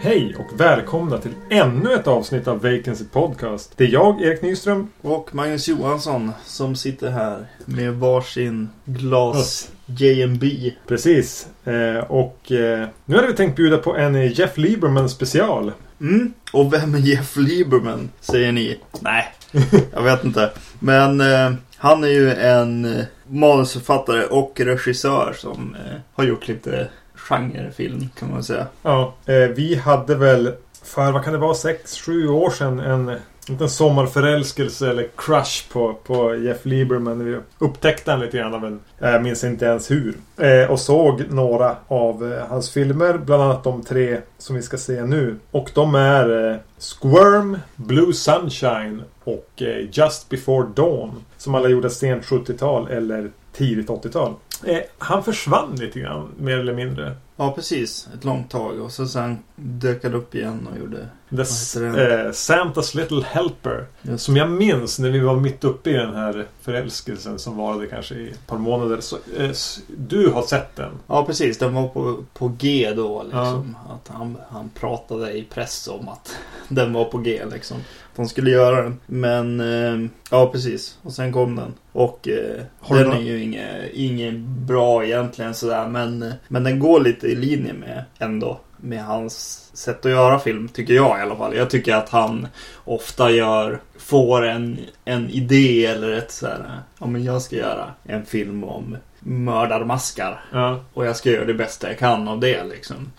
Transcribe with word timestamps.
Hej 0.00 0.34
och 0.38 0.60
välkomna 0.60 1.18
till 1.18 1.34
ännu 1.50 1.92
ett 1.92 2.06
avsnitt 2.06 2.48
av 2.48 2.62
Vacancy 2.62 3.04
Podcast. 3.04 3.72
Det 3.76 3.84
är 3.84 3.88
jag, 3.88 4.22
Erik 4.22 4.42
Nyström. 4.42 4.88
Och 5.00 5.34
Magnus 5.34 5.68
Johansson 5.68 6.32
som 6.44 6.76
sitter 6.76 7.10
här 7.10 7.46
med 7.64 7.94
varsin 7.94 8.68
glas 8.84 9.70
JMB. 9.96 10.44
Precis. 10.88 11.48
Eh, 11.64 11.98
och 11.98 12.52
eh, 12.52 12.88
nu 13.04 13.16
hade 13.16 13.28
vi 13.28 13.34
tänkt 13.34 13.56
bjuda 13.56 13.78
på 13.78 13.96
en 13.96 14.28
Jeff 14.28 14.56
Lieberman 14.58 15.08
special. 15.08 15.72
Mm. 16.00 16.32
Och 16.52 16.72
vem 16.72 16.94
är 16.94 16.98
Jeff 16.98 17.36
Lieberman? 17.36 18.10
Säger 18.20 18.52
ni. 18.52 18.78
Nej, 19.00 19.32
jag 19.92 20.02
vet 20.02 20.24
inte. 20.24 20.50
Men 20.78 21.20
eh, 21.20 21.52
han 21.76 22.04
är 22.04 22.08
ju 22.08 22.34
en 22.34 22.84
eh, 22.84 23.04
manusförfattare 23.26 24.24
och 24.24 24.60
regissör 24.60 25.34
som 25.36 25.74
eh, 25.74 25.96
har 26.12 26.24
gjort 26.24 26.48
lite 26.48 26.88
genrefilm 27.14 28.08
kan 28.18 28.30
man 28.30 28.44
säga. 28.44 28.66
Ja, 28.82 29.14
eh, 29.26 29.34
vi 29.34 29.74
hade 29.74 30.14
väl 30.14 30.52
för 30.82 31.12
vad 31.12 31.24
kan 31.24 31.32
det 31.32 31.38
vara, 31.38 31.54
sex, 31.54 31.98
sju 31.98 32.28
år 32.28 32.50
sedan 32.50 32.80
en 32.80 33.16
liten 33.54 33.70
sommarförälskelse 33.70 34.90
eller 34.90 35.08
crush 35.16 35.72
på, 35.72 35.94
på 36.04 36.36
Jeff 36.36 36.64
Lieberman. 36.64 37.24
Vi 37.24 37.38
upptäckte 37.58 38.10
han 38.10 38.20
lite 38.20 38.36
grann 38.36 38.54
av 38.54 38.64
en, 38.64 38.80
jag 38.98 39.14
eh, 39.14 39.20
minns 39.20 39.44
inte 39.44 39.64
ens 39.64 39.90
hur. 39.90 40.14
Eh, 40.36 40.70
och 40.70 40.80
såg 40.80 41.24
några 41.30 41.76
av 41.88 42.32
eh, 42.32 42.46
hans 42.46 42.70
filmer, 42.70 43.18
bland 43.18 43.42
annat 43.42 43.64
de 43.64 43.82
tre 43.82 44.18
som 44.38 44.56
vi 44.56 44.62
ska 44.62 44.76
se 44.76 45.04
nu. 45.04 45.36
Och 45.50 45.70
de 45.74 45.94
är 45.94 46.50
eh, 46.50 46.56
Squirm, 46.78 47.58
Blue 47.76 48.12
Sunshine 48.12 49.02
och 49.24 49.62
eh, 49.62 49.86
Just 49.92 50.28
Before 50.28 50.66
Dawn. 50.76 51.24
Som 51.36 51.54
alla 51.54 51.68
gjorde 51.68 51.90
sent 51.90 52.24
70-tal 52.24 52.88
eller 52.88 53.30
tidigt 53.52 53.88
80-tal. 53.88 54.34
Eh, 54.64 54.78
han 54.98 55.24
försvann 55.24 55.74
lite 55.74 56.00
grann, 56.00 56.28
mer 56.38 56.58
eller 56.58 56.74
mindre. 56.74 57.16
Ja, 57.40 57.52
precis. 57.52 58.08
Ett 58.14 58.24
långt 58.24 58.50
tag. 58.50 58.80
Och 58.80 58.92
så 58.92 59.06
sen 59.06 59.38
dök 59.56 60.04
han 60.04 60.14
upp 60.14 60.34
igen 60.34 60.68
och 60.72 60.78
gjorde... 60.78 61.08
The, 61.30 61.86
eh, 62.02 62.32
Santas 62.32 62.94
Little 62.94 63.22
Helper. 63.22 63.86
Just. 64.02 64.24
Som 64.24 64.36
jag 64.36 64.50
minns 64.50 64.98
när 64.98 65.10
vi 65.10 65.18
var 65.18 65.36
mitt 65.36 65.64
uppe 65.64 65.90
i 65.90 65.92
den 65.92 66.14
här 66.14 66.46
förälskelsen 66.60 67.38
som 67.38 67.56
varade 67.56 67.86
kanske 67.86 68.14
i 68.14 68.30
ett 68.30 68.46
par 68.46 68.58
månader. 68.58 69.00
Så, 69.00 69.16
eh, 69.38 69.50
du 69.96 70.28
har 70.28 70.42
sett 70.42 70.76
den? 70.76 70.90
Ja, 71.06 71.24
precis. 71.24 71.58
Den 71.58 71.74
var 71.74 71.88
på, 71.88 72.24
på 72.34 72.52
G 72.58 72.92
då 72.96 73.22
liksom. 73.22 73.76
Att 73.88 74.08
han, 74.08 74.36
han 74.50 74.70
pratade 74.74 75.32
i 75.32 75.44
press 75.44 75.88
om 75.88 76.08
att 76.08 76.36
den 76.68 76.92
var 76.92 77.04
på 77.04 77.18
G 77.18 77.42
liksom. 77.52 77.76
Att 77.76 78.16
de 78.16 78.28
skulle 78.28 78.50
göra 78.50 78.82
den. 78.82 79.00
Men, 79.06 79.60
eh, 79.60 80.10
ja 80.30 80.50
precis. 80.52 80.98
Och 81.02 81.12
sen 81.12 81.32
kom 81.32 81.56
den. 81.56 81.74
Och 81.92 82.28
eh, 82.28 82.62
den 82.88 83.12
är 83.12 83.20
ju 83.20 83.42
inget, 83.42 83.92
inget 83.92 84.34
bra 84.38 85.04
egentligen 85.04 85.54
sådär. 85.54 85.88
Men, 85.88 86.22
eh, 86.22 86.32
men 86.48 86.64
den 86.64 86.78
går 86.78 87.00
lite 87.00 87.27
i 87.28 87.34
linje 87.34 87.72
med 87.72 88.04
ändå. 88.18 88.60
Med 88.76 89.04
hans 89.04 89.66
sätt 89.76 90.06
att 90.06 90.12
göra 90.12 90.38
film, 90.38 90.68
tycker 90.68 90.94
jag 90.94 91.18
i 91.18 91.22
alla 91.22 91.36
fall. 91.36 91.56
Jag 91.56 91.70
tycker 91.70 91.94
att 91.94 92.08
han 92.08 92.48
ofta 92.84 93.30
gör, 93.30 93.80
får 93.98 94.46
en, 94.46 94.78
en 95.04 95.30
idé 95.30 95.86
eller 95.86 96.12
ett 96.12 96.30
sådär, 96.30 96.80
ja 96.98 97.06
men 97.06 97.24
jag 97.24 97.42
ska 97.42 97.56
göra 97.56 97.94
en 98.04 98.26
film 98.26 98.64
om 98.64 98.96
mördarmaskar. 99.20 100.44
Ja. 100.52 100.84
Och 100.94 101.06
jag 101.06 101.16
ska 101.16 101.30
göra 101.30 101.44
det 101.44 101.54
bästa 101.54 101.88
jag 101.88 101.98
kan 101.98 102.28
av 102.28 102.40
det 102.40 102.64
liksom. 102.64 103.12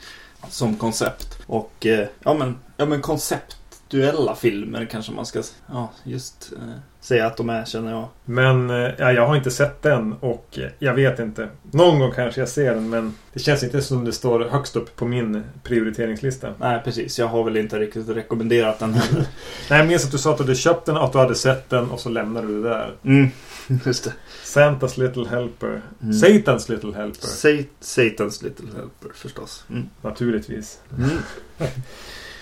Som 0.49 0.75
koncept. 0.75 1.39
Och 1.47 1.85
eh, 1.85 2.07
ja 2.23 2.33
men, 2.33 2.57
ja 2.77 2.85
men 2.85 3.01
konceptuella 3.89 4.35
filmer 4.35 4.85
kanske 4.91 5.11
man 5.11 5.25
ska 5.25 5.43
ja, 5.67 5.91
just 6.03 6.51
eh, 6.57 6.73
säga 7.01 7.27
att 7.27 7.37
de 7.37 7.49
är 7.49 7.65
känner 7.65 7.91
jag. 7.91 8.07
Men 8.25 8.69
eh, 8.69 8.89
ja, 8.97 9.11
jag 9.11 9.27
har 9.27 9.35
inte 9.35 9.51
sett 9.51 9.81
den 9.81 10.13
och 10.13 10.59
jag 10.79 10.93
vet 10.93 11.19
inte. 11.19 11.49
Någon 11.71 11.99
gång 11.99 12.11
kanske 12.11 12.41
jag 12.41 12.49
ser 12.49 12.73
den 12.75 12.89
men 12.89 13.13
det 13.33 13.39
känns 13.39 13.63
inte 13.63 13.81
som 13.81 14.05
det 14.05 14.11
står 14.13 14.39
högst 14.39 14.75
upp 14.75 14.95
på 14.95 15.05
min 15.05 15.43
prioriteringslista. 15.63 16.53
Nej 16.59 16.81
precis, 16.83 17.19
jag 17.19 17.27
har 17.27 17.43
väl 17.43 17.57
inte 17.57 17.79
riktigt 17.79 18.09
rekommenderat 18.09 18.79
den 18.79 18.93
heller. 18.93 19.25
Nej, 19.69 19.79
jag 19.79 19.87
minns 19.87 20.05
att 20.05 20.11
du 20.11 20.17
sa 20.17 20.31
att 20.31 20.37
du 20.37 20.43
hade 20.43 20.55
köpt 20.55 20.85
den, 20.85 20.97
att 20.97 21.11
du 21.11 21.17
hade 21.17 21.35
sett 21.35 21.69
den 21.69 21.89
och 21.89 21.99
så 21.99 22.09
lämnade 22.09 22.47
du 22.47 22.63
det 22.63 22.69
där. 22.69 22.95
Mm, 23.03 23.29
just 23.85 24.03
det. 24.03 24.13
Santas 24.43 24.97
Little 24.97 25.27
Helper. 25.29 25.81
Mm. 26.01 26.13
Satans 26.13 26.69
Little 26.69 26.93
Helper. 26.93 27.27
Sa- 27.27 27.63
Satans 27.79 28.41
Little 28.41 28.65
Helper 28.65 29.09
förstås. 29.13 29.65
Mm. 29.69 29.89
Naturligtvis. 30.01 30.79
Mm. 30.97 31.09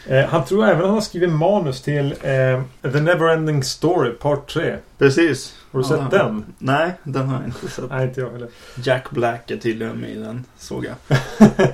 Eh, 0.09 0.25
han 0.25 0.45
tror 0.45 0.66
även 0.66 0.81
han 0.85 0.94
har 0.94 1.01
skrivit 1.01 1.29
manus 1.29 1.81
till 1.81 2.12
eh, 2.12 2.62
The 2.91 3.00
Neverending 3.00 3.63
Story 3.63 4.12
Part 4.12 4.53
3. 4.53 4.75
Precis. 4.97 5.56
Har 5.72 5.79
du 5.79 5.85
Ja. 5.90 5.97
sett 6.01 6.12
den? 6.12 6.45
Nej, 6.57 6.91
den 7.03 7.28
har 7.29 7.35
jag 7.40 7.45
inte 7.47 7.68
sett. 7.68 7.90
Nej, 7.90 8.07
inte 8.07 8.22
jag 8.22 8.31
heller. 8.31 8.47
Jack 8.84 9.09
Black 9.12 9.51
är 9.51 9.57
tydligen 9.57 9.97
med 9.97 10.09
i 10.09 10.16
den, 10.19 10.46
såg 10.57 10.85
jag. 10.85 11.17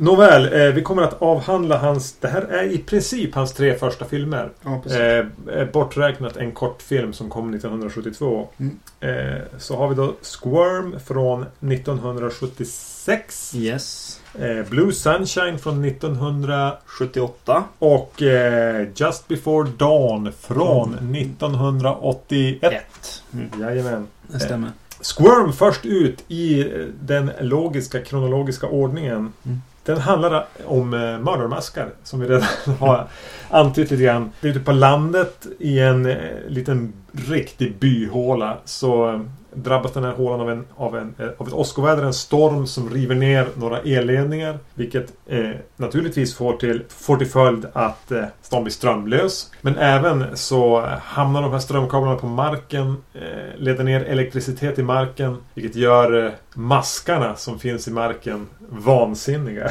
Nåväl, 0.00 0.52
eh, 0.52 0.74
vi 0.74 0.82
kommer 0.82 1.02
att 1.02 1.22
avhandla 1.22 1.78
hans... 1.78 2.16
Det 2.20 2.28
här 2.28 2.42
är 2.42 2.64
i 2.64 2.78
princip 2.78 3.34
hans 3.34 3.52
tre 3.52 3.78
första 3.78 4.04
filmer. 4.04 4.50
Ja. 4.62 4.82
Eh, 4.90 5.26
eh, 5.54 5.66
borträknat 5.72 6.36
en 6.36 6.52
kortfilm 6.52 7.12
som 7.12 7.30
kom 7.30 7.54
1972. 7.54 8.48
Mm. 8.58 8.78
Eh, 9.00 9.42
så 9.58 9.76
har 9.76 9.88
vi 9.88 9.94
då 9.94 10.14
Squirm 10.22 11.00
från 11.00 11.44
1976. 11.60 13.54
Yes. 13.56 14.20
Eh, 14.38 14.68
Blue 14.70 14.92
Sunshine 14.92 15.58
från 15.58 15.84
1900 15.84 16.72
78. 16.84 17.64
och 17.78 18.22
eh, 18.22 18.86
Just 18.96 19.28
Before 19.28 19.70
Dawn 19.78 20.32
från 20.40 21.14
1981. 21.16 22.62
Ett. 22.62 23.22
Mm. 23.32 23.50
Jajamän. 23.60 24.06
Det 24.26 24.40
stämmer. 24.40 24.70
Squirm 25.02 25.52
först 25.52 25.86
ut 25.86 26.24
i 26.28 26.72
den 27.00 27.30
logiska 27.40 28.00
kronologiska 28.00 28.66
ordningen. 28.66 29.32
Mm. 29.44 29.60
Den 29.84 29.98
handlar 29.98 30.46
om 30.66 30.94
eh, 30.94 31.18
mördarmaskar 31.18 31.88
som 32.02 32.20
vi 32.20 32.26
redan 32.26 32.48
har 32.78 33.06
antytt 33.50 33.90
lite 33.90 34.02
grann. 34.02 34.30
Ute 34.42 34.60
på 34.60 34.72
landet 34.72 35.46
i 35.58 35.78
en 35.78 36.06
eh, 36.06 36.16
liten 36.48 36.92
riktig 37.12 37.76
byhåla 37.78 38.58
så 38.64 39.24
drabbas 39.54 39.92
den 39.92 40.04
här 40.04 40.12
hålan 40.12 40.40
av, 40.40 40.50
en, 40.50 40.64
av, 40.76 40.96
en, 40.96 41.14
eh, 41.18 41.28
av 41.38 41.46
ett 41.46 41.52
åskoväder, 41.52 42.02
en 42.02 42.14
storm 42.14 42.66
som 42.66 42.90
river 42.90 43.14
ner 43.14 43.48
några 43.54 43.78
elledningar. 43.78 44.58
Vilket 44.74 45.12
eh, 45.26 45.50
naturligtvis 45.76 46.34
får 46.34 46.56
till, 46.56 46.82
får 46.88 47.16
till 47.16 47.26
följd 47.26 47.66
att 47.72 48.12
eh, 48.12 48.24
stan 48.42 48.64
blir 48.64 48.72
strömlös. 48.72 49.50
Men 49.60 49.76
även 49.76 50.36
så 50.36 50.80
hamnar 51.02 51.42
de 51.42 51.52
här 51.52 51.58
strömkablarna 51.58 52.16
på 52.16 52.26
marken, 52.26 52.96
eh, 53.14 53.58
leder 53.58 53.84
ner 53.84 54.04
elektricitet 54.04 54.78
i 54.78 54.82
marken. 54.82 55.36
Vilket 55.54 55.76
gör 55.76 56.26
eh, 56.26 56.32
maskarna 56.54 57.36
som 57.36 57.58
finns 57.58 57.88
i 57.88 57.90
marken 57.90 58.46
vansinniga. 58.68 59.70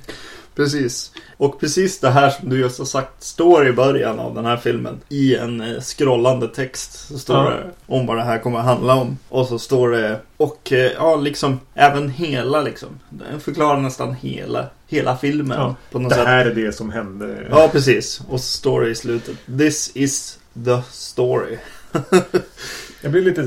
Precis. 0.55 1.13
Och 1.37 1.61
precis 1.61 2.01
det 2.01 2.11
här 2.11 2.31
som 2.31 2.49
du 2.49 2.61
just 2.61 2.79
har 2.79 2.85
sagt 2.87 3.23
står 3.23 3.67
i 3.69 3.73
början 3.73 4.19
av 4.19 4.35
den 4.35 4.45
här 4.45 4.57
filmen. 4.57 5.01
I 5.09 5.37
en 5.37 5.61
eh, 5.61 5.81
scrollande 5.81 6.49
text 6.49 7.09
så 7.09 7.19
står 7.19 7.37
Ja. 7.37 7.51
det 7.51 7.65
om 7.87 8.07
vad 8.07 8.17
det 8.17 8.23
här 8.23 8.39
kommer 8.39 8.59
att 8.59 8.65
handla 8.65 8.95
om. 8.95 9.19
Och 9.29 9.47
så 9.47 9.59
står 9.59 9.91
det, 9.91 10.21
och 10.37 10.73
eh, 10.73 10.93
ja 10.93 11.17
liksom 11.17 11.61
även 11.75 12.09
hela 12.11 12.61
liksom. 12.63 12.89
Den 13.11 13.41
förklarar 13.41 13.81
nästan 13.81 14.15
hela, 14.15 14.67
hela 14.89 15.17
filmen. 15.17 15.59
Ja, 15.61 15.77
på 15.91 15.99
något 15.99 16.11
Det 16.11 16.17
sätt. 16.17 16.27
här 16.27 16.47
är 16.47 16.55
det 16.55 16.73
som 16.73 16.91
hände. 16.91 17.47
Ja, 17.51 17.69
precis. 17.73 18.21
Och 18.29 18.41
så 18.41 18.47
står 18.59 18.81
det 18.81 18.91
i 18.91 18.95
slutet. 18.95 19.37
This 19.59 19.91
is 19.95 20.39
the 20.65 20.83
story. 20.91 21.59
Jag 23.03 23.13
blir 23.13 23.23
lite... 23.23 23.43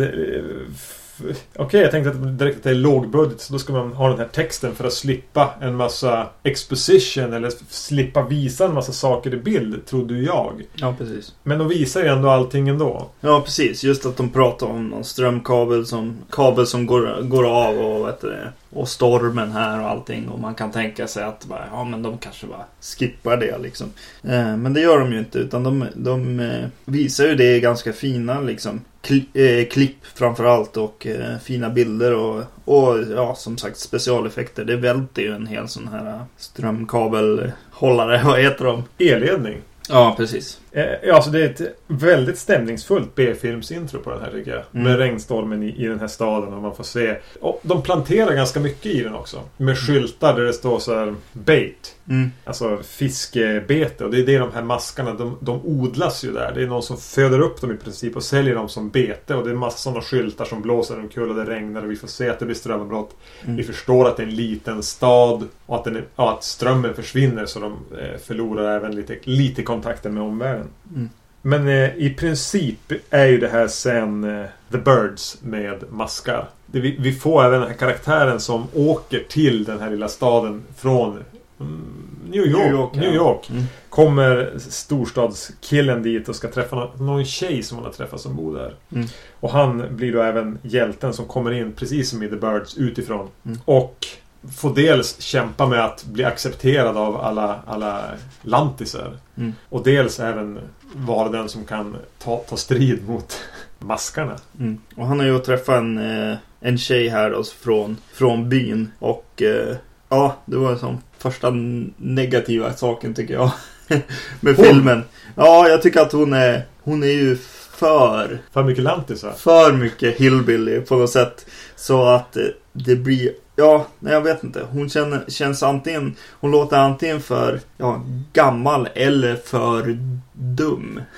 Okej, 1.56 1.81
jag 1.81 1.92
tänkte 1.92 2.09
att 2.09 2.40
direkt 2.40 2.58
att 2.58 2.64
det 2.64 2.70
är 2.70 2.76
lågbudget 2.76 3.42
så 3.42 3.53
då 3.53 3.59
ska 3.59 3.74
man 3.74 3.94
ha 3.94 4.09
den 4.09 4.18
här 4.18 4.28
texten 4.28 4.76
för 4.76 4.84
att 4.84 4.94
slippa 4.94 5.53
en 5.62 5.76
massa 5.76 6.28
exposition 6.44 7.34
eller 7.34 7.52
slippa 7.70 8.23
visa 8.23 8.66
en 8.66 8.73
massa 8.73 8.91
saker 8.91 9.34
i 9.34 9.38
bild, 9.38 9.85
trodde 9.85 10.17
jag. 10.17 10.64
Ja, 10.76 10.96
precis. 10.97 11.34
Men 11.44 11.59
de 11.59 11.67
visar 11.67 12.02
ju 12.02 12.08
ändå 12.08 12.29
allting 12.29 12.70
ändå. 12.70 13.09
Ja, 13.22 13.41
precis. 13.41 13.84
Just 13.84 14.06
att 14.06 14.17
de 14.17 14.29
pratar 14.29 14.67
om 14.67 14.88
någon 14.88 15.03
strömkabel 15.03 15.85
som, 15.85 16.17
kabel 16.32 16.67
som 16.67 16.85
går, 16.85 17.22
går 17.22 17.68
av 17.68 17.78
och, 17.78 18.08
vet 18.08 18.22
du, 18.22 18.28
det, 18.28 18.52
och 18.75 18.89
stormen 18.89 19.51
här 19.51 19.81
och 19.81 19.89
allting. 19.89 20.29
Och 20.29 20.39
man 20.39 20.55
kan 20.55 20.72
tänka 20.72 21.07
sig 21.07 21.23
att 21.23 21.45
bara, 21.45 21.66
ja, 21.72 21.83
men 21.83 22.01
de 22.01 22.17
kanske 22.17 22.47
bara 22.47 22.66
skippar 22.81 23.37
det 23.37 23.57
liksom. 23.57 23.87
Eh, 24.23 24.57
men 24.57 24.73
det 24.73 24.81
gör 24.81 24.99
de 24.99 25.11
ju 25.11 25.19
inte 25.19 25.39
utan 25.39 25.63
de, 25.63 25.85
de 25.95 26.39
eh, 26.39 26.67
visar 26.85 27.25
ju 27.25 27.35
det 27.35 27.55
i 27.55 27.59
ganska 27.59 27.93
fina 27.93 28.41
liksom. 28.41 28.81
Kli, 29.01 29.25
eh, 29.33 29.67
klipp 29.67 30.05
framförallt 30.13 30.77
och 30.77 31.07
eh, 31.07 31.37
fina 31.43 31.69
bilder 31.69 32.13
och, 32.13 32.43
och 32.66 32.97
ja, 33.16 33.35
som 33.35 33.57
sagt 33.57 33.77
specialeffekter. 33.77 34.66
Det 34.66 34.75
välter 34.75 35.22
ju 35.22 35.35
en 35.35 35.47
hel 35.47 35.67
sån 35.67 35.87
här 35.87 36.19
strömkabelhållare. 36.37 38.22
Vad 38.25 38.39
heter 38.39 38.66
de? 38.66 38.83
Elledning. 38.97 39.57
Ja, 39.89 40.13
precis. 40.17 40.59
Eh, 40.75 40.85
ja, 41.03 41.16
alltså 41.16 41.29
det 41.29 41.43
är 41.43 41.49
ett 41.49 41.61
väldigt 41.87 42.37
stämningsfullt 42.37 43.16
B-filmsintro 43.16 43.99
på 43.99 44.09
den 44.09 44.22
här 44.22 44.31
tycker 44.31 44.51
jag. 44.51 44.63
Mm. 44.73 44.83
Med 44.87 44.97
regnstormen 44.97 45.63
i, 45.63 45.83
i 45.83 45.87
den 45.87 45.99
här 45.99 46.07
staden 46.07 46.53
och 46.53 46.61
man 46.61 46.75
får 46.75 46.83
se. 46.83 47.16
Och 47.41 47.59
de 47.63 47.81
planterar 47.81 48.35
ganska 48.35 48.59
mycket 48.59 48.85
i 48.85 49.03
den 49.03 49.16
också. 49.16 49.41
Med 49.57 49.77
skyltar 49.77 50.35
där 50.35 50.43
det 50.43 50.53
står 50.53 50.79
så 50.79 50.95
här 50.95 51.16
Bait. 51.33 51.95
Mm. 52.09 52.31
Alltså 52.43 52.79
fiskebete. 52.83 54.05
Och 54.05 54.11
det 54.11 54.19
är 54.19 54.25
det 54.25 54.37
de 54.37 54.51
här 54.53 54.61
maskarna, 54.61 55.13
de, 55.13 55.37
de 55.39 55.61
odlas 55.66 56.23
ju 56.25 56.31
där. 56.31 56.51
Det 56.55 56.63
är 56.63 56.67
någon 56.67 56.83
som 56.83 56.97
föder 56.97 57.39
upp 57.39 57.61
dem 57.61 57.72
i 57.72 57.77
princip 57.77 58.16
och 58.16 58.23
säljer 58.23 58.55
dem 58.55 58.69
som 58.69 58.89
bete. 58.89 59.35
Och 59.35 59.45
det 59.45 59.51
är 59.51 59.55
massa 59.55 59.77
sådana 59.77 60.01
skyltar 60.01 60.45
som 60.45 60.61
blåser 60.61 60.99
omkull 60.99 61.29
och 61.29 61.35
det 61.35 61.45
regnar 61.45 61.83
och 61.83 61.91
vi 61.91 61.95
får 61.95 62.07
se 62.07 62.29
att 62.29 62.39
det 62.39 62.45
blir 62.45 62.55
strömavbrott. 62.55 63.16
Mm. 63.43 63.55
Vi 63.55 63.63
förstår 63.63 64.07
att 64.07 64.17
det 64.17 64.23
är 64.23 64.27
en 64.27 64.35
liten 64.35 64.83
stad 64.83 65.47
och 65.66 65.75
att, 65.75 65.83
den 65.83 66.01
ja, 66.16 66.33
att 66.33 66.43
strömmen 66.43 66.93
försvinner 66.93 67.45
så 67.45 67.59
de 67.59 67.73
eh, 67.99 68.17
förlorar 68.17 68.75
även 68.75 68.95
lite, 68.95 69.17
lite 69.23 69.63
kontakten 69.63 70.13
med 70.13 70.23
omvärlden. 70.23 70.65
Mm. 70.96 71.09
Men 71.41 71.67
eh, 71.67 71.96
i 71.97 72.16
princip 72.17 72.91
är 73.09 73.26
ju 73.26 73.38
det 73.38 73.47
här 73.47 73.67
sen 73.67 74.23
eh, 74.23 74.46
The 74.72 74.78
Birds 74.78 75.38
med 75.41 75.84
maskar. 75.91 76.50
Det, 76.66 76.79
vi, 76.79 76.96
vi 77.00 77.14
får 77.14 77.44
även 77.44 77.59
den 77.59 77.70
här 77.70 77.78
karaktären 77.78 78.40
som 78.40 78.67
åker 78.73 79.23
till 79.29 79.64
den 79.64 79.79
här 79.79 79.90
lilla 79.90 80.08
staden 80.08 80.64
från 80.78 81.23
mm, 81.59 82.06
New 82.29 82.46
York. 82.46 82.64
New 82.64 82.72
York, 82.72 82.90
ja. 82.94 83.00
New 83.00 83.14
York. 83.14 83.50
Mm. 83.50 83.64
Kommer 83.90 84.53
storstadskillen 84.58 86.03
dit 86.03 86.29
och 86.29 86.35
ska 86.35 86.47
träffa 86.47 86.76
någon, 86.76 87.06
någon 87.06 87.26
tjej 87.26 87.64
som 87.64 87.78
han 87.78 87.85
har 87.85 87.94
träffat 87.94 88.22
som 88.22 88.35
bor 88.35 88.56
där. 88.56 88.73
Mm. 88.91 89.08
Och 89.40 89.52
han 89.52 89.84
blir 89.90 90.14
då 90.14 90.22
även 90.22 90.58
hjälten 90.61 91.14
som 91.14 91.26
kommer 91.26 91.52
in 91.52 91.72
precis 91.72 92.09
som 92.09 92.23
i 92.23 92.29
The 92.29 92.35
Birds 92.35 92.78
utifrån. 92.78 93.28
Mm. 93.46 93.59
Och 93.66 94.08
får 94.56 94.76
dels 94.76 95.22
kämpa 95.22 95.68
med 95.68 95.86
att 95.86 96.03
bli 96.06 96.24
accepterad 96.24 96.97
av 96.97 97.18
alla, 97.22 97.59
alla 97.68 98.03
lantisar. 98.42 99.18
Mm. 99.38 99.53
Och 99.70 99.84
dels 99.84 100.20
även 100.20 100.59
vara 100.94 101.30
den 101.30 101.50
som 101.50 101.66
kan 101.66 101.97
ta, 102.20 102.38
ta 102.38 102.58
strid 102.58 103.08
mot 103.09 103.40
maskarna. 103.80 104.36
Mm. 104.59 104.78
Och 104.96 105.08
han 105.08 105.20
har 105.20 105.26
ju 105.26 105.40
träffat 105.40 105.76
en, 105.76 105.97
eh, 105.97 106.38
en 106.59 106.78
tjej 106.78 107.08
här 107.08 107.30
då, 107.30 107.44
från, 107.44 107.97
från 108.14 108.50
byn. 108.50 108.92
Och 109.00 109.42
eh, 109.42 109.76
ja, 110.09 110.36
det 110.46 110.58
var 110.58 110.76
som 110.76 110.97
första 111.18 111.50
negativa 111.97 112.74
saken 112.74 113.14
tycker 113.14 113.34
jag. 113.34 113.52
med 114.40 114.56
Hon? 114.56 114.66
filmen. 114.66 115.03
Ja, 115.36 115.68
jag 115.70 115.82
tycker 115.82 116.00
att 116.02 116.12
hon 116.12 116.34
är, 116.34 116.66
hon 116.84 117.03
är 117.03 117.08
ju 117.08 117.38
för, 117.72 118.40
För 118.52 118.64
mycket 118.64 118.84
lantisar. 118.84 119.32
för 119.32 119.72
mycket 119.72 120.16
hillbilly 120.16 120.82
på 120.82 120.96
något 120.96 121.09
sätt. 121.09 121.46
Så 121.76 122.06
att 122.06 122.38
eh, 122.38 122.44
det 122.74 122.96
blir, 122.96 123.32
ja, 123.55 123.85
nej, 123.99 124.13
jag 124.13 124.22
vet 124.22 124.43
inte. 124.43 124.61
Hon 124.72 124.90
känner, 124.90 125.25
känns 125.28 125.63
antingen, 125.63 126.16
hon 126.31 126.52
låter 126.52 126.78
antingen 126.78 127.22
för 127.22 127.59
ja, 127.78 128.02
gammal 128.34 128.90
eller 128.96 129.35
för 129.35 129.97
dum. 130.34 130.99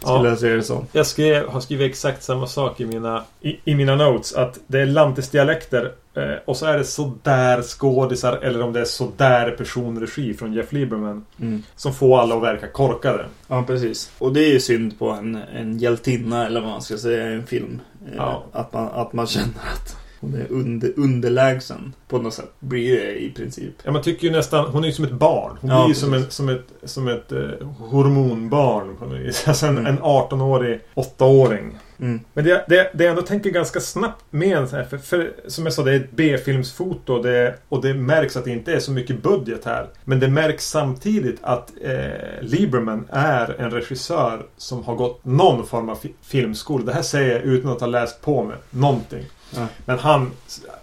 Skulle 0.00 0.14
Ja. 0.18 0.26
jag 0.28 0.38
säga 0.38 0.56
det 0.56 0.62
som. 0.62 0.86
Jag 0.92 1.06
skrev, 1.06 1.48
har 1.48 1.60
skrivit 1.60 1.90
exakt 1.90 2.22
samma 2.22 2.46
sak 2.46 2.80
i 2.80 2.86
mina, 2.86 3.24
i, 3.40 3.60
i 3.64 3.74
mina 3.74 3.96
notes. 3.96 4.34
Att 4.34 4.58
det 4.66 4.80
är 4.80 4.86
lantisdialekter 4.86 5.92
eh, 6.14 6.22
och 6.44 6.56
så 6.56 6.66
är 6.66 6.78
det 6.78 6.84
sådär 6.84 7.62
skådisar 7.62 8.32
eller 8.42 8.62
om 8.62 8.72
det 8.72 8.80
är 8.80 8.84
sådär 8.84 9.50
personregi 9.50 10.34
från 10.34 10.52
Jeff 10.52 10.72
Lieberman. 10.72 11.24
Mm. 11.40 11.62
Som 11.76 11.94
får 11.94 12.20
alla 12.20 12.36
att 12.36 12.42
verka 12.42 12.68
korkade. 12.68 13.24
Ja, 13.48 13.64
precis. 13.66 14.10
Och 14.18 14.32
det 14.32 14.40
är 14.44 14.52
ju 14.52 14.60
synd 14.60 14.98
på 14.98 15.10
en, 15.10 15.34
en 15.54 15.78
hjältinna, 15.78 16.46
eller 16.46 16.60
vad 16.60 16.70
man 16.70 16.82
ska 16.82 16.96
säga, 16.98 17.30
i 17.30 17.34
en 17.34 17.46
film. 17.46 17.80
Eh, 18.06 18.12
Ja. 18.16 18.44
Att, 18.52 18.72
man, 18.72 18.88
att 18.94 19.12
man 19.12 19.26
känner 19.26 19.46
att 19.74 19.96
hon 20.22 20.34
är 20.34 20.46
under, 20.50 20.92
underlägsen 20.96 21.92
på 22.08 22.18
något 22.18 22.34
sätt. 22.34 22.52
Blir 22.58 22.96
det 22.96 23.22
i 23.22 23.30
princip. 23.30 23.74
Ja, 23.82 23.92
man 23.92 24.02
tycker 24.02 24.26
ju 24.26 24.32
nästan... 24.32 24.64
Hon 24.70 24.82
är 24.84 24.88
ju 24.88 24.94
som 24.94 25.04
ett 25.04 25.12
barn. 25.12 25.56
Hon 25.60 25.70
Ja, 25.70 25.84
blir 25.84 25.88
ju 25.94 26.00
som, 26.00 26.14
en, 26.14 26.30
som 26.30 26.48
ett, 26.48 26.66
som 26.84 27.08
ett 27.08 27.32
eh, 27.32 27.38
hormonbarn. 27.78 28.96
På 28.96 29.04
något 29.04 29.20
vis. 29.20 29.44
Alltså 29.48 29.66
en, 29.66 29.78
Mm. 29.78 29.86
en 29.86 29.98
18-årig 29.98 30.80
8-åring. 30.94 31.78
Mm. 32.00 32.20
Men 32.32 32.44
det, 32.44 32.64
det, 32.68 32.90
det 32.94 33.04
jag 33.04 33.10
ändå 33.10 33.22
tänker 33.22 33.50
ganska 33.50 33.80
snabbt 33.80 34.24
med 34.30 34.56
en 34.58 34.68
sån 34.68 34.78
här, 34.78 34.84
för, 34.84 34.98
för 34.98 35.32
som 35.46 35.64
jag 35.64 35.72
sa, 35.72 35.82
det 35.82 35.92
är 35.92 35.96
ett 35.96 36.10
B-filmsfoto 36.12 37.22
det, 37.22 37.54
och 37.68 37.82
det 37.82 37.94
märks 37.94 38.36
att 38.36 38.44
det 38.44 38.50
inte 38.50 38.72
är 38.72 38.78
så 38.80 38.92
mycket 38.92 39.22
budget 39.22 39.64
här. 39.64 39.86
Men 40.04 40.20
det 40.20 40.28
märks 40.28 40.68
samtidigt 40.68 41.38
att 41.42 41.70
eh, 41.84 42.40
Lieberman 42.40 43.04
är 43.10 43.60
en 43.60 43.70
regissör 43.70 44.46
som 44.56 44.84
har 44.84 44.94
gått 44.94 45.24
någon 45.24 45.66
form 45.66 45.88
av 45.88 45.94
fi- 45.96 46.14
filmskola. 46.22 46.84
Det 46.84 46.92
här 46.92 47.02
säger 47.02 47.32
jag 47.32 47.42
utan 47.42 47.70
att 47.72 47.80
ha 47.80 47.86
läst 47.86 48.20
på 48.22 48.42
med 48.44 48.56
någonting. 48.70 49.24
Ja. 49.56 49.66
Men 49.84 49.98
han, 49.98 50.30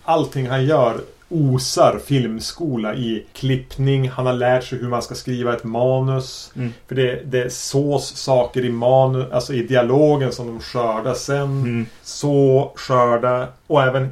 allting 0.03 0.47
han 0.49 0.65
gör 0.65 1.01
osar 1.31 1.99
filmskola 2.05 2.95
i 2.95 3.25
klippning. 3.33 4.09
Han 4.09 4.25
har 4.25 4.33
lärt 4.33 4.63
sig 4.63 4.79
hur 4.79 4.89
man 4.89 5.01
ska 5.01 5.15
skriva 5.15 5.55
ett 5.55 5.63
manus. 5.63 6.51
Mm. 6.55 6.73
För 6.87 6.95
det, 6.95 7.21
det 7.25 7.53
sås 7.53 8.15
saker 8.17 8.65
i 8.65 8.69
manus, 8.69 9.31
alltså 9.31 9.53
i 9.53 9.63
dialogen 9.63 10.31
som 10.31 10.47
de 10.47 10.59
skördar 10.59 11.13
sen. 11.13 11.43
Mm. 11.43 11.85
Så 12.03 12.71
skörda 12.75 13.47
och 13.67 13.83
även 13.83 14.09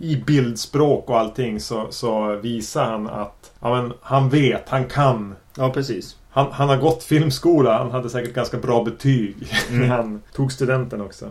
i 0.00 0.16
bildspråk 0.26 1.10
och 1.10 1.18
allting 1.18 1.60
så, 1.60 1.86
så 1.90 2.36
visar 2.36 2.84
han 2.84 3.06
att 3.06 3.52
ja, 3.60 3.82
men, 3.82 3.92
han 4.00 4.28
vet, 4.28 4.68
han 4.68 4.84
kan. 4.84 5.34
Ja, 5.56 5.70
precis. 5.70 6.16
Han, 6.30 6.52
han 6.52 6.68
har 6.68 6.76
gått 6.76 7.02
filmskola, 7.04 7.78
han 7.78 7.90
hade 7.90 8.10
säkert 8.10 8.34
ganska 8.34 8.56
bra 8.56 8.84
betyg 8.84 9.36
Mm. 9.70 9.88
när 9.88 9.96
han 9.96 10.22
tog 10.32 10.52
studenten 10.52 11.00
också. 11.00 11.30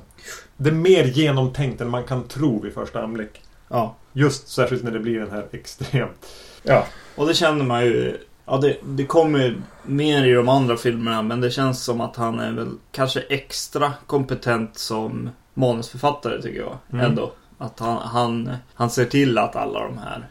Det 0.57 0.69
är 0.69 0.73
mer 0.73 1.03
genomtänkt 1.03 1.81
än 1.81 1.89
man 1.89 2.03
kan 2.03 2.23
tro 2.23 2.61
vid 2.61 2.73
första 2.73 3.03
anblick. 3.03 3.41
Ja. 3.67 3.95
Just 4.13 4.47
särskilt 4.47 4.83
när 4.83 4.91
det 4.91 4.99
blir 4.99 5.19
den 5.19 5.31
här 5.31 5.45
extremt... 5.51 6.27
Ja. 6.63 6.85
Och 7.15 7.27
det 7.27 7.33
känner 7.33 7.65
man 7.65 7.85
ju. 7.85 8.17
Ja, 8.45 8.57
det, 8.57 8.77
det 8.83 9.05
kommer 9.05 9.39
ju 9.39 9.61
mer 9.83 10.25
i 10.25 10.33
de 10.33 10.49
andra 10.49 10.77
filmerna. 10.77 11.21
Men 11.21 11.41
det 11.41 11.51
känns 11.51 11.83
som 11.83 12.01
att 12.01 12.15
han 12.15 12.39
är 12.39 12.51
väl 12.51 12.71
kanske 12.91 13.19
extra 13.19 13.93
kompetent 14.07 14.77
som 14.77 15.29
manusförfattare 15.53 16.41
tycker 16.41 16.59
jag. 16.59 16.77
Mm. 16.93 17.05
Ändå. 17.05 17.31
Att 17.57 17.79
han, 17.79 17.97
han, 17.97 18.51
han 18.73 18.89
ser 18.89 19.05
till 19.05 19.37
att 19.37 19.55
alla 19.55 19.79
de 19.79 19.97
här 19.97 20.27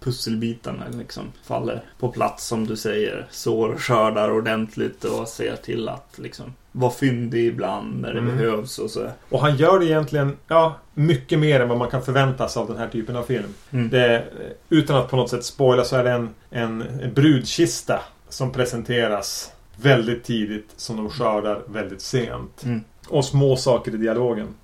pusselbitarna 0.00 0.84
liksom 0.98 1.24
faller 1.44 1.82
på 1.98 2.08
plats 2.08 2.46
som 2.46 2.66
du 2.66 2.76
säger. 2.76 3.26
Sår 3.30 3.74
skördar 3.78 4.30
ordentligt 4.30 5.04
och 5.04 5.28
ser 5.28 5.56
till 5.56 5.88
att 5.88 6.18
liksom 6.18 6.54
vara 6.72 6.90
fyndig 6.92 7.46
ibland 7.46 8.00
när 8.00 8.12
det 8.12 8.18
Mm. 8.18 8.36
behövs 8.36 8.78
och 8.78 8.90
så. 8.90 9.08
Och 9.28 9.40
han 9.40 9.56
gör 9.56 9.78
det 9.78 9.86
egentligen, 9.86 10.36
ja, 10.48 10.74
mycket 10.94 11.38
mer 11.38 11.60
än 11.60 11.68
vad 11.68 11.78
man 11.78 11.90
kan 11.90 12.02
förvänta 12.02 12.48
sig 12.48 12.60
av 12.60 12.68
den 12.68 12.76
här 12.76 12.88
typen 12.88 13.16
av 13.16 13.22
film. 13.22 13.54
Mm. 13.70 13.90
Det, 13.90 14.24
utan 14.68 14.96
att 14.96 15.10
på 15.10 15.16
något 15.16 15.30
sätt 15.30 15.44
spoila 15.44 15.84
så 15.84 15.96
är 15.96 16.04
det 16.04 16.10
en, 16.10 16.28
en, 16.50 16.82
en 16.82 17.14
brudkista 17.14 18.00
som 18.28 18.52
presenteras 18.52 19.52
väldigt 19.76 20.24
tidigt 20.24 20.70
som 20.76 20.96
de 20.96 21.10
skördar 21.10 21.62
väldigt 21.68 22.00
sent. 22.00 22.62
Mm. 22.64 22.80
Och 23.08 23.24
små 23.24 23.56
saker 23.56 23.94
i 23.94 23.96
dialogen. 23.96 24.54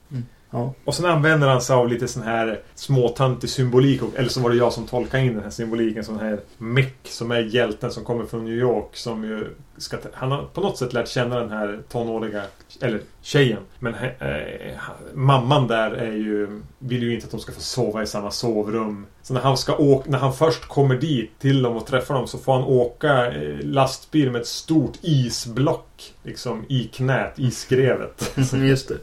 Ja. 0.57 0.75
Och 0.85 0.95
sen 0.95 1.07
använder 1.07 1.49
han 1.49 1.61
sig 1.61 1.77
av 1.77 1.89
lite 1.89 2.09
sån 2.09 2.23
här 2.23 2.61
småtantig 2.75 3.51
symbolik. 3.51 4.01
Eller 4.17 4.29
så 4.29 4.41
var 4.41 4.51
det 4.51 4.57
jag 4.57 4.73
som 4.73 4.87
tolkade 4.87 5.25
in 5.25 5.35
den 5.35 5.43
här 5.43 5.51
symboliken. 5.51 6.05
Sån 6.05 6.19
här 6.19 6.41
Mick 6.59 6.97
som 7.05 7.31
är 7.31 7.41
hjälten 7.41 7.91
som 7.91 8.05
kommer 8.05 8.25
från 8.25 8.45
New 8.45 8.55
York. 8.55 8.97
Som 8.97 9.25
ju 9.25 9.55
ska, 9.77 9.97
han 10.13 10.31
har 10.31 10.43
på 10.43 10.61
något 10.61 10.79
sätt 10.79 10.93
lärt 10.93 11.09
känna 11.09 11.41
den 11.41 11.51
här 11.51 11.83
tonåriga, 11.89 12.43
eller 12.81 13.01
tjejen. 13.23 13.63
Men 13.79 13.95
eh, 13.95 14.73
mamman 15.15 15.67
där 15.67 15.91
är 15.91 16.13
ju, 16.13 16.63
vill 16.79 17.03
ju 17.03 17.15
inte 17.15 17.25
att 17.25 17.31
de 17.31 17.41
ska 17.41 17.53
få 17.53 17.61
sova 17.61 18.03
i 18.03 18.07
samma 18.07 18.31
sovrum. 18.31 19.07
Så 19.23 19.35
när 19.35 19.41
han, 19.41 19.57
ska 19.57 19.77
åka, 19.77 20.11
när 20.11 20.19
han 20.19 20.35
först 20.35 20.65
kommer 20.65 20.97
dit 20.97 21.39
till 21.39 21.63
dem 21.63 21.77
och 21.77 21.87
träffar 21.87 22.15
dem 22.15 22.27
så 22.27 22.39
får 22.39 22.53
han 22.53 22.65
åka 22.65 23.33
eh, 23.33 23.59
lastbil 23.61 24.31
med 24.31 24.41
ett 24.41 24.47
stort 24.47 24.95
isblock. 25.03 26.13
Liksom 26.23 26.65
i 26.69 26.85
knät, 26.85 27.39
i 27.39 27.51
skrevet. 27.51 28.33
Just 28.53 28.89
det. 28.89 28.99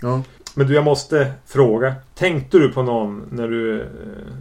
Ja. 0.00 0.22
Men 0.58 0.66
du, 0.66 0.74
jag 0.74 0.84
måste 0.84 1.32
fråga. 1.46 1.94
Tänkte 2.14 2.58
du 2.58 2.68
på 2.72 2.82
någon 2.82 3.28
när 3.30 3.48
du 3.48 3.80
eh, 3.80 3.86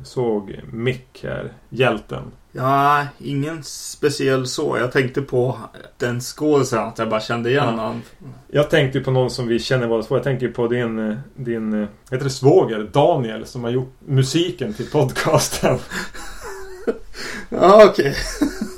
såg 0.03 0.59
Mick 0.71 1.19
här? 1.23 1.51
Hjälten? 1.69 2.23
Ja, 2.51 3.07
ingen 3.19 3.63
speciell 3.63 4.47
så. 4.47 4.77
Jag 4.79 4.91
tänkte 4.91 5.21
på 5.21 5.57
den 5.97 6.21
skådisen 6.21 6.79
att 6.79 6.97
jag 6.99 7.09
bara 7.09 7.19
kände 7.21 7.49
igen 7.49 7.73
Ja. 7.77 7.81
han. 7.83 8.01
Jag 8.47 8.69
tänkte 8.69 8.99
på 8.99 9.11
någon 9.11 9.29
som 9.29 9.47
vi 9.47 9.59
känner 9.59 9.87
båda 9.87 10.03
två. 10.03 10.15
Jag 10.15 10.23
tänker 10.23 10.47
på 10.47 10.67
din, 10.67 11.09
eh, 11.11 11.17
din 11.35 11.81
eh, 11.81 11.87
heter 12.11 12.23
det 12.23 12.29
svåger, 12.29 12.89
Daniel, 12.93 13.45
som 13.45 13.63
har 13.63 13.71
gjort 13.71 13.93
musiken 14.05 14.73
till 14.73 14.89
podcasten. 14.91 15.77
Ja, 17.49 17.85
okej. 17.89 18.15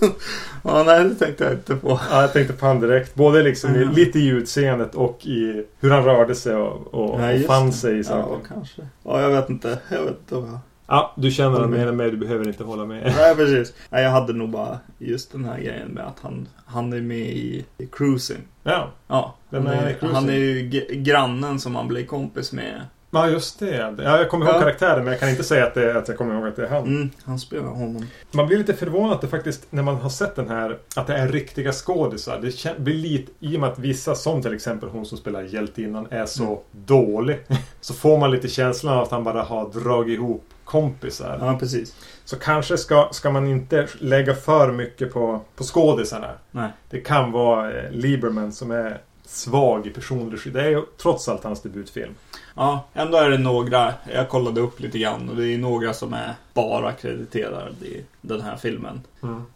ja, 0.64 0.84
nej, 0.84 1.04
det 1.04 1.16
tänkte 1.16 1.44
jag 1.44 1.54
inte 1.54 1.76
på. 1.76 2.00
Ja, 2.12 2.22
jag 2.22 2.34
tänkte 2.34 2.54
på 2.54 2.66
han 2.66 2.80
direkt. 2.80 3.16
Både 3.16 3.44
liksom 3.44 3.76
i, 3.76 3.82
Ja. 3.82 3.92
lite 3.92 4.20
i 4.20 4.28
utseendet 4.28 4.96
och 4.96 5.26
i 5.26 5.66
hur 5.80 5.90
han 5.92 6.04
rörde 6.04 6.36
sig 6.36 6.56
och, 6.56 6.94
och, 6.94 7.22
Ja, 7.22 7.34
och 7.36 7.42
fann 7.42 7.74
sig 7.74 7.94
i 7.94 7.98
Ja, 7.98 8.04
saker. 8.04 8.38
kanske. 8.48 8.82
Ja, 9.04 9.22
jag 9.22 9.30
vet 9.30 9.50
inte. 9.50 9.80
Jag 9.90 10.02
vet 10.04 10.18
inte. 10.20 10.36
jag- 10.36 10.60
Ja, 10.90 11.14
du 11.18 11.32
känner 11.32 11.52
honom 11.52 11.72
mer 11.72 11.88
än 11.88 11.96
mig. 11.96 12.12
Du 12.12 12.18
behöver 12.18 12.48
inte 12.48 12.64
hålla 12.64 12.86
med. 12.86 13.14
Nej, 13.18 13.36
precis. 13.36 13.74
Nej, 13.90 14.04
jag 14.04 14.12
hade 14.12 14.34
nog 14.34 14.50
bara 14.50 14.80
just 14.98 15.32
den 15.32 15.46
här 15.46 15.58
grejen 15.60 15.88
med 15.88 16.08
att 16.08 16.18
han, 16.22 16.48
han 16.66 16.94
är 16.94 17.02
med 17.02 17.18
i, 17.18 17.66
i 17.78 17.86
Cruising. 17.86 18.38
Ja, 18.64 18.92
Ja, 19.08 19.36
han 19.52 19.68
är 19.68 19.98
han 20.14 20.30
är 20.30 20.34
ju 20.34 20.70
grannen 21.04 21.60
som 21.60 21.76
han 21.76 21.88
blir 21.88 22.06
kompis 22.06 22.52
med 22.54 22.82
Ja, 23.12 23.30
just 23.30 23.60
det. 23.60 23.76
Ja, 23.98 24.18
jag 24.18 24.30
kommer 24.30 24.46
ihåg 24.46 24.56
Ja. 24.56 24.60
karaktären 24.60 25.04
men 25.04 25.08
jag 25.12 25.20
kan 25.20 25.30
inte 25.30 25.44
säga 25.44 25.68
att, 25.68 25.74
det, 25.74 25.98
att 25.98 26.08
jag 26.08 26.18
kommer 26.18 26.36
ihåg 26.36 26.48
att 26.48 26.56
det 26.56 26.66
är 26.66 26.70
han. 26.70 26.84
Mm, 26.84 27.10
han 27.24 27.40
spelar 27.40 27.64
honom. 27.68 28.06
Man 28.32 28.48
blir 28.48 28.58
lite 28.58 28.74
förvånad 28.74 29.12
att 29.14 29.22
det 29.22 29.28
faktiskt, 29.28 29.68
när 29.70 29.84
man 29.84 29.96
har 29.96 30.10
sett 30.10 30.36
den 30.36 30.50
här, 30.50 30.78
att 30.96 31.08
det 31.08 31.14
är 31.18 31.28
riktiga 31.28 31.72
skådisar. 31.72 32.40
Det 32.42 32.80
blir 32.80 32.94
lite, 32.94 33.32
i 33.40 33.56
och 33.58 33.60
med 33.62 33.70
att 33.70 33.80
vissa, 33.80 34.16
som 34.16 34.42
till 34.42 34.54
exempel 34.54 34.90
hon 34.90 35.06
som 35.06 35.18
spelar 35.18 35.42
hjältinnan, 35.44 36.08
är 36.10 36.26
så 36.26 36.44
Mm. 36.44 36.58
dålig. 36.72 37.40
Så 37.82 37.94
får 37.94 38.18
man 38.18 38.32
lite 38.32 38.48
känslan 38.48 38.98
av 38.98 39.04
att 39.04 39.12
han 39.12 39.24
bara 39.24 39.42
har 39.42 39.70
dragit 39.70 40.14
ihop 40.20 40.44
kompisar. 40.64 41.38
Ja, 41.42 41.58
precis. 41.60 41.96
Så 42.26 42.36
kanske 42.40 42.78
ska, 42.78 43.10
ska 43.12 43.30
man 43.32 43.48
inte 43.48 43.88
lägga 44.00 44.36
för 44.36 44.72
mycket 44.72 45.14
på, 45.14 45.42
på 45.56 45.64
skådisarna. 45.64 46.32
Nej. 46.52 46.70
Det 46.90 47.00
kan 47.00 47.32
vara 47.32 47.72
eh, 47.74 47.92
Lieberman 47.92 48.52
som 48.52 48.72
är 48.72 49.02
svag 49.26 49.88
i 49.88 49.90
personregi. 49.90 50.50
Det 50.50 50.62
är 50.62 50.70
ju 50.70 50.82
trots 51.02 51.30
allt 51.30 51.44
hans 51.44 51.62
debutfilm. 51.62 52.14
Ja, 52.58 52.84
ändå 52.94 53.18
är 53.18 53.30
det 53.30 53.38
några. 53.38 53.94
Jag 54.14 54.30
kollade 54.30 54.62
upp 54.62 54.80
lite 54.80 55.00
grann 55.00 55.30
och 55.30 55.36
det 55.36 55.48
är 55.54 55.58
några 55.58 55.94
som 55.94 56.14
är 56.14 56.34
bara 56.54 56.92
krediterade 56.92 57.86
i 57.86 58.04
den 58.22 58.42
här 58.42 58.58
filmen. 58.58 59.02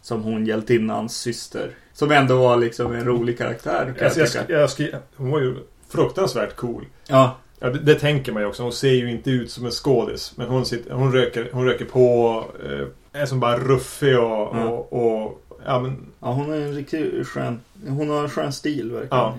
Som 0.02 0.24
hon 0.24 0.46
hjältinnans 0.46 1.18
syster. 1.18 1.70
Som 1.94 2.12
ändå 2.12 2.38
var 2.38 2.58
liksom 2.58 2.94
en 2.96 3.06
rolig 3.06 3.38
karaktär 3.38 3.94
kan 4.00 4.10
jag 4.16 4.28
jag, 4.50 4.62
jag, 4.62 4.70
skri- 4.70 4.96
hon 5.16 5.32
var 5.32 5.40
ju 5.40 5.56
fruktansvärt 5.90 6.56
cool. 6.56 6.86
Ja, 7.08 7.36
Ja, 7.64 7.70
det, 7.70 7.80
det 7.80 7.96
tänker 7.96 8.32
man 8.32 8.42
ju 8.42 8.48
också. 8.48 8.64
Hon 8.64 8.72
ser 8.74 8.92
ju 8.92 9.12
inte 9.12 9.32
ut 9.32 9.52
som 9.52 9.66
en 9.66 9.72
skådis. 9.72 10.34
Men 10.38 10.48
hon, 10.48 10.66
sitter, 10.66 10.94
hon, 10.94 11.12
röker, 11.14 11.50
hon 11.54 11.66
röker 11.66 11.86
på. 11.86 12.44
Eh, 12.66 13.22
är 13.22 13.26
som 13.26 13.40
bara 13.40 13.58
ruffig 13.58 14.18
och, 14.20 14.24
Ja. 14.24 14.64
och, 14.70 14.94
och, 15.24 15.42
ja, 15.66 15.80
men, 15.80 15.98
ja, 16.20 16.32
hon 16.32 16.54
är 16.54 16.58
en 16.62 16.74
riktigt 16.76 17.28
skön. 17.28 17.60
Hon 17.88 18.10
har 18.10 18.24
en 18.24 18.30
skön 18.30 18.54
stil 18.54 18.92
verkligen. 18.92 19.10
Ja. 19.14 19.34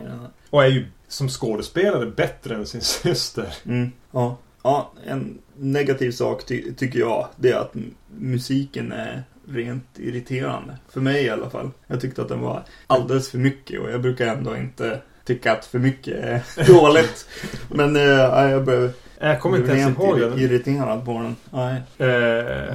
och 0.50 0.64
är 0.64 0.68
ju 0.68 0.86
som 1.12 1.28
skådespelare 1.28 2.06
bättre 2.06 2.54
än 2.54 2.66
sin 2.66 2.80
syster. 3.02 3.54
Mm, 3.66 3.92
ja. 4.12 4.38
ja, 4.62 4.92
en 5.06 5.38
negativ 5.56 6.10
sak 6.10 6.46
ty- 6.46 6.72
tycker 6.74 6.98
jag. 6.98 7.28
Det 7.36 7.50
är 7.50 7.56
att 7.58 7.74
musiken 8.18 8.92
är 8.92 9.22
rent 9.48 9.98
irriterande. 9.98 10.76
För 10.92 11.00
mig 11.00 11.24
i 11.24 11.30
alla 11.30 11.50
fall. 11.50 11.70
Jag 11.86 12.00
tyckte 12.00 12.22
att 12.22 12.28
den 12.28 12.40
var 12.40 12.62
alldeles 12.86 13.30
för 13.30 13.38
mycket 13.38 13.80
och 13.80 13.90
jag 13.90 14.02
brukar 14.02 14.26
ändå 14.26 14.56
inte 14.56 15.00
tycka 15.24 15.52
att 15.52 15.64
för 15.64 15.78
mycket 15.78 16.14
är 16.24 16.66
dåligt. 16.66 17.26
Men 17.68 17.96
eh, 17.96 18.02
ja, 18.02 18.48
jag 18.50 18.64
blev, 18.64 18.92
Jag 19.18 19.40
kommer 19.40 19.58
inte 19.58 19.72
ens 19.72 19.98
ihåg 19.98 20.20
den. 20.20 20.38
irriterad 20.38 21.04
på 21.04 21.12
den. 21.12 21.36
Nej, 21.50 21.82
det 21.96 22.06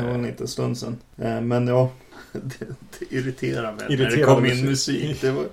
var 0.04 0.10
Eh, 0.10 0.16
en 0.16 0.24
liten 0.24 0.48
stund 0.48 0.78
sedan. 0.78 0.98
Eh, 1.18 1.42
men 1.42 1.68
ja, 1.68 1.92
det, 2.32 2.66
det 3.00 3.16
irriterar 3.16 3.74
mig 3.74 3.98
när 3.98 4.10
det 4.18 4.24
kom 4.24 4.46
in 4.46 4.66
musik. 4.66 5.22
Det 5.22 5.32
var 5.32 5.44
eh, 5.44 5.48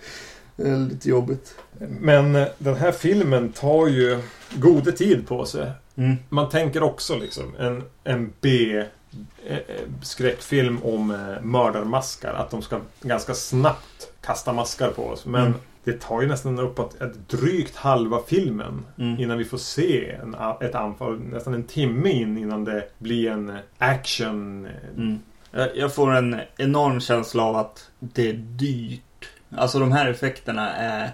lite 0.56 1.08
jobbigt. 1.08 1.54
men 1.78 2.36
eh, 2.36 2.46
den 2.58 2.74
här 2.76 2.92
filmen 2.92 3.52
tar 3.52 3.86
ju 3.86 4.20
gode 4.54 4.92
tid 4.92 5.28
på 5.28 5.44
sig. 5.46 5.70
Mm. 5.96 6.16
Man 6.28 6.48
tänker 6.48 6.82
också 6.82 7.16
liksom 7.16 7.54
en, 7.58 7.82
en 8.04 8.32
B 8.40 8.76
eh, 9.46 9.56
eh, 9.56 9.58
skräckfilm 10.02 10.78
om 10.82 11.06
mördarmaskar. 11.42 12.34
Att 12.34 12.50
de 12.50 12.62
ska 12.62 12.80
ganska 13.02 13.34
snabbt 13.34 14.08
kasta 14.20 14.52
maskar 14.52 14.90
på 14.90 15.06
oss. 15.06 15.26
Men 15.26 15.46
Mm. 15.46 15.58
det 15.84 16.00
tar 16.00 16.22
ju 16.22 16.28
nästan 16.28 16.58
uppåt 16.58 17.00
ett 17.00 17.28
drygt 17.28 17.76
halva 17.76 18.20
filmen 18.26 18.84
Mm. 18.98 19.20
innan 19.20 19.38
vi 19.38 19.44
får 19.44 19.58
se 19.58 20.10
en, 20.10 20.36
ett 20.60 20.74
anfall. 20.74 21.18
Nästan 21.20 21.54
en 21.54 21.64
timme 21.64 22.10
in 22.10 22.38
innan 22.38 22.64
det 22.64 22.88
blir 22.98 23.30
en 23.30 23.58
action. 23.78 24.68
Mm. 24.96 25.18
Jag, 25.50 25.76
jag 25.76 25.94
får 25.94 26.14
en 26.14 26.40
enorm 26.56 27.00
känsla 27.00 27.42
av 27.42 27.56
att 27.56 27.90
det 27.98 28.28
är 28.28 28.32
dyrt. 28.34 29.00
Alltså 29.56 29.78
de 29.78 29.92
här 29.92 30.10
effekterna 30.10 30.72
är 30.76 31.10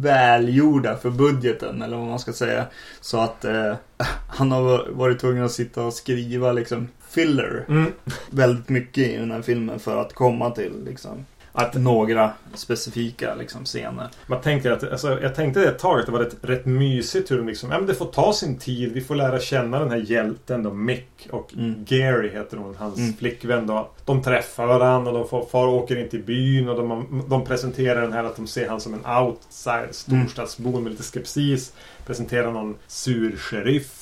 välgjorda 0.00 0.96
för 0.96 1.10
budgeten 1.10 1.82
eller 1.82 1.96
vad 1.96 2.06
man 2.06 2.18
ska 2.18 2.32
säga. 2.32 2.64
Så 3.00 3.20
att 3.20 3.44
eh, 3.44 3.74
han 4.28 4.52
har 4.52 4.88
varit 4.90 5.20
tvungen 5.20 5.44
att 5.44 5.52
sitta 5.52 5.82
och 5.84 5.92
skriva 5.92 6.52
liksom 6.52 6.88
filler 7.08 7.64
Mm. 7.68 7.92
väldigt 8.30 8.68
mycket 8.68 9.08
i 9.08 9.16
den 9.16 9.30
här 9.30 9.42
filmen 9.42 9.78
för 9.78 10.00
att 10.00 10.12
komma 10.14 10.50
till 10.50 10.72
liksom 10.84 11.26
Att 11.56 11.74
några 11.74 12.30
specifika 12.54 13.34
liksom 13.34 13.64
scener. 13.64 14.08
man 14.26 14.40
tänker 14.40 14.70
att, 14.70 14.92
alltså, 14.92 15.20
jag 15.22 15.34
tänkte 15.34 15.64
ett 15.68 15.78
tag 15.78 16.00
att 16.00 16.06
det 16.06 16.12
var 16.12 16.18
rätt, 16.20 16.36
rätt 16.42 16.66
mysigt 16.66 17.30
hur 17.30 17.36
de 17.38 17.46
liksom, 17.46 17.70
ja 17.70 17.78
men 17.78 17.86
det 17.86 17.94
får 17.94 18.06
ta 18.06 18.32
sin 18.32 18.58
tid. 18.58 18.92
Vi 18.92 19.00
får 19.00 19.14
lära 19.14 19.40
känna 19.40 19.78
den 19.78 19.90
här 19.90 19.96
hjälten 20.10 20.62
då, 20.62 20.72
Mick 20.72 21.28
och 21.30 21.54
Mm. 21.56 21.84
Gary 21.88 22.28
heter 22.30 22.56
hon, 22.56 22.76
hans 22.78 22.98
Mm. 22.98 23.14
flickvän 23.14 23.66
då. 23.66 23.90
De 24.04 24.22
träffar 24.22 24.66
varandra 24.66 25.12
och 25.12 25.18
de 25.18 25.28
får, 25.28 25.46
far 25.46 25.66
och 25.66 25.74
åker 25.74 25.96
in 25.96 26.08
till 26.08 26.22
byn 26.22 26.68
och 26.68 26.76
de, 26.76 27.22
de 27.28 27.44
presenterar 27.44 28.00
den 28.02 28.12
här 28.12 28.24
att 28.24 28.36
de 28.36 28.46
ser 28.46 28.68
han 28.68 28.80
som 28.80 28.94
en 28.94 29.22
outside 29.22 29.88
storstadsbo 29.90 30.80
med 30.80 30.92
lite 30.92 31.02
skepsis. 31.04 31.72
Presenterar 32.06 32.52
någon 32.52 32.76
sur 32.86 33.36
sheriff. 33.36 33.93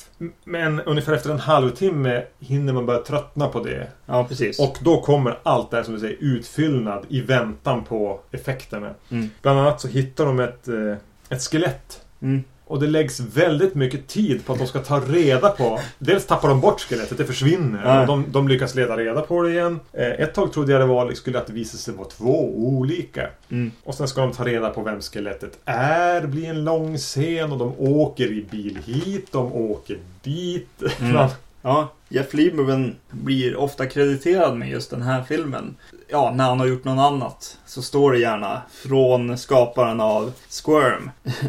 Men 0.44 0.80
ungefär 0.80 1.12
efter 1.12 1.30
en 1.30 1.38
halvtimme 1.38 2.22
hinner 2.38 2.72
man 2.72 2.86
börja 2.86 3.00
tröttna 3.00 3.48
på 3.48 3.64
det. 3.64 3.86
Ja, 4.06 4.24
precis. 4.28 4.58
Och 4.58 4.78
då 4.80 5.00
kommer 5.00 5.38
allt 5.42 5.70
det 5.70 5.76
här 5.76 5.84
som 5.84 5.94
du 5.94 6.00
säger 6.00 6.16
utfyllnad 6.20 7.06
i 7.08 7.20
väntan 7.20 7.84
på 7.84 8.20
effekterna. 8.30 8.94
Mm. 9.10 9.30
Bland 9.42 9.58
annat 9.58 9.80
så 9.80 9.88
hittar 9.88 10.26
de 10.26 10.40
ett, 10.40 10.68
eh, 10.68 10.96
ett 11.28 11.42
skelett. 11.42 12.04
Mm. 12.20 12.44
Och 12.72 12.80
det 12.80 12.86
läggs 12.86 13.20
väldigt 13.20 13.74
mycket 13.74 14.08
tid 14.08 14.46
på 14.46 14.52
att 14.52 14.58
de 14.58 14.66
ska 14.66 14.78
ta 14.78 15.00
reda 15.00 15.48
på... 15.48 15.80
Dels 15.98 16.26
tappar 16.26 16.48
de 16.48 16.60
bort 16.60 16.80
skelettet, 16.80 17.18
det 17.18 17.24
försvinner. 17.24 17.82
Ja. 17.84 18.00
Och 18.00 18.06
de, 18.06 18.24
de 18.28 18.48
lyckas 18.48 18.74
leda 18.74 18.96
reda 18.96 19.20
på 19.20 19.42
det 19.42 19.50
igen. 19.50 19.80
Eh, 19.92 20.06
ett 20.06 20.34
tag 20.34 20.52
trodde 20.52 20.72
jag 20.72 20.80
det 20.80 20.86
var, 20.86 21.12
skulle 21.12 21.38
att 21.38 21.46
det 21.46 21.52
visa 21.52 21.76
sig 21.76 21.94
vara 21.94 22.08
två 22.08 22.54
olika. 22.56 23.28
Mm. 23.50 23.72
Och 23.84 23.94
sen 23.94 24.08
ska 24.08 24.20
de 24.20 24.32
ta 24.32 24.44
reda 24.44 24.70
på 24.70 24.82
vem 24.82 25.00
skelettet 25.00 25.58
är. 25.64 26.26
blir 26.26 26.50
en 26.50 26.64
lång 26.64 26.96
scen 26.96 27.52
och 27.52 27.58
de 27.58 27.74
åker 27.78 28.26
i 28.26 28.46
bil 28.50 28.78
hit, 28.84 29.32
de 29.32 29.52
åker 29.52 29.98
dit. 30.22 30.82
Mm. 31.00 31.28
Ja, 31.64 31.92
Jeff 32.08 32.34
Lieberman 32.34 32.96
blir 33.10 33.56
ofta 33.56 33.86
krediterad 33.86 34.56
med 34.56 34.70
just 34.70 34.90
den 34.90 35.02
här 35.02 35.22
filmen. 35.22 35.76
Ja, 36.08 36.32
när 36.34 36.44
han 36.44 36.60
har 36.60 36.66
gjort 36.66 36.84
något 36.84 37.02
annat 37.12 37.58
så 37.66 37.82
står 37.82 38.12
det 38.12 38.18
gärna 38.18 38.62
från 38.70 39.38
skaparen 39.38 40.00
av 40.00 40.32
Squirm. 40.48 41.10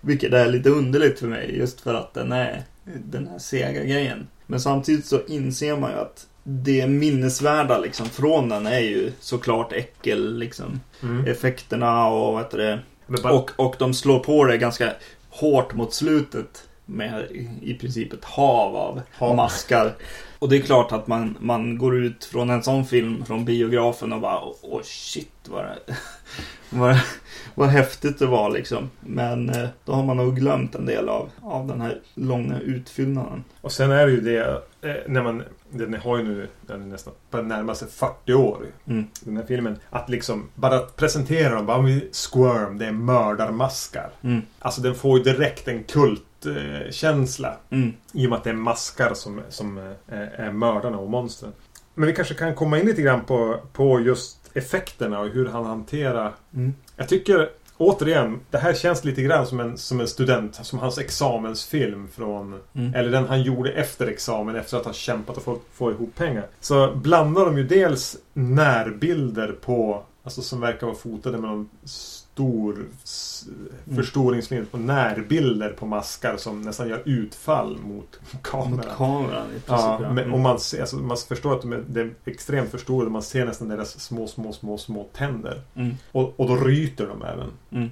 Vilket 0.00 0.32
är 0.32 0.48
lite 0.48 0.70
underligt 0.70 1.18
för 1.18 1.26
mig 1.26 1.58
just 1.58 1.80
för 1.80 1.94
att 1.94 2.14
den 2.14 2.32
är 2.32 2.62
den 2.84 3.28
här 3.28 3.38
sega 3.38 3.82
grejen. 3.84 4.26
Men 4.46 4.60
samtidigt 4.60 5.06
så 5.06 5.20
inser 5.28 5.76
man 5.76 5.90
ju 5.90 5.96
att 5.96 6.26
det 6.44 6.86
minnesvärda 6.86 7.78
liksom 7.78 8.06
från 8.06 8.48
den 8.48 8.66
är 8.66 8.78
ju 8.80 9.12
såklart 9.20 9.72
äckel 9.72 10.38
liksom. 10.38 10.80
Mm. 11.02 11.26
Effekterna 11.26 12.06
och 12.08 12.32
vad 12.32 12.42
heter 12.42 12.58
det, 12.58 12.78
bara, 13.22 13.32
och, 13.32 13.50
och 13.56 13.76
de 13.78 13.94
slår 13.94 14.18
på 14.18 14.44
det 14.44 14.56
ganska 14.58 14.92
hårt 15.30 15.74
mot 15.74 15.94
slutet. 15.94 16.64
Med 16.86 17.22
i- 17.30 17.48
i 17.62 17.74
princip 17.74 18.12
ett 18.12 18.24
hav 18.24 18.76
av 18.76 19.00
Hav. 19.12 19.36
maskar. 19.36 19.92
Och 20.40 20.48
det 20.48 20.56
är 20.56 20.60
klart 20.60 20.92
att 20.92 21.06
man, 21.06 21.36
man 21.40 21.78
går 21.78 21.96
ut 21.96 22.24
från 22.24 22.50
en 22.50 22.62
sån 22.62 22.84
film 22.84 23.24
från 23.24 23.44
biografen 23.44 24.12
och 24.12 24.20
bara 24.20 24.40
åh 24.62 24.82
shit 24.82 25.48
vad, 25.48 25.64
det, 25.64 25.96
vad, 26.70 27.00
vad 27.54 27.68
häftigt 27.68 28.18
det 28.18 28.26
var 28.26 28.50
liksom. 28.50 28.90
Men 29.00 29.50
eh, 29.50 29.68
då 29.84 29.92
har 29.92 30.04
man 30.04 30.16
nog 30.16 30.36
glömt 30.36 30.74
en 30.74 30.86
del 30.86 31.08
av, 31.08 31.30
av 31.42 31.66
den 31.66 31.80
här 31.80 32.00
långa 32.14 32.60
utfyllnaden. 32.60 33.44
Och 33.60 33.72
sen 33.72 33.90
är 33.90 34.06
det 34.06 34.12
ju 34.12 34.20
det, 34.20 34.62
eh, 34.82 34.96
när 35.06 35.22
man, 35.22 35.42
den 35.70 35.94
har 35.94 36.18
ju 36.18 36.24
nu 36.24 36.48
den 36.66 36.82
är 36.82 36.86
nästan 36.86 37.12
på 37.30 37.42
närmare 37.42 37.76
sig 37.76 37.88
40 37.88 38.34
år. 38.34 38.66
Mm. 38.86 39.04
Den 39.20 39.36
här 39.36 39.44
filmen. 39.44 39.78
Att 39.90 40.08
liksom 40.08 40.48
bara 40.54 40.78
presentera 40.78 41.54
dem, 41.54 41.66
bara 41.66 41.82
"Vi- 41.82 42.10
Squirm, 42.12 42.78
det 42.78 42.86
är 42.86 42.92
mördarmaskar. 42.92 44.10
Mm. 44.22 44.42
Alltså 44.58 44.80
den 44.80 44.94
får 44.94 45.18
ju 45.18 45.24
direkt 45.24 45.68
en 45.68 45.84
kultkänsla. 45.84 47.56
Mm. 47.70 47.92
I 48.12 48.26
och 48.26 48.30
med 48.30 48.36
att 48.36 48.44
det 48.44 48.50
är 48.50 48.54
maskar 48.54 49.14
som, 49.14 49.40
som 49.48 49.78
eh, 49.78 49.84
är 50.36 50.52
mördarna 50.52 50.98
och 50.98 51.10
monstren. 51.10 51.52
Men 51.94 52.06
vi 52.06 52.12
kanske 52.14 52.34
kan 52.34 52.54
komma 52.54 52.78
in 52.78 52.86
lite 52.86 53.02
grann 53.02 53.24
på, 53.24 53.60
på 53.72 54.00
just 54.00 54.36
effekterna 54.54 55.20
och 55.20 55.28
hur 55.28 55.46
han 55.48 55.64
hanterar 55.66 56.32
Mm. 56.54 56.74
jag 56.96 57.08
tycker 57.08 57.50
återigen, 57.80 58.40
det 58.50 58.58
här 58.58 58.74
känns 58.74 59.04
lite 59.04 59.22
grann 59.22 59.46
som 59.46 59.60
en, 59.60 59.78
som 59.78 60.00
en 60.00 60.08
student, 60.08 60.54
som 60.54 60.78
hans 60.78 60.98
examensfilm 60.98 62.08
från... 62.08 62.60
Mm. 62.74 62.94
Eller 62.94 63.10
den 63.10 63.28
han 63.28 63.42
gjorde 63.42 63.72
efter 63.72 64.06
examen, 64.06 64.56
efter 64.56 64.76
att 64.76 64.84
ha 64.84 64.92
kämpat 64.92 65.36
och 65.36 65.42
fått 65.42 65.62
få 65.72 65.90
ihop 65.90 66.14
pengar. 66.14 66.46
Så 66.60 66.94
blandar 66.94 67.44
de 67.44 67.58
ju 67.58 67.64
dels 67.64 68.16
närbilder 68.32 69.52
på, 69.52 70.02
alltså 70.24 70.42
som 70.42 70.60
verkar 70.60 70.86
vara 70.86 70.96
fotade 70.96 71.38
med 71.38 71.50
någon 71.50 71.68
stor 72.34 72.74
Mm. 72.74 73.96
förstoringslinje 73.96 74.64
på 74.66 74.76
närbilder 74.78 75.68
på 75.70 75.86
maskar 75.86 76.36
som 76.36 76.62
nästan 76.62 76.88
gör 76.88 77.02
utfall 77.04 77.78
mot 77.78 78.20
Mot 78.32 78.42
kameran. 78.42 78.96
kameran 78.96 79.46
i 79.46 79.52
princip. 79.52 79.66
Ja, 79.68 79.98
men, 80.00 80.18
Mm. 80.18 80.34
och 80.34 80.40
man, 80.40 80.60
ser, 80.60 80.80
alltså, 80.80 80.96
man 80.96 81.16
förstår 81.16 81.54
att 81.54 81.62
de 81.62 81.72
är, 81.72 81.84
det 81.88 82.00
är 82.00 82.10
extremt 82.24 82.70
förstorade. 82.70 83.10
Man 83.10 83.22
ser 83.22 83.44
nästan 83.46 83.68
deras 83.68 84.00
små, 84.00 84.26
små, 84.26 84.52
små, 84.52 84.78
små 84.78 85.06
tänder. 85.12 85.60
Mm. 85.74 85.94
Och, 86.12 86.40
och 86.40 86.48
då 86.48 86.56
ryter 86.56 87.06
de 87.06 87.22
även. 87.22 87.50
Mm. 87.70 87.90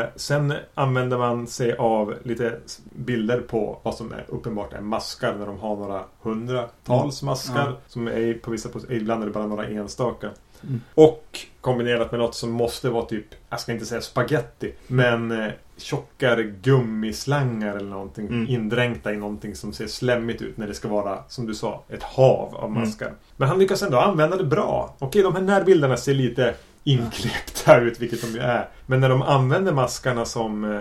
Eh, 0.00 0.06
sen 0.16 0.54
använder 0.74 1.18
man 1.18 1.46
sig 1.46 1.76
av 1.76 2.14
lite 2.22 2.58
bilder 2.96 3.40
på 3.40 3.78
vad 3.82 3.94
som 3.94 4.12
är 4.12 4.24
uppenbart 4.28 4.72
är 4.72 4.80
maskar 4.80 5.34
när 5.38 5.46
de 5.46 5.58
har 5.58 5.76
några 5.76 6.02
hundratals 6.22 7.22
maskar. 7.22 7.66
Ja. 7.68 7.76
Som 7.86 8.08
är 8.08 8.34
på 8.34 8.50
vissa 8.50 8.68
ibland 8.88 9.22
är 9.22 9.26
det 9.26 9.32
bara 9.32 9.46
några 9.46 9.66
enstaka. 9.66 10.30
Mm. 10.62 10.80
Och 10.94 11.38
kombinerat 11.60 12.10
med 12.10 12.20
något 12.20 12.34
som 12.34 12.50
måste 12.50 12.88
vara 12.90 13.04
typ, 13.04 13.24
jag 13.50 13.60
ska 13.60 13.72
inte 13.72 13.86
säga 13.86 14.00
spaghetti, 14.00 14.72
men 14.86 15.30
eh, 15.30 15.48
tjockare 15.76 16.42
gummislangar 16.42 17.76
eller 17.76 17.90
någonting 17.90 18.26
Mm. 18.26 18.48
indränkta 18.48 19.12
i 19.12 19.16
någonting 19.16 19.54
som 19.54 19.72
ser 19.72 19.86
slemmigt 19.86 20.42
ut 20.42 20.56
när 20.56 20.66
det 20.66 20.74
ska 20.74 20.88
vara, 20.88 21.18
som 21.28 21.46
du 21.46 21.54
sa, 21.54 21.82
ett 21.88 22.02
hav 22.02 22.54
av 22.56 22.70
Mm. 22.70 22.80
maskar. 22.80 23.12
Men 23.36 23.48
han 23.48 23.58
lyckas 23.58 23.82
ändå 23.82 23.98
använda 23.98 24.36
det 24.36 24.44
bra. 24.44 24.94
Okej, 24.98 25.22
de 25.22 25.34
här 25.34 25.42
närbilderna 25.42 25.96
ser 25.96 26.14
lite 26.14 26.54
inklippta 26.84 27.80
ut, 27.80 28.00
vilket 28.00 28.20
de 28.22 28.26
ju 28.28 28.38
är. 28.38 28.68
Men 28.86 29.00
när 29.00 29.08
de 29.08 29.22
använder 29.22 29.72
maskarna 29.72 30.24
som 30.24 30.64
eh, 30.72 30.80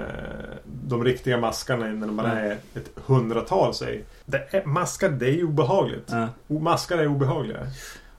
de 0.66 1.04
riktiga 1.04 1.38
maskarna 1.38 1.86
när 1.86 2.08
de 2.08 2.18
bara 2.18 2.32
Mm. 2.32 2.46
är 2.46 2.52
ett 2.52 2.90
hundratal. 3.06 3.74
Det 4.26 4.48
är, 4.56 4.66
maskar, 4.66 5.10
det 5.10 5.26
är 5.26 5.32
ju 5.32 5.44
obehagligt. 5.44 6.12
O- 6.48 6.60
Maskar 6.60 6.98
är 6.98 7.08
obehagliga. 7.08 7.58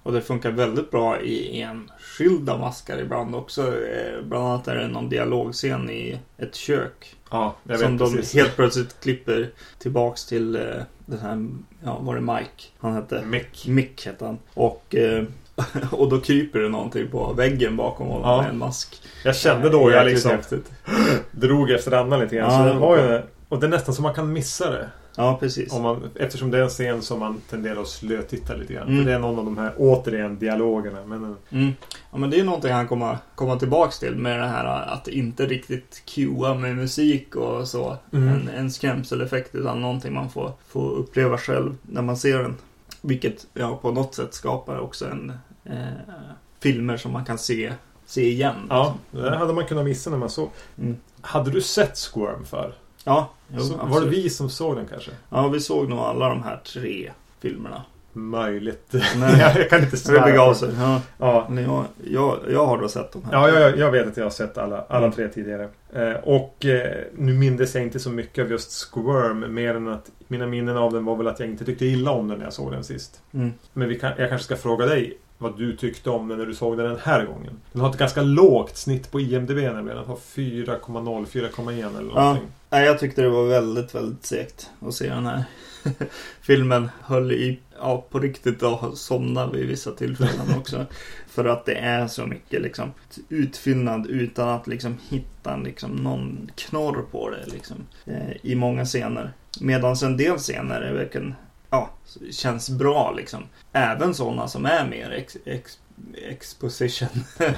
Och 0.08 0.14
det 0.14 0.20
funkar 0.20 0.50
väldigt 0.50 0.90
bra 0.90 1.20
i 1.20 1.60
enskilda 1.62 2.58
maskar 2.58 2.98
ibland 2.98 3.34
också. 3.34 3.62
Eh, 3.66 4.22
Bland 4.22 4.44
annat 4.46 4.68
är 4.68 4.74
det 4.76 4.88
någon 4.88 5.08
dialogscen 5.08 5.90
i 5.90 6.18
ett 6.38 6.54
kök. 6.54 7.16
Ja, 7.30 7.56
som 7.78 7.96
de 7.98 8.12
precis. 8.12 8.34
helt 8.34 8.56
plötsligt 8.56 9.00
klipper 9.02 9.50
tillbaks 9.78 10.26
till 10.26 10.56
eh, 10.56 10.62
den 11.06 11.18
här, 11.18 11.48
ja 11.84 11.98
var 11.98 12.14
det 12.14 12.20
Mike 12.20 12.64
han 12.78 12.92
hette? 12.92 13.22
Mick. 13.24 13.66
Mick 13.66 14.06
hette 14.06 14.24
han. 14.24 14.38
Och, 14.54 14.94
eh, 14.94 15.24
och 15.90 16.08
då 16.08 16.20
kryper 16.20 16.58
det 16.58 16.68
någonting 16.68 17.10
på 17.10 17.32
väggen 17.32 17.76
bakom 17.76 18.06
honom 18.06 18.30
Ja. 18.30 18.42
med 18.42 18.50
en 18.50 18.58
mask. 18.58 19.02
Jag 19.24 19.36
kände 19.36 19.68
då 19.70 19.90
jag 19.90 20.06
liksom 20.06 20.30
häftigt. 20.30 20.72
drog 21.30 21.70
efter 21.70 21.92
andan 21.92 22.20
lite 22.20 22.36
grann. 22.36 22.52
Ja, 22.66 22.72
så 22.72 22.78
var 22.78 22.96
var 22.96 22.96
ju, 23.12 23.22
och 23.48 23.60
det 23.60 23.66
är 23.66 23.70
nästan 23.70 23.94
så 23.94 24.02
man 24.02 24.14
kan 24.14 24.32
missa 24.32 24.70
det. 24.70 24.88
Ja, 25.18 25.36
precis. 25.40 25.72
Om 25.72 25.82
man, 25.82 26.10
eftersom 26.14 26.50
det 26.50 26.58
är 26.58 26.62
en 26.62 26.68
scen 26.68 27.02
som 27.02 27.20
man 27.20 27.40
tenderar 27.50 27.80
att 27.80 27.88
slötitta 27.88 28.54
lite 28.54 28.72
grann. 28.72 28.88
Mm. 28.88 28.98
För 28.98 29.10
det 29.10 29.16
är 29.16 29.18
någon 29.18 29.38
av 29.38 29.44
de 29.44 29.58
här, 29.58 29.74
återigen, 29.78 30.38
dialogerna. 30.38 31.04
Men, 31.06 31.24
eh, 31.24 31.30
Mm. 31.50 31.72
Ja 32.10 32.18
men 32.18 32.30
det 32.30 32.40
är 32.40 32.44
någonting 32.44 32.72
han 32.72 32.88
kommer 32.88 33.18
komma 33.34 33.56
tillbaks 33.56 33.98
till 33.98 34.16
med 34.16 34.38
det 34.40 34.46
här 34.46 34.64
att 34.64 35.08
inte 35.08 35.46
riktigt 35.46 36.02
cuea 36.06 36.54
med 36.54 36.76
musik 36.76 37.36
och 37.36 37.68
så. 37.68 37.96
Mm. 38.12 38.28
En, 38.28 38.48
en 38.48 38.70
skrämseleffekt 38.70 39.54
utan 39.54 39.80
någonting 39.80 40.14
man 40.14 40.30
får, 40.30 40.52
får 40.68 40.90
uppleva 40.90 41.38
själv 41.38 41.76
när 41.82 42.02
man 42.02 42.16
ser 42.16 42.42
den. 42.42 42.56
Vilket 43.02 43.46
ja, 43.54 43.76
på 43.82 43.90
något 43.92 44.14
sätt 44.14 44.34
skapar 44.34 44.78
också 44.78 45.06
en 45.06 45.32
eh, 45.64 45.74
filmer 46.60 46.96
som 46.96 47.12
man 47.12 47.24
kan 47.24 47.38
se, 47.38 47.72
se 48.06 48.28
igen. 48.28 48.66
ja, 48.68 48.94
det 49.10 49.22
där 49.22 49.36
hade 49.36 49.52
man 49.52 49.66
kunnat 49.66 49.84
missa 49.84 50.10
när 50.10 50.18
man 50.18 50.30
såg. 50.30 50.50
Mm. 50.78 50.96
Hade 51.20 51.50
du 51.50 51.60
sett 51.60 51.96
Squirm 51.98 52.44
för? 52.44 52.74
Ja, 53.04 53.30
jo, 53.48 53.60
så, 53.60 53.76
var 53.76 54.00
det 54.00 54.06
vi 54.06 54.30
som 54.30 54.50
såg 54.50 54.76
den 54.76 54.86
kanske? 54.86 55.10
Ja, 55.30 55.48
vi 55.48 55.60
såg 55.60 55.88
nog 55.88 55.98
alla 55.98 56.28
de 56.28 56.42
här 56.42 56.60
tre 56.72 57.10
filmerna. 57.40 57.82
Möjligt. 58.12 58.94
Nej. 59.16 59.38
jag 59.56 59.70
kan 59.70 59.80
inte 59.82 59.96
Så 59.96 60.12
det 60.12 60.20
begav 60.20 60.54
svära. 60.54 60.70
sig. 60.72 60.80
Ja, 60.80 61.00
Ja. 61.18 61.46
men 61.50 61.64
jag, 61.64 61.84
jag, 62.04 62.38
jag 62.50 62.66
har 62.66 62.78
då 62.78 62.88
sett 62.88 63.12
de 63.12 63.24
här. 63.24 63.32
Ja, 63.32 63.48
jag, 63.60 63.78
jag 63.78 63.90
vet 63.90 64.06
att 64.06 64.16
jag 64.16 64.24
har 64.24 64.30
sett 64.30 64.58
alla, 64.58 64.84
alla 64.88 64.98
Mm. 65.06 65.12
tre 65.12 65.28
tidigare. 65.28 65.68
Eh, 65.92 66.12
och 66.12 66.64
eh, 66.64 66.96
nu 67.16 67.32
mindes 67.32 67.74
jag 67.74 67.84
inte 67.84 67.98
så 68.00 68.10
mycket 68.10 68.44
av 68.44 68.50
just 68.50 68.72
Squirm. 68.92 69.54
Mer 69.54 69.74
än 69.74 69.88
att 69.88 70.10
mina 70.28 70.46
minnen 70.46 70.76
av 70.76 70.92
den 70.92 71.04
var 71.04 71.16
väl 71.16 71.26
att 71.28 71.40
jag 71.40 71.48
inte 71.48 71.64
tyckte 71.64 71.86
illa 71.86 72.10
om 72.10 72.28
den 72.28 72.38
när 72.38 72.44
jag 72.46 72.52
såg 72.52 72.72
den 72.72 72.84
sist. 72.84 73.20
Mm. 73.32 73.52
Men 73.72 73.98
kan, 73.98 74.12
jag 74.18 74.28
kanske 74.28 74.44
ska 74.44 74.56
fråga 74.56 74.86
dig 74.86 75.18
vad 75.38 75.58
du 75.58 75.76
tyckte 75.76 76.10
om 76.10 76.28
den 76.28 76.38
när 76.38 76.46
du 76.46 76.54
såg 76.54 76.76
den 76.76 76.86
den 76.86 76.98
här 77.02 77.24
gången. 77.26 77.60
Den 77.72 77.82
har 77.82 77.90
ett 77.90 77.98
ganska 77.98 78.22
lågt 78.22 78.76
snitt 78.76 79.10
på 79.10 79.20
IMDB 79.20 79.56
nämligen. 79.56 79.86
Den 79.98 80.06
har 80.06 80.16
4,0, 80.16 81.26
4,1 81.26 81.98
eller 81.98 82.10
Ja. 82.14 82.22
någonting. 82.22 82.48
Nej, 82.70 82.86
jag 82.86 82.98
tyckte 82.98 83.22
det 83.22 83.28
var 83.28 83.44
väldigt, 83.46 83.94
väldigt 83.94 84.26
segt 84.26 84.70
att 84.80 84.94
se 84.94 85.08
den 85.08 85.26
här 85.26 85.44
filmen. 86.40 86.90
Höll 87.02 87.32
i, 87.32 87.58
ja, 87.80 88.06
på 88.10 88.18
riktigt 88.18 88.62
att 88.62 88.96
somna 88.96 89.46
vid 89.50 89.66
vissa 89.66 89.90
tillfällen 89.92 90.58
också. 90.58 90.86
För 91.28 91.44
att 91.44 91.64
det 91.66 91.74
är 91.74 92.06
så 92.06 92.26
mycket 92.26 92.62
liksom 92.62 92.92
utfyllnad 93.28 94.06
utan 94.06 94.48
att 94.48 94.66
liksom 94.66 94.98
hitta 95.08 95.56
liksom 95.56 95.90
någon 95.90 96.50
knorr 96.54 97.04
på 97.10 97.30
det 97.30 97.52
liksom. 97.52 97.76
Eh, 98.06 98.36
I 98.42 98.54
många 98.54 98.84
scener. 98.84 99.32
Medan 99.60 99.96
en 100.02 100.16
del 100.16 100.38
scener 100.38 100.80
är 100.80 100.92
verkligen, 100.94 101.34
ja, 101.70 101.90
känns 102.30 102.70
bra 102.70 103.12
liksom. 103.16 103.42
Även 103.72 104.14
sådana 104.14 104.48
som 104.48 104.66
är 104.66 104.88
mer 104.88 105.10
ex, 105.10 105.36
ex, 105.44 105.78
exposition. 106.28 107.08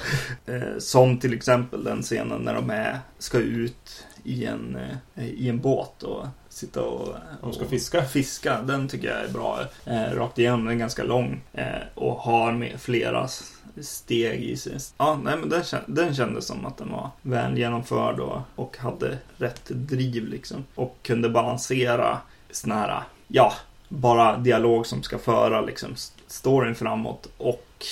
eh, 0.47 0.79
som 0.79 1.19
till 1.19 1.35
exempel 1.35 1.85
den 1.85 2.03
scenen 2.03 2.43
när 2.43 2.55
de 2.55 2.71
är, 2.71 2.99
ska 3.19 3.39
ut 3.39 4.07
i 4.25 4.45
en, 4.45 4.79
eh, 5.15 5.25
i 5.29 5.49
en 5.49 5.61
båt 5.61 6.03
och 6.03 6.27
sitta 6.49 6.83
och, 6.83 7.15
De 7.41 7.53
ska 7.53 7.65
och 7.65 7.71
fiska. 7.71 8.05
fiska. 8.05 8.63
Den 8.63 8.89
tycker 8.89 9.09
jag 9.09 9.25
är 9.25 9.29
bra. 9.29 9.61
Eh, 9.85 10.15
rakt 10.15 10.39
igenom, 10.39 10.65
den 10.65 10.75
är 10.75 10.79
ganska 10.79 11.03
lång 11.03 11.43
eh, 11.53 11.67
och 11.95 12.15
har 12.17 12.53
med 12.53 12.81
flera 12.81 13.29
steg 13.81 14.43
i 14.43 14.57
sig. 14.57 14.79
Ja, 14.99 15.21
nej 15.25 15.37
men 15.37 15.49
den, 15.49 15.65
den 15.87 16.15
kändes 16.15 16.47
som 16.47 16.67
att 16.67 16.77
den 16.77 16.93
var 16.93 17.11
väl 17.23 17.59
genomförd 17.59 18.21
och, 18.21 18.41
och 18.55 18.79
hade 18.79 19.19
rätt 19.37 19.69
driv 19.69 20.27
liksom. 20.27 20.65
Och 20.75 20.97
kunde 21.03 21.29
balansera 21.29 22.19
såna 22.51 22.75
här, 22.75 23.03
ja, 23.29 23.53
bara 23.93 24.37
dialog 24.37 24.87
som 24.87 25.03
ska 25.03 25.19
föra 25.19 25.61
liksom 25.61 25.95
storyn 26.27 26.75
framåt 26.75 27.29
och 27.39 27.85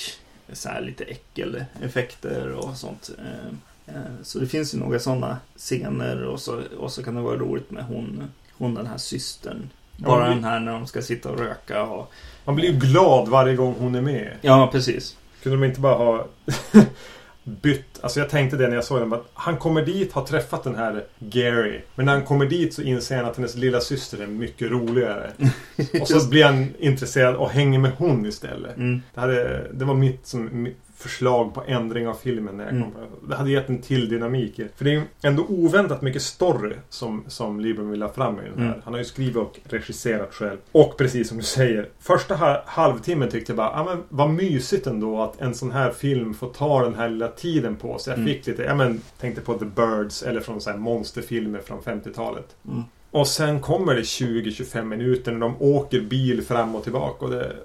så 0.53 0.69
här 0.69 0.81
lite 0.81 1.03
äckeleffekter 1.03 2.51
och 2.51 2.77
sånt. 2.77 3.09
Eh, 3.19 3.95
eh, 3.95 4.01
Så 4.23 4.39
det 4.39 4.47
finns 4.47 4.73
ju 4.73 4.77
några 4.77 4.99
sådana 4.99 5.37
scener 5.57 6.23
och 6.23 6.39
så, 6.39 6.61
och 6.79 6.91
så 6.91 7.03
kan 7.03 7.15
det 7.15 7.21
vara 7.21 7.37
roligt 7.37 7.71
med 7.71 7.83
hon, 7.83 8.23
hon 8.57 8.73
den 8.75 8.87
här 8.87 8.97
systern. 8.97 9.69
Bara 9.97 10.23
Ja, 10.27 10.29
den 10.29 10.43
här 10.43 10.59
när 10.59 10.71
de 10.71 10.87
ska 10.87 11.01
sitta 11.01 11.29
och 11.31 11.39
röka 11.39 11.83
och... 11.83 12.11
Man 12.45 12.55
blir 12.55 12.71
ju 12.71 12.79
glad 12.79 13.27
varje 13.27 13.55
gång 13.55 13.75
hon 13.79 13.95
är 13.95 14.01
med. 14.01 14.33
Ja, 14.41 14.69
precis. 14.71 15.17
Kunde 15.43 15.57
de 15.57 15.63
inte 15.67 15.79
bara 15.79 15.95
ha 15.95 16.27
bytt? 17.43 17.99
Alltså 18.01 18.19
jag 18.19 18.29
tänkte 18.29 18.57
det 18.57 18.67
när 18.67 18.75
jag 18.75 18.83
såg 18.83 18.99
den. 18.99 19.13
Att 19.13 19.29
han 19.33 19.57
kommer 19.57 19.85
dit, 19.85 20.13
har 20.13 20.25
träffat 20.25 20.63
den 20.63 20.75
här 20.75 21.03
Gary. 21.19 21.81
Men 21.95 22.05
när 22.05 22.13
han 22.13 22.25
kommer 22.25 22.45
dit 22.45 22.73
så 22.73 22.81
inser 22.81 23.17
han 23.17 23.25
att 23.25 23.35
hennes 23.37 23.55
lilla 23.55 23.79
syster 23.81 24.21
är 24.21 24.27
mycket 24.27 24.71
roligare. 24.71 25.31
Och 26.01 26.07
så 26.07 26.29
blir 26.29 26.43
han 26.43 26.67
intresserad 26.79 27.35
och 27.35 27.49
hänger 27.49 27.79
med 27.79 27.91
hon 27.97 28.25
istället. 28.25 28.77
Mm. 28.77 29.01
Det, 29.13 29.19
hade, 29.19 29.67
det 29.73 29.85
var 29.85 29.93
mitt, 29.93 30.27
som, 30.27 30.67
förslag 30.99 31.53
på 31.53 31.63
ändring 31.67 32.07
av 32.07 32.13
filmen. 32.13 32.57
När 32.57 32.63
jag 32.63 32.71
kom 32.71 32.81
Mm. 32.81 33.09
det. 33.29 33.35
hade 33.35 33.51
gett 33.51 33.69
en 33.69 33.81
till 33.81 34.09
dynamik. 34.09 34.59
För 34.75 34.85
det 34.85 34.93
är 34.95 35.03
ändå 35.21 35.45
oväntat 35.49 36.01
mycket 36.01 36.21
story 36.21 36.73
som, 36.89 37.23
som 37.27 37.59
Lieberman 37.59 37.91
vill 37.91 38.01
ha 38.01 38.09
fram 38.09 38.39
i 38.39 38.41
den 38.49 38.59
här. 38.59 38.67
Mm. 38.69 38.81
Han 38.83 38.93
har 38.93 38.97
ju 38.99 39.05
skrivit 39.05 39.35
och 39.35 39.59
regisserat 39.63 40.33
själv. 40.33 40.57
Och 40.71 40.97
precis 40.97 41.27
som 41.27 41.37
du 41.37 41.43
säger. 41.43 41.89
Första 41.99 42.35
ha- 42.35 42.63
halvtimmen 42.65 43.29
tyckte 43.29 43.51
jag 43.51 43.57
bara, 43.57 43.71
ja 43.71 43.83
men 43.83 44.03
vad 44.09 44.29
mysigt 44.29 44.87
ändå 44.87 45.21
att 45.21 45.41
en 45.41 45.53
sån 45.55 45.71
här 45.71 45.91
film 45.91 46.33
får 46.33 46.49
ta 46.49 46.83
den 46.83 46.95
här 46.95 47.09
lilla 47.09 47.27
tiden 47.27 47.75
på 47.75 47.97
sig. 47.97 48.11
Jag 48.11 48.19
Mm. 48.19 48.33
fick 48.33 48.47
lite, 48.47 48.63
ja 48.63 48.75
men 48.75 49.01
tänkte 49.19 49.41
på 49.41 49.53
The 49.53 49.65
Birds 49.65 50.23
eller 50.23 50.41
från 50.41 50.61
så 50.61 50.69
här 50.69 50.77
monsterfilmer 50.77 51.59
från 51.59 51.81
50-talet. 51.81 52.55
Mm. 52.67 52.83
Och 53.11 53.27
sen 53.27 53.61
kommer 53.61 53.95
det 53.95 54.01
20-25 54.01 54.83
minuter 54.83 55.31
när 55.31 55.39
de 55.39 55.55
åker 55.59 56.01
bil 56.01 56.41
fram 56.45 56.75
och 56.75 56.83
tillbaka. 56.83 57.25
Och 57.25 57.31
det, 57.31 57.55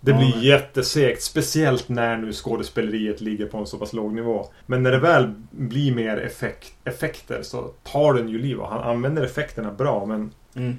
det 0.00 0.10
Ja, 0.10 0.16
blir 0.18 0.30
men- 0.34 0.40
jättesegt. 0.42 1.22
Speciellt 1.22 1.88
när 1.88 2.16
nu 2.16 2.32
skådespeleriet 2.32 3.20
ligger 3.20 3.46
på 3.46 3.58
en 3.58 3.66
så 3.66 3.78
pass 3.78 3.92
låg 3.92 4.14
nivå. 4.14 4.46
Men 4.66 4.82
när 4.82 4.90
det 4.92 4.98
väl 4.98 5.34
blir 5.50 5.94
mer 5.94 6.16
effekt, 6.16 6.72
effekter 6.84 7.42
så 7.42 7.62
tar 7.82 8.14
den 8.14 8.28
ju 8.28 8.38
liv. 8.38 8.58
Och 8.58 8.68
han 8.68 8.80
använder 8.90 9.22
effekterna 9.24 9.72
bra. 9.72 10.06
Men, 10.06 10.30
Mm. 10.56 10.78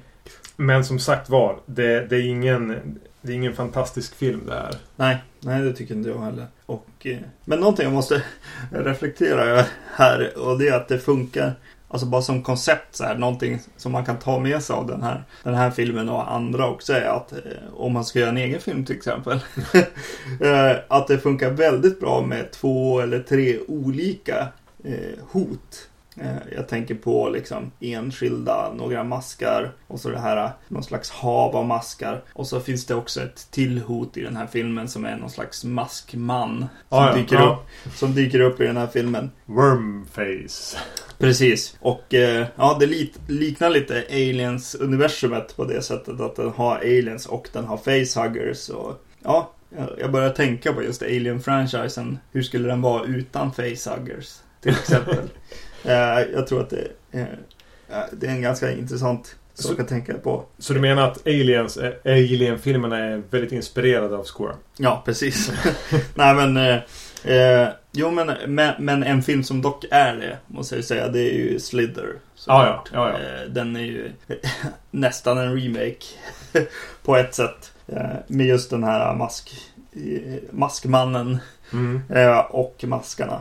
men 0.56 0.84
som 0.84 0.98
sagt 0.98 1.30
var, 1.30 1.58
det, 1.66 2.00
det, 2.06 2.16
är 2.16 2.26
ingen, 2.26 2.98
det 3.22 3.32
är 3.32 3.36
ingen 3.36 3.54
fantastisk 3.54 4.14
film 4.14 4.42
det 4.46 4.54
här. 4.54 4.74
Nej, 4.96 5.16
nej 5.40 5.62
det 5.62 5.72
tycker 5.72 5.94
inte 5.94 6.08
jag 6.08 6.20
heller. 6.20 6.46
Och, 6.66 6.86
eh, 7.04 7.16
men 7.44 7.60
någonting 7.60 7.84
jag 7.84 7.92
måste 7.92 8.22
reflektera 8.72 9.42
över 9.44 9.64
här 9.94 10.38
och 10.38 10.58
det 10.58 10.68
är 10.68 10.76
att 10.76 10.88
det 10.88 10.98
funkar 10.98 11.52
Alltså 11.90 12.06
bara 12.06 12.22
som 12.22 12.42
koncept 12.42 12.96
så 12.96 13.04
här, 13.04 13.14
någonting 13.18 13.58
som 13.76 13.92
man 13.92 14.04
kan 14.04 14.18
ta 14.18 14.38
med 14.38 14.62
sig 14.62 14.76
av 14.76 14.86
den 14.86 15.02
här, 15.02 15.24
den 15.42 15.54
här 15.54 15.70
filmen 15.70 16.08
och 16.08 16.32
andra 16.32 16.68
också 16.68 16.92
är 16.92 17.06
att 17.06 17.32
eh, 17.32 17.38
om 17.74 17.92
man 17.92 18.04
ska 18.04 18.18
göra 18.18 18.30
en 18.30 18.36
egen 18.36 18.60
film 18.60 18.84
till 18.84 18.96
exempel. 18.96 19.40
Eh, 20.40 20.76
att 20.88 21.06
det 21.06 21.18
funkar 21.18 21.50
väldigt 21.50 22.00
bra 22.00 22.22
med 22.22 22.50
två 22.50 23.00
eller 23.00 23.20
tre 23.20 23.58
olika 23.68 24.48
eh, 24.84 25.18
hot. 25.30 25.87
Eh, 26.20 26.54
jag 26.56 26.68
tänker 26.68 26.94
på 26.94 27.28
liksom 27.28 27.72
enskilda, 27.80 28.72
några 28.76 29.04
maskar 29.04 29.72
och 29.86 30.00
så 30.00 30.08
det 30.08 30.18
här 30.18 30.50
någon 30.68 30.82
slags 30.84 31.10
hav 31.10 31.56
av 31.56 31.66
maskar. 31.66 32.22
Och 32.32 32.46
så 32.46 32.60
finns 32.60 32.86
det 32.86 32.94
också 32.94 33.20
ett 33.22 33.46
till 33.50 33.78
hot 33.80 34.16
i 34.16 34.22
den 34.22 34.36
här 34.36 34.46
filmen 34.46 34.88
som 34.88 35.04
är 35.04 35.16
någon 35.16 35.30
slags 35.30 35.64
maskman. 35.64 36.58
Som, 36.58 36.68
Ja, 36.98 37.08
ja, 37.10 37.16
dyker, 37.16 37.36
ja. 37.36 37.62
Upp, 37.86 37.94
som 37.94 38.14
dyker 38.14 38.40
upp 38.40 38.60
i 38.60 38.64
den 38.64 38.76
här 38.76 38.86
filmen. 38.86 39.30
Wormface. 39.46 40.78
Precis. 41.18 41.76
Och 41.80 42.14
eh, 42.14 42.46
ja, 42.56 42.76
det 42.80 42.86
liknar 43.28 43.70
lite 43.70 44.04
Aliens-universumet 44.10 45.56
på 45.56 45.64
det 45.64 45.82
sättet 45.82 46.20
att 46.20 46.36
den 46.36 46.50
har 46.50 46.76
aliens 46.76 47.26
och 47.26 47.48
den 47.52 47.64
har 47.64 47.76
facehuggers. 47.76 48.68
Och, 48.68 49.04
ja, 49.24 49.52
jag- 49.76 49.90
jag 50.00 50.12
börjar 50.12 50.30
tänka 50.30 50.72
på 50.72 50.82
just 50.82 51.02
Alien-franchisen. 51.02 52.18
Hur 52.32 52.42
skulle 52.42 52.68
den 52.68 52.82
vara 52.82 53.04
utan 53.04 53.52
facehuggers? 53.52 54.34
Till 54.62 54.72
exempel. 54.72 55.18
eh, 55.84 56.20
jag 56.32 56.46
tror 56.46 56.60
att 56.60 56.70
det, 56.70 56.88
eh, 57.12 57.26
det 58.12 58.26
är 58.26 58.30
en 58.30 58.42
ganska 58.42 58.72
intressant 58.72 59.36
Så 59.54 59.68
kan 59.68 59.76
jag 59.76 59.88
tänka 59.88 60.14
på. 60.14 60.44
Så 60.58 60.72
du 60.72 60.80
menar 60.80 61.08
att 61.08 61.26
Aliens, 61.26 61.76
eh, 61.76 61.92
Alien-filmerna 62.04 62.98
är 62.98 63.22
väldigt 63.30 63.52
inspirerade 63.52 64.16
av 64.16 64.24
Squirm? 64.24 64.56
Ja, 64.76 65.02
precis. 65.04 65.52
Nej 66.14 66.34
men... 66.34 66.80
Eh, 67.24 67.68
jo 67.92 68.10
men, 68.10 68.32
men, 68.46 68.74
men, 68.78 69.02
en 69.02 69.22
film 69.22 69.44
som 69.44 69.62
dock 69.62 69.84
är 69.90 70.16
det, 70.16 70.38
måste 70.46 70.74
jag 70.74 70.84
säga, 70.84 71.08
det 71.08 71.20
är 71.20 71.34
ju 71.34 71.60
Slither. 71.60 72.14
Ja, 72.46 72.66
ja, 72.66 72.84
ja, 72.92 73.10
ja. 73.10 73.18
Eh, 73.18 73.48
den 73.48 73.76
är 73.76 73.80
ju 73.80 74.12
nästan 74.90 75.38
en 75.38 75.60
remake 75.60 76.04
på 77.02 77.16
ett 77.16 77.34
sätt. 77.34 77.72
Eh, 77.86 78.10
med 78.26 78.46
just 78.46 78.70
den 78.70 78.84
här 78.84 79.14
mask, 79.14 79.50
maskmannen 80.50 81.38
Mm. 81.72 82.02
och 82.50 82.84
maskarna. 82.86 83.40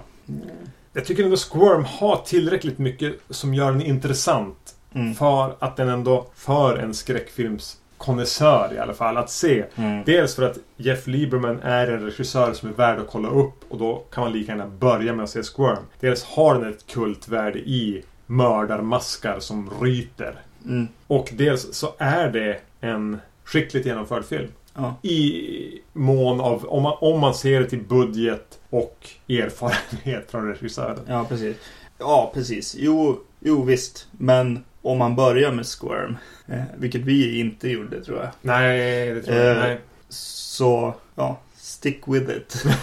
Jag 0.97 1.05
tycker 1.05 1.23
ändå 1.23 1.37
Squirm 1.37 1.83
har 1.83 2.17
tillräckligt 2.25 2.77
mycket 2.77 3.15
som 3.29 3.53
gör 3.53 3.71
den 3.71 3.81
intressant. 3.81 4.75
Mm. 4.93 5.15
För 5.15 5.55
att 5.59 5.75
den 5.75 5.89
ändå 5.89 6.27
för 6.35 6.77
en 6.77 6.93
skräckfilms 6.93 7.77
konnässör 7.97 8.73
i 8.73 8.79
alla 8.79 8.93
fall 8.93 9.17
att 9.17 9.29
se. 9.29 9.65
Mm. 9.75 10.03
Dels 10.05 10.35
för 10.35 10.43
att 10.43 10.57
Jeff 10.77 11.07
Lieberman 11.07 11.59
är 11.59 11.87
en 11.87 12.05
regissör 12.05 12.53
som 12.53 12.69
är 12.69 12.73
värd 12.73 12.99
att 12.99 13.07
kolla 13.07 13.29
upp 13.29 13.53
och 13.69 13.77
då 13.77 14.03
kan 14.11 14.23
man 14.23 14.33
lika 14.33 14.51
gärna 14.51 14.67
börja 14.67 15.13
med 15.13 15.23
att 15.23 15.29
se 15.29 15.43
Squirm. 15.43 15.83
Dels 15.99 16.23
har 16.23 16.55
den 16.55 16.69
ett 16.73 16.87
kultvärde 16.87 17.59
i 17.59 18.03
mördarmaskar 18.25 19.39
som 19.39 19.69
ryter. 19.81 20.35
Mm. 20.65 20.87
Och 21.07 21.29
dels 21.33 21.73
så 21.73 21.93
är 21.97 22.29
det 22.29 22.59
en 22.81 23.19
skickligt 23.43 23.85
genomförd 23.85 24.25
film. 24.25 24.51
Ja. 24.77 24.95
I 25.09 25.79
mån 25.93 26.41
av, 26.41 26.65
om 26.65 26.83
man, 26.83 26.97
om 27.01 27.19
man 27.19 27.33
ser 27.33 27.59
det 27.59 27.69
till 27.69 27.83
budget 27.83 28.59
och 28.69 29.09
erfarenhet 29.29 30.31
från 30.31 30.47
regissören. 30.47 30.99
ja, 31.07 31.25
precis. 31.29 31.57
Ja, 31.99 32.31
precis. 32.33 32.75
Jo, 32.79 33.19
jo, 33.39 33.63
visst. 33.63 34.07
Men 34.11 34.63
om 34.81 34.97
man 34.97 35.15
börjar 35.15 35.51
med 35.51 35.65
Squirm, 35.65 36.17
eh, 36.47 36.61
vilket 36.77 37.01
vi 37.01 37.39
inte 37.39 37.69
gjorde 37.69 38.03
tror 38.03 38.17
jag. 38.17 38.29
Nej, 38.41 39.13
det 39.13 39.21
tror 39.21 39.37
jag 39.37 39.57
Eh, 39.57 39.63
nej. 39.63 39.79
Så, 40.09 40.95
ja, 41.15 41.39
stick 41.57 42.01
with 42.07 42.29
it. 42.31 42.63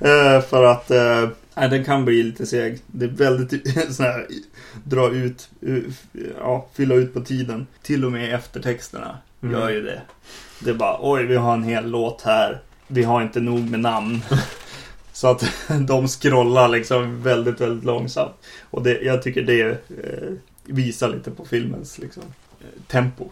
Eh, 0.00 0.40
för 0.42 0.64
att 0.64 0.90
eh, 0.90 1.28
den 1.54 1.84
kan 1.84 2.04
bli 2.04 2.22
lite 2.22 2.46
seg. 2.46 2.78
Det 2.86 3.04
är 3.04 3.08
väldigt 3.08 3.74
sån 3.94 4.06
här, 4.06 4.26
dra 4.84 5.10
ut, 5.10 5.50
ja, 6.40 6.68
fylla 6.74 6.94
ut 6.94 7.14
på 7.14 7.20
tiden. 7.20 7.66
Till 7.82 8.04
och 8.04 8.12
med 8.12 8.34
eftertexterna 8.34 9.18
Mm. 9.42 9.54
gör 9.60 9.70
ju 9.70 9.82
det. 9.82 10.02
Det 10.60 10.70
är 10.70 10.74
bara, 10.74 10.96
oj, 11.00 11.26
vi 11.26 11.36
har 11.36 11.52
en 11.52 11.62
hel 11.62 11.90
låt 11.90 12.22
här. 12.22 12.60
Vi 12.86 13.02
har 13.02 13.22
inte 13.22 13.40
nog 13.40 13.70
med 13.70 13.80
namn. 13.80 14.22
Så 15.12 15.28
att 15.28 15.44
de 15.88 16.08
scrollar 16.08 16.68
liksom 16.68 17.22
väldigt, 17.22 17.60
väldigt 17.60 17.84
långsamt. 17.84 18.32
Och 18.70 18.82
det, 18.82 19.00
jag 19.00 19.22
tycker 19.22 19.42
det 19.42 19.62
eh, 19.70 20.32
visar 20.64 21.08
lite 21.08 21.30
på 21.30 21.44
filmens 21.44 21.98
liksom, 21.98 22.22
eh, 22.60 22.82
tempo. 22.86 23.24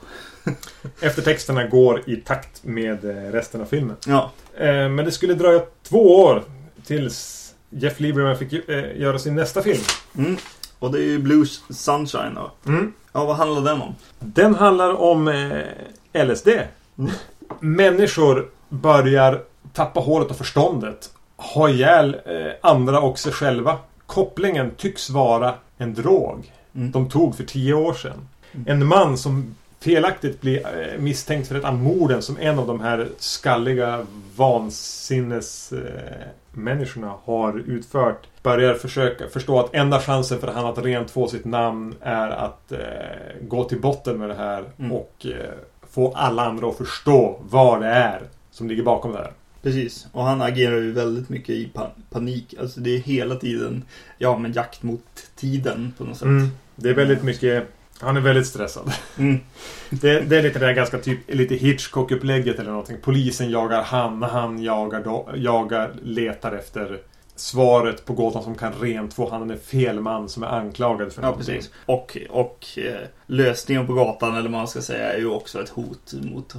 Eftertexterna 1.00 1.66
går 1.66 2.02
i 2.06 2.16
takt 2.16 2.64
med 2.64 3.04
eh, 3.04 3.32
resten 3.32 3.60
av 3.60 3.64
filmen. 3.66 3.96
Ja, 4.06 4.30
Eh, 4.58 4.88
Men 4.88 4.96
det 4.96 5.12
skulle 5.12 5.34
dröja 5.34 5.62
två 5.82 6.16
år 6.24 6.42
tills 6.86 7.42
Jeff 7.70 8.00
Lieberman 8.00 8.38
fick 8.38 8.52
eh, 8.68 9.00
göra 9.00 9.18
sin 9.18 9.34
nästa 9.34 9.62
film. 9.62 9.82
mm. 10.18 10.36
och 10.78 10.92
det 10.92 10.98
är 10.98 11.02
ju 11.02 11.18
Blue 11.18 11.46
Sunshine 11.70 12.34
då. 12.34 12.50
Mm. 12.70 12.92
Ja, 13.12 13.24
vad 13.24 13.36
handlar 13.36 13.72
den 13.72 13.82
om? 13.82 13.94
Den 14.18 14.54
handlar 14.54 14.92
om 15.00 15.28
eh, 15.28 16.24
LSD. 16.26 16.48
Människor 17.60 18.48
börjar 18.68 19.42
tappa 19.72 20.00
håret 20.00 20.30
och 20.30 20.36
förståndet. 20.36 21.10
Ha 21.36 21.68
ihjäl 21.68 22.16
eh, 22.24 22.52
andra 22.70 23.00
och 23.00 23.18
sig 23.18 23.32
själva. 23.32 23.78
Kopplingen 24.06 24.70
tycks 24.70 25.10
vara 25.10 25.54
en 25.78 25.94
drog. 25.94 26.52
Mm. 26.74 26.90
De 26.90 27.08
tog 27.08 27.36
för 27.36 27.44
tio 27.44 27.74
år 27.74 27.94
sedan. 27.94 28.28
En 28.66 28.86
man 28.86 29.18
som 29.18 29.54
felaktigt 29.80 30.40
blir 30.40 30.58
eh, 30.58 30.98
misstänkt 30.98 31.48
för 31.48 31.54
ett 31.54 31.64
av 31.64 31.74
morden 31.74 32.22
som 32.22 32.36
en 32.40 32.58
av 32.58 32.66
de 32.66 32.80
här 32.80 33.08
skalliga 33.18 34.06
vansinnes 34.36 35.72
eh, 35.72 37.08
har 37.24 37.58
utfört 37.58 38.26
börjar 38.42 38.74
försöka 38.74 39.28
förstå 39.28 39.60
att 39.60 39.74
enda 39.74 40.00
chansen 40.00 40.38
för 40.38 40.46
han 40.48 40.66
att 40.66 40.78
rent 40.78 41.10
få 41.10 41.28
sitt 41.28 41.44
namn 41.44 41.94
är 42.00 42.28
att 42.28 42.72
eh, 42.72 42.78
gå 43.40 43.64
till 43.64 43.80
botten 43.80 44.18
med 44.18 44.28
det 44.28 44.34
här 44.34 44.64
Mm. 44.78 44.92
och 44.92 45.26
eh, 45.26 45.50
få 45.96 46.12
alla 46.12 46.44
andra 46.46 46.68
att 46.68 46.76
förstå 46.76 47.40
vad 47.50 47.80
det 47.80 47.86
är 47.88 48.22
som 48.50 48.68
ligger 48.68 48.82
bakom 48.82 49.12
det 49.12 49.18
här. 49.18 49.32
Precis, 49.62 50.06
och 50.12 50.24
han 50.24 50.42
agerar 50.42 50.76
ju 50.76 50.92
väldigt 50.92 51.28
mycket 51.28 51.50
i 51.50 51.68
pa- 51.68 51.90
panik. 52.10 52.54
Alltså 52.60 52.80
det 52.80 52.90
är 52.90 52.98
hela 52.98 53.34
tiden, 53.34 53.84
ja 54.18 54.38
men 54.38 54.52
jakt 54.52 54.82
mot 54.82 55.02
tiden 55.36 55.92
på 55.98 56.04
något 56.04 56.16
sätt. 56.16 56.26
Mm. 56.26 56.48
Det 56.76 56.88
är 56.88 56.94
väldigt 56.94 57.22
mycket 57.22 57.68
han 58.00 58.16
är 58.16 58.20
väldigt 58.20 58.46
stressad. 58.46 58.92
Mm. 59.18 59.40
Det, 59.90 60.20
det 60.20 60.36
är 60.36 60.42
lite 60.42 60.58
det 60.58 60.66
där 60.66 60.72
ganska 60.72 60.98
typ 60.98 61.18
lite 61.28 61.54
Hitchcock-upplägget 61.54 62.58
eller 62.58 62.70
någonting. 62.70 62.96
Polisen 63.02 63.50
jagar 63.50 63.82
han, 63.82 64.22
han 64.22 64.62
jagar, 64.62 65.24
jagar, 65.36 65.94
letar 66.02 66.52
efter 66.52 67.00
svaret 67.36 68.04
på 68.04 68.12
gåtan 68.12 68.42
som 68.42 68.54
kan 68.54 68.72
rent 68.72 69.14
få 69.14 69.30
han 69.30 69.50
är 69.50 69.56
fel 69.56 70.00
man 70.00 70.28
som 70.28 70.42
är 70.42 70.46
anklagad 70.46 71.12
för 71.12 71.22
Ja, 71.22 71.28
någonting. 71.28 71.54
precis. 71.54 71.70
Och, 71.86 72.16
och 72.30 72.66
eh, 72.76 73.06
lösningen 73.26 73.86
på 73.86 73.92
gatan, 73.94 74.30
eller 74.32 74.42
vad 74.42 74.50
man 74.50 74.68
ska 74.68 74.82
säga, 74.82 75.12
är 75.12 75.18
ju 75.18 75.28
också 75.30 75.62
ett 75.62 75.68
hot 75.68 76.12
mot 76.22 76.54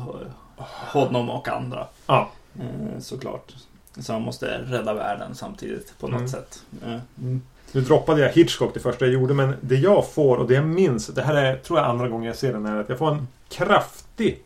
honom 0.91 1.29
och 1.29 1.47
andra. 1.47 1.87
Ja. 2.07 2.29
Eh, 2.59 2.99
såklart. 2.99 3.53
Så 3.99 4.13
han 4.13 4.21
måste 4.21 4.61
rädda 4.65 4.93
världen 4.93 5.35
samtidigt 5.35 5.93
på 5.99 6.07
något 6.07 6.17
Mm. 6.19 6.29
sätt. 6.29 6.63
Eh, 6.85 6.99
mm. 7.21 7.41
Nu 7.71 7.81
droppade 7.81 8.21
jag 8.21 8.29
Hitchcock 8.29 8.73
det 8.73 8.79
första 8.79 9.05
jag 9.05 9.13
gjorde 9.13 9.33
men 9.33 9.53
det 9.61 9.75
jag 9.75 10.11
får 10.11 10.37
och 10.37 10.47
det 10.47 10.53
jag 10.53 10.65
minns, 10.67 11.07
det 11.07 11.21
här 11.21 11.35
är 11.35 11.55
tror 11.55 11.79
jag 11.79 11.87
andra 11.89 12.07
gången 12.09 12.27
jag 12.27 12.35
ser 12.35 12.53
den 12.53 12.65
är 12.65 12.79
att 12.79 12.89
jag 12.89 12.97
får 12.97 13.11
en 13.11 13.27
kraftig 13.49 14.43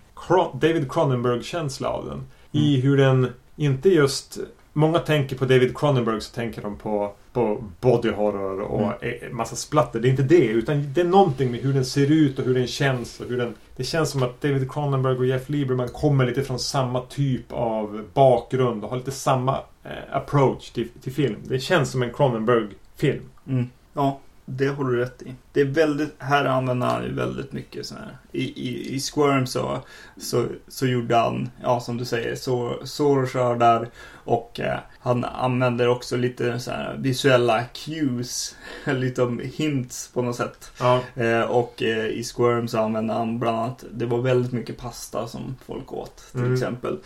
David 0.54 0.92
Cronenberg-känsla 0.92 1.90
av 1.90 2.06
den. 2.06 2.24
I 2.52 2.82
hur 2.82 2.98
den 2.98 3.34
inte 3.56 3.90
just... 3.90 4.38
Många 4.74 5.00
tänker 5.00 5.36
på 5.36 5.46
David 5.46 5.78
Cronenberg 5.78 6.22
så 6.22 6.36
tänker 6.36 6.62
de 6.62 6.78
på, 6.78 7.14
på 7.34 7.64
body 7.80 8.12
horror 8.12 8.60
och 8.62 9.04
mm. 9.04 9.38
massa 9.38 9.56
splatter. 9.56 10.00
Det 10.00 10.08
är 10.08 10.10
inte 10.10 10.24
det 10.24 10.46
utan 10.46 10.94
det 10.94 11.02
är 11.02 11.06
någonting 11.06 11.52
med 11.52 11.60
hur 11.60 11.74
den 11.74 11.86
ser 11.86 12.12
ut 12.12 12.40
och 12.40 12.46
hur 12.46 12.54
den 12.54 12.68
känns. 12.68 13.20
Och 13.20 13.28
hur 13.28 13.38
den, 13.38 13.56
det 13.76 13.84
känns 13.84 14.10
som 14.10 14.24
att 14.24 14.42
David 14.42 14.72
Cronenberg 14.72 15.18
och 15.18 15.26
Jeff 15.26 15.50
Lieberman 15.50 15.88
kommer 15.88 16.26
lite 16.26 16.44
från 16.44 16.60
samma 16.60 17.02
typ 17.02 17.52
av 17.52 18.06
bakgrund 18.14 18.84
och 18.84 18.90
har 18.90 18.98
lite 18.98 19.12
samma 19.12 19.58
eh, 19.84 20.16
approach 20.16 20.70
till, 20.70 20.90
till 21.02 21.14
film. 21.14 21.36
Det 21.44 21.60
känns 21.60 21.92
som 21.92 22.04
en 22.04 22.14
Cronenberg-film. 22.14 23.24
Mm. 23.48 23.70
Ja, 23.94 24.20
det 24.58 24.68
har 24.68 24.84
du 24.84 24.98
rätt 24.98 25.22
i. 25.22 25.36
Det 25.54 25.62
är 25.62 25.66
väldigt, 25.66 26.16
här 26.20 26.46
använder 26.46 26.88
han 26.88 27.04
ju 27.04 27.14
väldigt 27.14 27.52
mycket 27.52 27.86
så 27.86 27.96
här. 27.96 28.18
I, 28.32 28.44
i, 28.44 28.96
i 28.96 29.00
Squirm 29.00 29.48
så, 29.48 29.80
så, 30.18 30.46
så 30.68 30.88
gjorde 30.88 31.16
han, 31.16 31.50
ja 31.62 31.80
som 31.80 31.98
du 31.98 32.06
säger, 32.06 32.36
så, 32.36 32.80
sårskördar 32.84 33.90
och 34.24 34.60
eh, 34.60 34.80
han 35.00 35.24
använder 35.26 35.88
också 35.88 36.16
lite 36.18 36.60
så 36.60 36.72
här 36.72 36.98
visuella 37.00 37.64
cues, 37.64 38.56
lite 38.86 39.24
om 39.24 39.42
hints 39.54 40.10
på 40.14 40.22
något 40.22 40.36
sätt. 40.36 40.72
Ja. 40.80 41.00
Eh, 41.16 41.42
och 41.42 41.84
eh, 41.84 42.06
i 42.06 42.24
Squirm 42.24 42.68
så 42.68 42.80
använder 42.80 43.14
han 43.16 43.40
bland 43.40 43.58
annat, 43.58 43.84
det 43.92 44.06
var 44.06 44.22
väldigt 44.22 44.52
mycket 44.52 44.78
pasta 44.78 45.28
som 45.28 45.56
folk 45.66 45.94
åt 45.94 46.24
till 46.32 46.40
Mm. 46.40 46.54
exempel. 46.54 46.98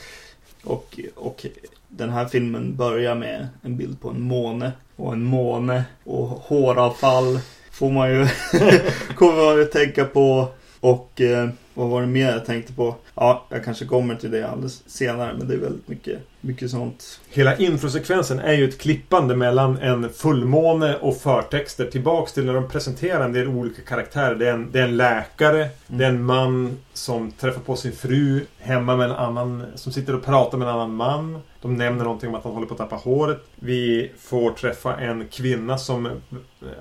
Och, 0.63 0.99
och 1.15 1.45
den 1.97 2.10
här 2.10 2.25
filmen 2.25 2.75
börjar 2.75 3.15
med 3.15 3.47
en 3.62 3.77
bild 3.77 4.01
på 4.01 4.10
en 4.10 4.21
måne. 4.21 4.71
Och 4.95 5.13
en 5.13 5.23
måne 5.23 5.84
och 6.03 6.27
håravfall 6.27 7.39
får 7.71 7.89
man 7.89 8.12
ju, 8.12 8.27
kommer 9.15 9.45
man 9.45 9.58
ju 9.58 9.65
tänka 9.65 10.05
på. 10.05 10.47
Och 10.79 11.21
eh, 11.21 11.49
vad 11.73 11.89
var 11.89 12.01
det 12.01 12.08
mer 12.08 12.31
jag 12.31 12.45
tänkte 12.45 12.73
på? 12.73 12.95
Ja, 13.15 13.45
jag 13.49 13.63
kanske 13.65 13.86
kommer 13.86 14.15
till 14.15 14.31
det 14.31 14.49
alldeles 14.49 14.89
senare. 14.89 15.34
Men 15.38 15.47
det 15.47 15.53
är 15.53 15.58
väldigt 15.58 15.88
mycket, 15.88 16.19
mycket 16.45 16.71
sånt. 16.71 17.19
Hela 17.29 17.58
introsekvensen 17.58 18.39
är 18.39 18.53
ju 18.53 18.69
ett 18.69 18.77
klippande 18.77 19.36
mellan 19.36 19.77
en 19.77 20.10
fullmåne 20.10 20.95
och 20.95 21.17
förtexter 21.17 21.86
tillbaks 21.86 22.34
till 22.34 22.45
när 22.45 22.53
de 22.53 22.69
presenterar 22.69 23.25
en 23.25 23.34
del 23.34 23.47
olika 23.47 23.81
karaktärer. 23.81 24.36
Det 24.36 24.49
är 24.49 24.53
en, 24.53 24.71
det 24.71 24.79
är 24.79 24.84
en 24.84 24.97
läkare, 24.97 25.69
det 25.88 26.03
är 26.03 26.10
en 26.10 26.23
man 26.23 26.77
som 26.93 27.31
träffar 27.31 27.62
på 27.62 27.75
sin 27.75 27.91
fru 27.91 28.45
hemma 28.58 28.95
med 28.95 29.10
en 29.10 29.15
annan, 29.15 29.65
som 29.75 29.91
sitter 29.91 30.15
och 30.15 30.25
pratar 30.25 30.58
med 30.58 30.67
en 30.67 30.73
annan 30.73 30.95
man. 30.95 31.41
De 31.62 31.75
nämner 31.75 32.03
någonting 32.03 32.29
om 32.29 32.36
att 32.36 32.43
han 32.43 32.53
håller 32.53 32.67
på 32.67 32.73
att 32.73 32.77
tappa 32.77 32.95
håret. 32.95 33.45
Vi 33.55 34.12
får 34.19 34.51
träffa 34.51 34.97
en 34.97 35.27
kvinna 35.27 35.77
som 35.77 36.10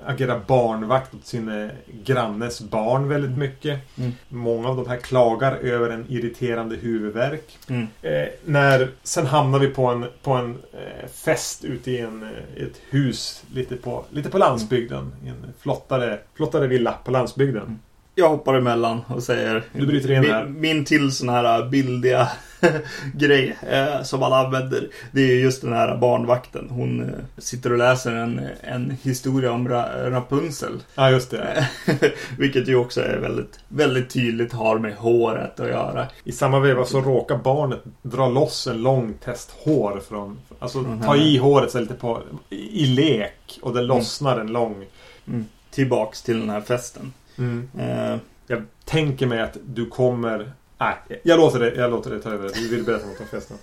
agerar 0.05 0.41
barnvakt 0.47 1.13
åt 1.13 1.25
sin 1.25 1.63
eh, 1.63 1.69
grannes 2.03 2.61
barn 2.61 3.09
väldigt 3.09 3.37
mycket. 3.37 3.97
Mm. 3.97 4.11
Många 4.29 4.69
av 4.69 4.75
de 4.75 4.89
här 4.89 4.97
klagar 4.97 5.55
över 5.55 5.89
en 5.89 6.05
irriterande 6.09 6.75
huvudvärk. 6.75 7.57
Mm. 7.67 7.87
Eh, 8.01 8.27
när, 8.45 8.91
sen 9.03 9.25
hamnar 9.25 9.54
vi 9.59 9.67
på 9.67 9.85
en, 9.85 10.05
på 10.23 10.31
en 10.33 10.57
eh, 10.73 11.07
fest 11.09 11.63
ute 11.65 11.91
i 11.91 11.99
en, 11.99 12.23
eh, 12.23 12.63
ett 12.63 12.81
hus 12.89 13.43
lite 13.53 13.75
på, 13.75 14.05
lite 14.09 14.29
på 14.29 14.37
landsbygden. 14.37 15.11
I 15.23 15.27
en 15.27 15.53
flottare, 15.59 16.19
flottare 16.33 16.67
villa 16.67 16.93
på 17.03 17.11
landsbygden. 17.11 17.63
Mm. 17.63 17.79
Mm. 18.17 18.25
jag 18.25 18.29
hoppar 18.29 18.53
emellan 18.53 19.01
och 19.07 19.23
säger 19.23 19.63
Du 19.73 19.87
bryter 19.87 20.11
in 20.11 20.23
här. 20.23 20.45
min, 20.45 20.61
min 20.61 20.85
till 20.85 21.11
sån 21.11 21.29
här 21.29 21.69
bildiga 21.69 22.29
grej 23.13 23.57
eh, 23.69 24.03
som 24.03 24.23
alla 24.23 24.37
använder. 24.45 24.89
Det 25.11 25.21
är 25.21 25.35
just 25.35 25.61
den 25.61 25.73
här 25.73 25.97
barnvakten. 25.97 26.67
Hon 26.69 27.03
eh, 27.03 27.09
sitter 27.37 27.71
och 27.71 27.77
läser 27.77 28.11
en, 28.11 28.41
en 28.61 28.97
historia 29.03 29.51
om 29.51 29.69
Ra 29.69 30.09
Rapunzel. 30.09 30.83
Ja, 30.95 31.09
just 31.11 31.31
det. 31.31 31.69
Vilket 32.37 32.67
ju 32.67 32.75
också 32.75 33.01
är 33.01 33.17
väldigt, 33.17 33.59
väldigt 33.67 34.09
tydligt 34.09 34.53
har 34.53 34.79
med 34.79 34.95
håret 34.95 35.59
att 35.59 35.67
göra. 35.67 36.07
I 36.23 36.31
samma 36.31 36.59
veva 36.59 36.85
så 36.85 37.01
råkar 37.01 37.37
barnet 37.37 37.79
dra 38.01 38.29
loss 38.29 38.67
en 38.67 38.81
lång 38.81 39.13
test 39.13 39.55
hår 39.63 40.01
från... 40.09 40.37
Alltså 40.59 40.83
Från 40.83 41.01
ta 41.01 41.11
henne. 41.11 41.25
i 41.25 41.37
håret 41.37 41.71
så 41.71 41.79
lite 41.79 41.93
på... 41.93 42.21
I, 42.49 42.85
lek. 42.85 43.59
Och 43.61 43.73
det 43.73 43.81
lossnar 43.81 44.39
en 44.39 44.47
lång... 44.47 44.85
Mm. 45.27 45.45
Tillbaks 45.71 46.21
till 46.21 46.39
den 46.39 46.49
här 46.49 46.61
festen. 46.61 47.13
Mm. 47.37 47.69
Eh, 47.79 48.17
Jag 48.47 48.63
tänker 48.85 49.27
mig 49.27 49.41
att 49.41 49.57
du 49.65 49.85
kommer... 49.85 50.51
Nej, 50.77 50.95
jag 51.23 51.39
låter 51.39 51.59
det, 51.59 51.75
jag 51.75 51.91
låter 51.91 52.11
det 52.11 52.19
ta 52.21 52.29
över. 52.29 52.49
Du 52.55 52.67
vill 52.69 52.83
berätta 52.83 53.05
något 53.07 53.19
om 53.19 53.27
festen. 53.27 53.57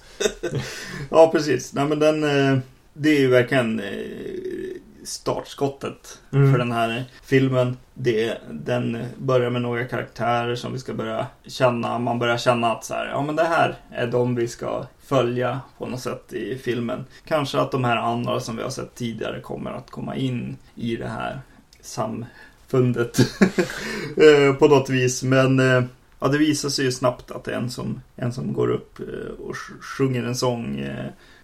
ja, 1.10 1.28
precis. 1.32 1.72
Nej, 1.74 1.84
men 1.84 1.98
den... 1.98 2.24
Eh, 2.24 2.58
det 2.94 3.08
är 3.08 3.20
ju 3.20 3.28
verkligen 3.28 3.80
eh, 3.80 3.86
startskottet 5.04 6.18
Mm. 6.32 6.52
för 6.52 6.58
den 6.58 6.72
här 6.72 7.04
filmen. 7.22 7.76
Det, 7.94 8.38
den 8.50 9.04
börjar 9.18 9.50
med 9.50 9.62
några 9.62 9.84
karaktärer 9.84 10.54
som 10.54 10.72
vi 10.72 10.78
ska 10.78 10.94
börja 10.94 11.26
känna. 11.46 11.98
Man 11.98 12.18
börjar 12.18 12.36
känna 12.36 12.72
att 12.72 12.84
så 12.84 12.94
här, 12.94 13.06
ja 13.06 13.22
men 13.22 13.36
det 13.36 13.44
här 13.44 13.76
är 13.90 14.06
de 14.06 14.34
vi 14.34 14.48
ska 14.48 14.86
följa 15.04 15.60
på 15.78 15.86
något 15.86 16.00
sätt 16.00 16.32
i 16.32 16.58
filmen. 16.58 17.04
Kanske 17.24 17.58
att 17.60 17.70
de 17.70 17.84
här 17.84 17.96
andra 17.96 18.40
som 18.40 18.56
vi 18.56 18.62
har 18.62 18.70
sett 18.70 18.94
tidigare 18.94 19.40
kommer 19.40 19.70
att 19.70 19.90
komma 19.90 20.16
in 20.16 20.56
i 20.74 20.96
det 20.96 21.08
här 21.08 21.40
samfundet 21.80 22.28
Eh, 24.16 24.54
på 24.54 24.68
något 24.68 24.90
vis. 24.90 25.22
Men 25.22 25.58
eh, 25.60 25.82
ja, 26.20 26.28
det 26.28 26.38
visar 26.38 26.68
sig 26.68 26.84
ju 26.84 26.92
snabbt 26.92 27.30
att 27.30 27.48
en 27.48 27.70
som, 27.70 28.00
en 28.16 28.32
som 28.32 28.52
går 28.52 28.70
upp 28.70 29.00
eh, 29.00 29.30
och 29.38 29.54
sj- 29.54 29.80
sjunger 29.80 30.24
en 30.24 30.34
sång 30.36 30.86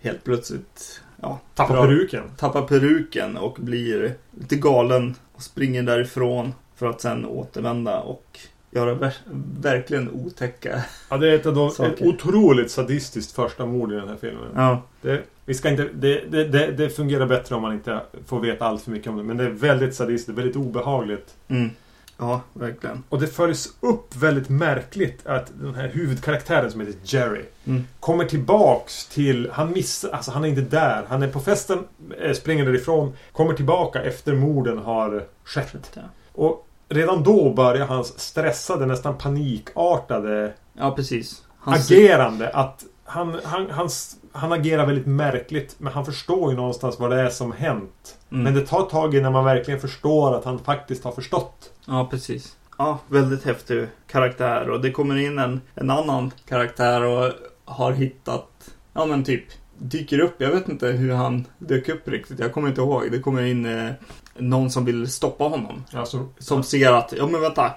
helt 0.00 0.24
plötsligt. 0.24 1.00
Ja, 1.22 1.40
Tappa 1.54 1.72
drar- 1.74 1.86
peruken. 1.86 2.22
tappar 2.36 2.62
peruken 2.62 3.36
och 3.36 3.56
blir 3.60 4.14
lite 4.40 4.56
galen 4.56 5.14
och 5.32 5.42
springer 5.42 5.82
därifrån 5.82 6.54
för 6.76 6.86
att 6.86 7.00
sen 7.00 7.24
återvända 7.24 8.00
och 8.00 8.38
göra 8.70 8.94
ver- 8.94 9.14
verkligen 9.60 10.10
otäcka. 10.10 10.84
Ja, 11.10 11.16
det 11.16 11.30
är 11.30 11.34
ett, 11.34 11.46
av 11.46 11.54
de, 11.54 11.84
ett 11.86 12.02
otroligt 12.02 12.70
sadistiskt 12.70 13.32
första 13.32 13.66
mord 13.66 13.92
i 13.92 13.94
den 13.96 14.08
här 14.08 14.16
filmen. 14.20 14.48
Ja, 14.54 14.82
Det, 15.02 15.22
vi 15.44 15.54
ska 15.54 15.68
inte, 15.70 15.88
det, 15.94 16.20
det, 16.30 16.44
det, 16.44 16.70
det 16.72 16.90
fungerar 16.90 17.26
bättre 17.26 17.54
om 17.54 17.62
man 17.62 17.72
inte 17.72 18.00
får 18.26 18.40
veta 18.40 18.64
allt 18.66 18.82
för 18.82 18.90
mycket 18.90 19.08
om 19.08 19.16
det. 19.16 19.22
Men 19.22 19.36
det 19.36 19.44
är 19.44 19.50
väldigt 19.50 19.94
sadistiskt, 19.94 20.38
väldigt 20.38 20.56
obehagligt. 20.56 21.34
mm. 21.48 21.70
ja 22.18 22.40
verkligen. 22.52 23.02
Och 23.08 23.20
det 23.20 23.26
följs 23.26 23.68
upp 23.80 24.16
väldigt 24.16 24.48
märkligt 24.48 25.26
att 25.26 25.50
den 25.60 25.74
här 25.74 25.88
huvudkaraktären 25.88 26.70
som 26.70 26.80
heter 26.80 26.94
Jerry 27.04 27.42
Mm. 27.64 27.84
kommer 28.00 28.24
tillbaks 28.24 29.06
till... 29.08 29.48
Han 29.52 29.72
missar... 29.72 30.10
Alltså 30.10 30.30
han 30.30 30.44
är 30.44 30.48
inte 30.48 30.60
där. 30.60 31.04
Han 31.08 31.22
är 31.22 31.28
på 31.28 31.40
festen, 31.40 31.78
eh, 32.20 32.32
springer 32.32 32.64
därifrån, 32.66 33.12
kommer 33.32 33.52
tillbaka 33.54 34.02
efter 34.02 34.34
morden 34.34 34.78
har 34.78 35.24
skett. 35.44 35.90
Ja. 35.94 36.02
Och 36.32 36.67
redan 36.88 37.22
då 37.22 37.52
börjar 37.52 37.86
hans 37.86 38.20
stressade, 38.20 38.86
nästan 38.86 39.18
panikartade 39.18 40.52
ja, 40.72 40.90
precis. 40.90 41.42
Han 41.58 41.74
agerande. 41.74 42.48
Att 42.48 42.84
han, 43.04 43.40
han, 43.44 43.70
han, 43.70 43.88
han 44.32 44.52
agerar 44.52 44.86
väldigt 44.86 45.06
märkligt 45.06 45.74
men 45.78 45.92
han 45.92 46.04
förstår 46.04 46.50
ju 46.50 46.56
någonstans 46.56 46.98
vad 46.98 47.10
det 47.10 47.20
är 47.20 47.30
som 47.30 47.52
hänt. 47.52 48.16
Mm. 48.30 48.44
Men 48.44 48.54
det 48.54 48.66
tar 48.66 48.82
ett 48.82 48.90
tag 48.90 49.14
innan 49.14 49.32
man 49.32 49.44
verkligen 49.44 49.80
förstår 49.80 50.36
att 50.36 50.44
han 50.44 50.58
faktiskt 50.58 51.04
har 51.04 51.12
förstått. 51.12 51.72
Ja, 51.86 52.08
precis. 52.10 52.56
Ja, 52.78 52.98
väldigt 53.08 53.44
häftig 53.44 53.86
karaktär 54.06 54.70
och 54.70 54.80
det 54.80 54.90
kommer 54.90 55.16
in 55.16 55.38
en, 55.38 55.60
en 55.74 55.90
annan 55.90 56.30
karaktär 56.48 57.02
och 57.04 57.32
har 57.64 57.92
hittat, 57.92 58.70
ja 58.92 59.06
men 59.06 59.24
typ, 59.24 59.44
dyker 59.78 60.18
upp. 60.18 60.34
Jag 60.38 60.50
vet 60.50 60.68
inte 60.68 60.86
hur 60.86 61.12
han 61.12 61.44
dök 61.58 61.88
upp 61.88 62.08
riktigt. 62.08 62.38
Jag 62.38 62.52
kommer 62.52 62.68
inte 62.68 62.80
ihåg. 62.80 63.12
Det 63.12 63.18
kommer 63.18 63.42
in 63.42 63.66
eh, 63.66 63.90
någon 64.38 64.70
som 64.70 64.84
vill 64.84 65.10
stoppa 65.10 65.44
honom. 65.44 65.84
Alltså, 65.92 66.28
Som 66.38 66.62
ser 66.62 66.92
att, 66.92 67.14
ja 67.16 67.26
men 67.26 67.40
vänta. 67.40 67.72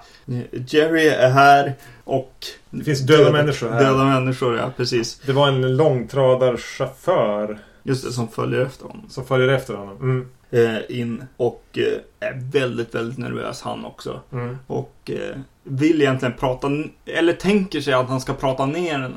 Jerry 0.68 1.06
är 1.06 1.30
här 1.30 1.74
och... 2.04 2.46
Det 2.70 2.84
finns 2.84 3.00
döda 3.00 3.32
människor 3.32 3.70
här. 3.70 3.84
Döda 3.84 4.04
människor, 4.04 4.56
ja 4.56 4.72
precis. 4.76 5.18
Det 5.26 5.32
var 5.32 5.48
en 5.48 5.76
långtradarchaufför 5.76 7.58
Just 7.82 8.04
det, 8.04 8.12
som 8.12 8.28
följer 8.28 8.60
efter 8.60 8.84
honom. 8.84 9.04
som 9.08 9.24
följer 9.24 9.48
efter 9.48 9.74
honom. 9.74 9.96
Mm. 9.96 10.28
Eh, 10.50 10.98
in 10.98 11.24
och 11.36 11.64
eh, 11.72 12.28
är 12.28 12.40
väldigt, 12.52 12.94
väldigt 12.94 13.18
nervös 13.18 13.62
han 13.62 13.84
också. 13.84 14.20
Mm. 14.32 14.58
Och 14.66 15.10
eh, 15.10 15.36
vill 15.62 16.02
egentligen 16.02 16.34
prata, 16.38 16.68
eller 17.06 17.32
tänker 17.32 17.80
sig 17.80 17.94
att 17.94 18.08
han 18.08 18.20
ska 18.20 18.34
prata 18.34 18.66
ner 18.66 19.10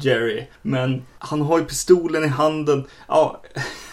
Jerry. 0.00 0.46
Men 0.62 1.02
han 1.18 1.40
har 1.40 1.58
ju 1.58 1.64
pistolen 1.64 2.24
i 2.24 2.28
handen. 2.28 2.84
Ja, 3.08 3.42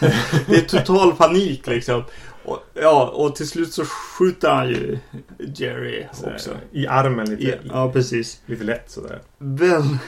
det 0.46 0.56
är 0.56 0.60
total 0.60 1.12
panik 1.12 1.66
liksom. 1.66 2.02
Och, 2.44 2.58
ja, 2.74 3.08
och 3.14 3.36
till 3.36 3.48
slut 3.48 3.72
så 3.72 3.84
skjuter 3.84 4.50
han 4.50 4.68
ju 4.68 4.98
Jerry 5.38 6.06
Så, 6.12 6.30
också. 6.30 6.50
I 6.72 6.86
armen 6.86 7.30
lite, 7.30 7.42
Ja, 7.42 7.56
ja 7.64 7.92
precis. 7.92 8.40
lite 8.46 8.64
lätt 8.64 8.90
sådär. 8.90 9.20
Väl, 9.38 9.98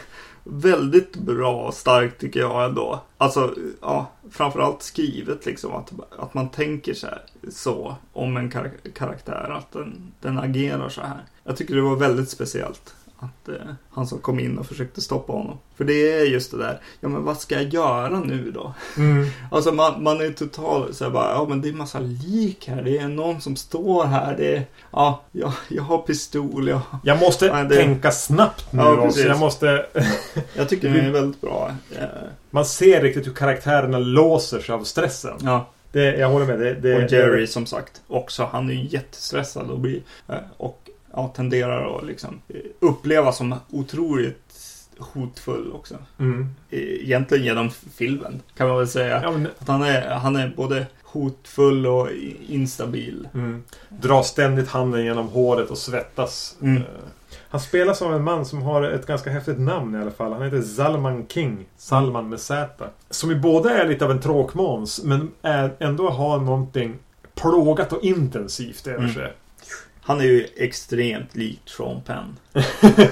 väldigt 0.44 1.16
bra 1.16 1.66
och 1.66 1.74
starkt 1.74 2.20
tycker 2.20 2.40
jag 2.40 2.64
ändå. 2.64 3.02
Alltså, 3.18 3.54
ja, 3.80 4.10
framförallt 4.30 4.82
skrivet 4.82 5.46
liksom. 5.46 5.72
Att, 5.72 5.92
att 6.18 6.34
man 6.34 6.48
tänker 6.48 6.94
så, 6.94 7.06
här, 7.06 7.22
så 7.50 7.96
om 8.12 8.36
en 8.36 8.50
kar 8.50 8.70
karaktär. 8.94 9.56
Att 9.58 9.72
den, 9.72 10.12
den 10.20 10.38
agerar 10.38 10.88
så 10.88 11.00
här. 11.00 11.24
Jag 11.44 11.56
tycker 11.56 11.74
det 11.74 11.80
var 11.82 11.96
väldigt 11.96 12.30
speciellt. 12.30 12.94
Att 13.18 13.48
eh, 13.48 13.54
han 13.90 14.06
som 14.06 14.18
kom 14.18 14.40
in 14.40 14.58
och 14.58 14.66
försökte 14.66 15.00
stoppa 15.00 15.32
honom. 15.32 15.58
För 15.76 15.84
det 15.84 16.12
är 16.12 16.24
just 16.24 16.50
det 16.50 16.58
där. 16.58 16.80
Ja 17.00 17.08
men 17.08 17.24
vad 17.24 17.40
ska 17.40 17.54
jag 17.54 17.74
göra 17.74 18.20
nu 18.20 18.50
då? 18.50 18.74
Mm. 18.96 19.26
Alltså 19.50 19.72
man, 19.72 20.02
man 20.02 20.20
är 20.20 20.30
total 20.30 20.94
så 20.94 21.04
här 21.04 21.10
bara, 21.10 21.30
ja 21.32 21.46
men 21.48 21.60
det 21.60 21.68
är 21.68 21.72
massa 21.72 21.98
lik 22.00 22.68
här. 22.68 22.82
Det 22.82 22.98
är 22.98 23.08
någon 23.08 23.40
som 23.40 23.56
står 23.56 24.04
här. 24.04 24.36
Det 24.36 24.56
är, 24.56 24.62
ja, 24.92 25.22
jag, 25.32 25.52
jag 25.68 25.82
har 25.82 25.98
pistol. 25.98 26.68
Jag, 26.68 26.80
Jag 27.02 27.18
måste 27.20 27.46
Ja, 27.46 27.64
det- 27.64 27.76
tänka 27.76 28.10
snabbt 28.10 28.72
nu 28.72 28.82
Ja, 28.82 28.96
också. 29.00 29.20
Jag 29.20 29.38
måste... 29.38 29.86
jag 30.56 30.68
tycker 30.68 30.90
det 30.90 31.00
är 31.00 31.10
väldigt 31.10 31.40
bra. 31.40 31.70
Eh, 31.98 32.04
Man 32.50 32.64
ser 32.64 33.02
riktigt 33.02 33.26
hur 33.26 33.32
karaktärerna 33.34 33.98
låser 33.98 34.60
sig 34.60 34.74
av 34.74 34.84
stressen. 34.84 35.36
ja. 35.42 35.68
Det, 35.92 36.16
jag 36.16 36.28
håller 36.28 36.46
med. 36.46 36.58
Det, 36.58 36.74
det, 36.74 37.04
Och 37.04 37.12
Jerry 37.12 37.46
som 37.46 37.66
sagt 37.66 38.00
också. 38.08 38.48
Han 38.52 38.70
är 38.70 38.74
ju 38.74 38.84
jättestressad 38.88 39.70
och, 39.70 39.78
blir, 39.80 40.00
eh, 40.28 40.34
och 40.56 40.85
ja, 41.16 41.28
tenderar 41.36 41.96
att 41.98 42.06
liksom 42.06 42.40
eh, 42.48 42.56
uppleva 42.80 43.32
som 43.32 43.54
otroligt 43.70 44.54
hotfull 44.98 45.72
också. 45.72 45.94
Mm. 46.18 46.48
Eh, 46.70 46.78
Egentligen 46.80 47.44
genom 47.44 47.70
filmen 47.70 48.42
kan 48.56 48.68
man 48.68 48.76
väl 48.78 48.88
säga. 48.88 49.20
Ja, 49.22 49.30
men, 49.30 49.48
Att 49.58 49.68
han, 49.68 49.82
är, 49.82 50.10
han 50.10 50.36
är 50.36 50.52
både 50.56 50.86
hotfull 51.02 51.86
och 51.86 52.08
instabil. 52.48 53.28
mm. 53.34 53.62
Drar 53.88 54.22
ständigt 54.22 54.68
handen 54.68 55.04
genom 55.04 55.28
håret 55.28 55.70
och 55.70 55.78
svettas. 55.78 56.56
Mm. 56.62 56.76
Eh, 56.76 56.82
Han 57.48 57.60
spelas 57.60 58.02
av 58.02 58.14
en 58.14 58.24
man 58.24 58.44
som 58.46 58.62
har 58.62 58.82
ett 58.82 59.06
ganska 59.06 59.30
häftigt 59.30 59.58
namn 59.58 59.94
i 59.94 59.98
alla 59.98 60.10
fall. 60.10 60.32
Han 60.32 60.42
heter 60.42 60.62
Salman 60.62 61.26
King. 61.28 61.66
Salman 61.76 62.28
med 62.28 62.40
Z. 62.40 62.84
Som 63.10 63.30
ju 63.30 63.40
både 63.40 63.70
är 63.70 63.88
lite 63.88 64.04
av 64.04 64.10
en 64.10 64.20
tråkmåns 64.20 65.00
men 65.04 65.30
är, 65.42 65.70
ändå 65.78 66.10
har 66.10 66.38
någonting 66.38 66.94
plågat 67.34 67.92
och 67.92 68.04
intensivt 68.04 68.86
över 68.86 68.98
Mm. 68.98 69.30
Han 70.06 70.20
är 70.20 70.24
ju 70.24 70.46
extremt 70.56 71.36
lik 71.36 71.60
Sean 71.64 72.02
Penn. 72.06 72.36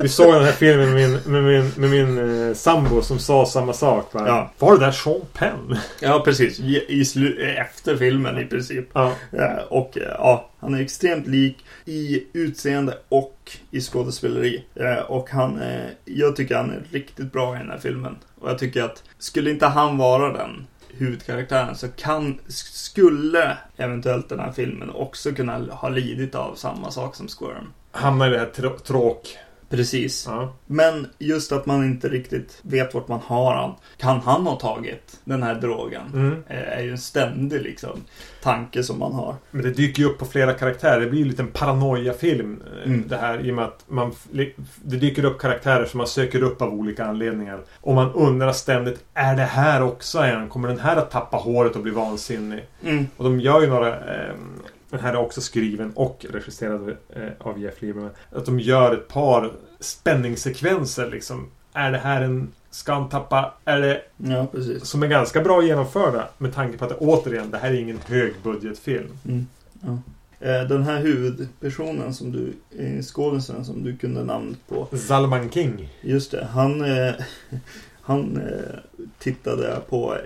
Vi 0.00 0.08
såg 0.08 0.34
den 0.34 0.44
här 0.44 0.52
filmen 0.52 0.94
med 0.94 1.10
min, 1.10 1.20
med 1.32 1.42
min, 1.44 1.72
med 1.76 1.90
min 1.90 2.48
eh, 2.48 2.54
sambo 2.54 3.02
som 3.02 3.18
sa 3.18 3.46
samma 3.46 3.72
sak. 3.72 4.14
Va? 4.14 4.24
Ja. 4.26 4.52
Var 4.58 4.72
det 4.78 4.84
där 4.84 4.92
Sean 4.92 5.20
Penn? 5.32 5.76
Ja, 6.00 6.22
precis. 6.24 6.60
I, 6.60 6.84
i 6.88 7.02
slu- 7.02 7.56
efter 7.60 7.96
filmen 7.96 8.38
i 8.38 8.44
princip. 8.44 8.88
Ja. 8.92 9.12
Eh, 9.32 9.62
Och 9.68 9.98
eh, 9.98 10.02
ja, 10.18 10.50
han 10.60 10.74
är 10.74 10.80
extremt 10.80 11.26
lik 11.26 11.56
i 11.84 12.24
utseende 12.32 12.98
och 13.08 13.52
i 13.70 13.80
skådespeleri. 13.80 14.64
Eh, 14.74 14.98
Och 14.98 15.30
han, 15.30 15.62
eh, 15.62 15.86
jag 16.04 16.36
tycker 16.36 16.56
han 16.56 16.70
är 16.70 16.82
riktigt 16.90 17.32
bra 17.32 17.56
i 17.56 17.58
den 17.58 17.70
här 17.70 17.78
filmen. 17.78 18.16
Och 18.40 18.50
jag 18.50 18.58
tycker 18.58 18.82
att 18.82 19.02
skulle 19.18 19.50
inte 19.50 19.66
han 19.66 19.98
vara 19.98 20.32
den 20.32 20.66
huvudkaraktären 20.98 21.76
så 21.76 21.88
kan, 21.88 22.40
skulle 22.48 23.58
eventuellt 23.76 24.28
den 24.28 24.40
här 24.40 24.52
filmen 24.52 24.90
också 24.90 25.32
kunna 25.32 25.58
ha 25.58 25.88
lidit 25.88 26.34
av 26.34 26.54
samma 26.54 26.90
sak 26.90 27.16
som 27.16 27.28
Squirm. 27.28 27.72
Hamnar 27.90 28.28
i 28.28 28.30
det 28.30 28.38
här 28.38 28.78
tråk... 28.84 29.38
Precis. 29.70 30.24
Ja. 30.28 30.54
Men 30.66 31.06
just 31.18 31.52
att 31.52 31.66
man 31.66 31.84
inte 31.84 32.08
riktigt 32.08 32.58
vet 32.62 32.94
vart 32.94 33.08
man 33.08 33.20
har 33.24 33.54
han. 33.54 33.74
Kan 33.96 34.20
han 34.20 34.46
ha 34.46 34.56
tagit 34.56 35.20
den 35.24 35.42
här 35.42 35.54
drogen? 35.54 36.02
Mm. 36.14 36.42
Eh, 36.48 36.78
Är 36.78 36.82
ju 36.82 36.90
en 36.90 36.98
ständig 36.98 37.62
liksom 37.62 38.04
tanke 38.42 38.82
som 38.82 38.98
man 38.98 39.12
har. 39.12 39.34
Men 39.50 39.62
det 39.62 39.70
dyker 39.70 40.02
ju 40.02 40.08
upp 40.08 40.18
på 40.18 40.24
flera 40.24 40.52
karaktärer. 40.52 41.00
Det 41.00 41.06
blir 41.06 41.18
ju 41.18 41.22
en 41.24 41.28
liten 41.30 41.48
paranoia-film. 41.48 42.62
eh, 42.66 42.86
Mm. 42.88 43.08
Det 43.08 43.16
här 43.16 43.46
i 43.46 43.50
och 43.50 43.54
med 43.54 43.64
att 43.64 43.84
man, 43.88 44.12
det 44.82 44.96
dyker 44.96 45.24
upp 45.24 45.40
karaktärer 45.40 45.84
som 45.84 45.98
man 45.98 46.06
söker 46.06 46.42
upp 46.42 46.62
av 46.62 46.74
olika 46.74 47.04
anledningar. 47.04 47.60
Och 47.80 47.94
man 47.94 48.12
undrar 48.12 48.52
ständigt, 48.52 49.04
är 49.14 49.36
det 49.36 49.42
här 49.42 49.82
också 49.82 50.18
en? 50.18 50.48
Kommer 50.48 50.68
den 50.68 50.78
här 50.78 50.96
att 50.96 51.10
tappa 51.10 51.36
håret 51.36 51.76
och 51.76 51.82
bli 51.82 51.92
vansinnig? 51.92 52.64
Mm. 52.84 53.06
Och 53.16 53.24
de 53.24 53.40
gör 53.40 53.60
ju 53.60 53.66
några... 53.66 53.88
Eh, 53.88 54.34
den 54.90 55.00
här 55.00 55.12
är 55.12 55.16
också 55.16 55.40
skriven 55.40 55.92
och 55.94 56.26
regisserad 56.30 56.88
eh, 57.08 57.22
av 57.38 57.58
Jeff 57.58 57.82
Lieberman. 57.82 58.10
Att 58.32 58.46
de 58.46 58.60
gör 58.60 58.94
ett 58.94 59.08
par 59.08 59.52
spänningssekvenser 59.80 61.10
liksom. 61.10 61.50
Är 61.72 61.92
det 61.92 61.98
här 61.98 62.22
en 62.22 62.52
Ska 62.70 62.92
han 62.92 63.08
tappa? 63.08 63.54
Är 63.64 63.80
det 63.80 64.02
Ja, 64.16 64.46
precis. 64.52 64.84
som 64.84 65.02
är 65.02 65.06
ganska 65.06 65.40
bra 65.40 65.62
genomförda 65.64 66.28
med 66.38 66.54
tanke 66.54 66.78
på 66.78 66.84
att 66.84 66.90
det, 66.90 66.96
återigen, 66.96 67.50
det 67.50 67.58
här 67.58 67.70
är 67.70 67.74
ingen 67.74 67.98
högbudgetfilm. 68.06 69.08
Mm. 69.24 69.46
Ja. 69.80 69.98
Eh, 70.40 70.68
Den 70.68 70.82
här 70.82 71.00
huvudpersonen 71.02 72.14
som 72.14 72.32
du, 72.32 72.52
eh, 72.78 73.02
skådisen 73.02 73.64
som 73.64 73.84
du 73.84 73.96
kunde 73.96 74.24
namnet 74.24 74.58
på. 74.68 74.88
Zalman 74.96 75.50
King. 75.50 75.88
Just 76.00 76.30
det, 76.30 76.44
han, 76.52 76.84
han 78.02 78.42
tittade 79.18 79.80
på, 79.88 80.16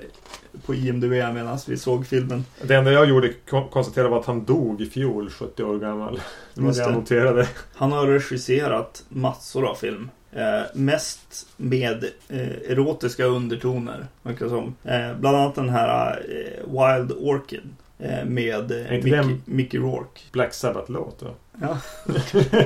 på 0.67 0.75
IMDB 0.75 1.11
medan 1.11 1.59
vi 1.69 1.77
såg 1.77 2.07
filmen. 2.07 2.45
Det 2.63 2.75
enda 2.75 2.93
jag 2.93 3.09
gjorde 3.09 3.33
kon- 3.51 3.69
konstatera 3.69 4.09
var 4.09 4.21
att 4.21 4.27
han 4.27 4.45
dog 4.45 4.81
i 4.81 4.87
fjol, 4.87 5.31
70 5.31 5.63
år 5.65 5.79
gammal. 5.79 6.21
Det 6.55 6.61
var 6.63 6.73
det 6.73 6.79
jag 6.79 6.93
noterade. 6.93 7.49
Han 7.75 7.93
har 7.93 8.07
regisserat 8.07 9.05
massor 9.09 9.67
av 9.67 9.75
film. 9.75 10.11
Eh, 10.33 10.61
mest 10.75 11.47
med 11.57 12.05
eh, 12.29 12.71
erotiska 12.71 13.25
undertoner. 13.25 14.07
verkar 14.23 14.49
som. 14.49 14.75
Eh, 14.85 15.15
bland 15.21 15.37
annat 15.37 15.55
den 15.55 15.69
här 15.69 16.23
eh, 16.29 16.63
Wild 16.71 17.13
Orchid. 17.13 17.69
Eh, 17.99 18.25
med 18.25 18.71
eh, 18.73 18.91
Mickey, 18.91 19.11
den- 19.11 19.43
Mickey 19.45 19.79
Rourke. 19.79 20.21
Black 20.33 20.55
Sabbath-låt. 20.55 21.23
Ja. 21.61 21.79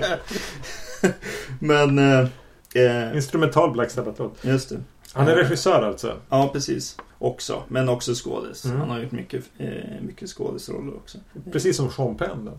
Men... 1.59 1.99
Eh, 1.99 3.14
Instrumental 3.14 3.70
Black 3.72 3.90
Sabbath-låt. 3.90 4.44
just 4.44 4.68
det. 4.68 4.77
Han 5.16 5.29
är 5.29 5.35
regissör 5.35 5.83
alltså. 5.83 6.16
Ja, 6.29 6.50
precis. 6.52 6.96
Också. 7.18 7.62
Men 7.68 7.88
också 7.88 8.14
skådis. 8.14 8.64
Mm. 8.64 8.81
Han 8.81 8.90
har 8.90 9.00
gjort 9.00 9.12
mycket, 9.12 9.44
eh, 9.59 10.00
mycket 10.02 10.29
skådisroller 10.29 10.96
också. 10.96 11.18
Precis 11.52 11.76
som 11.76 11.90
Sean 11.90 12.16
Penn 12.16 12.44
då. 12.44 12.59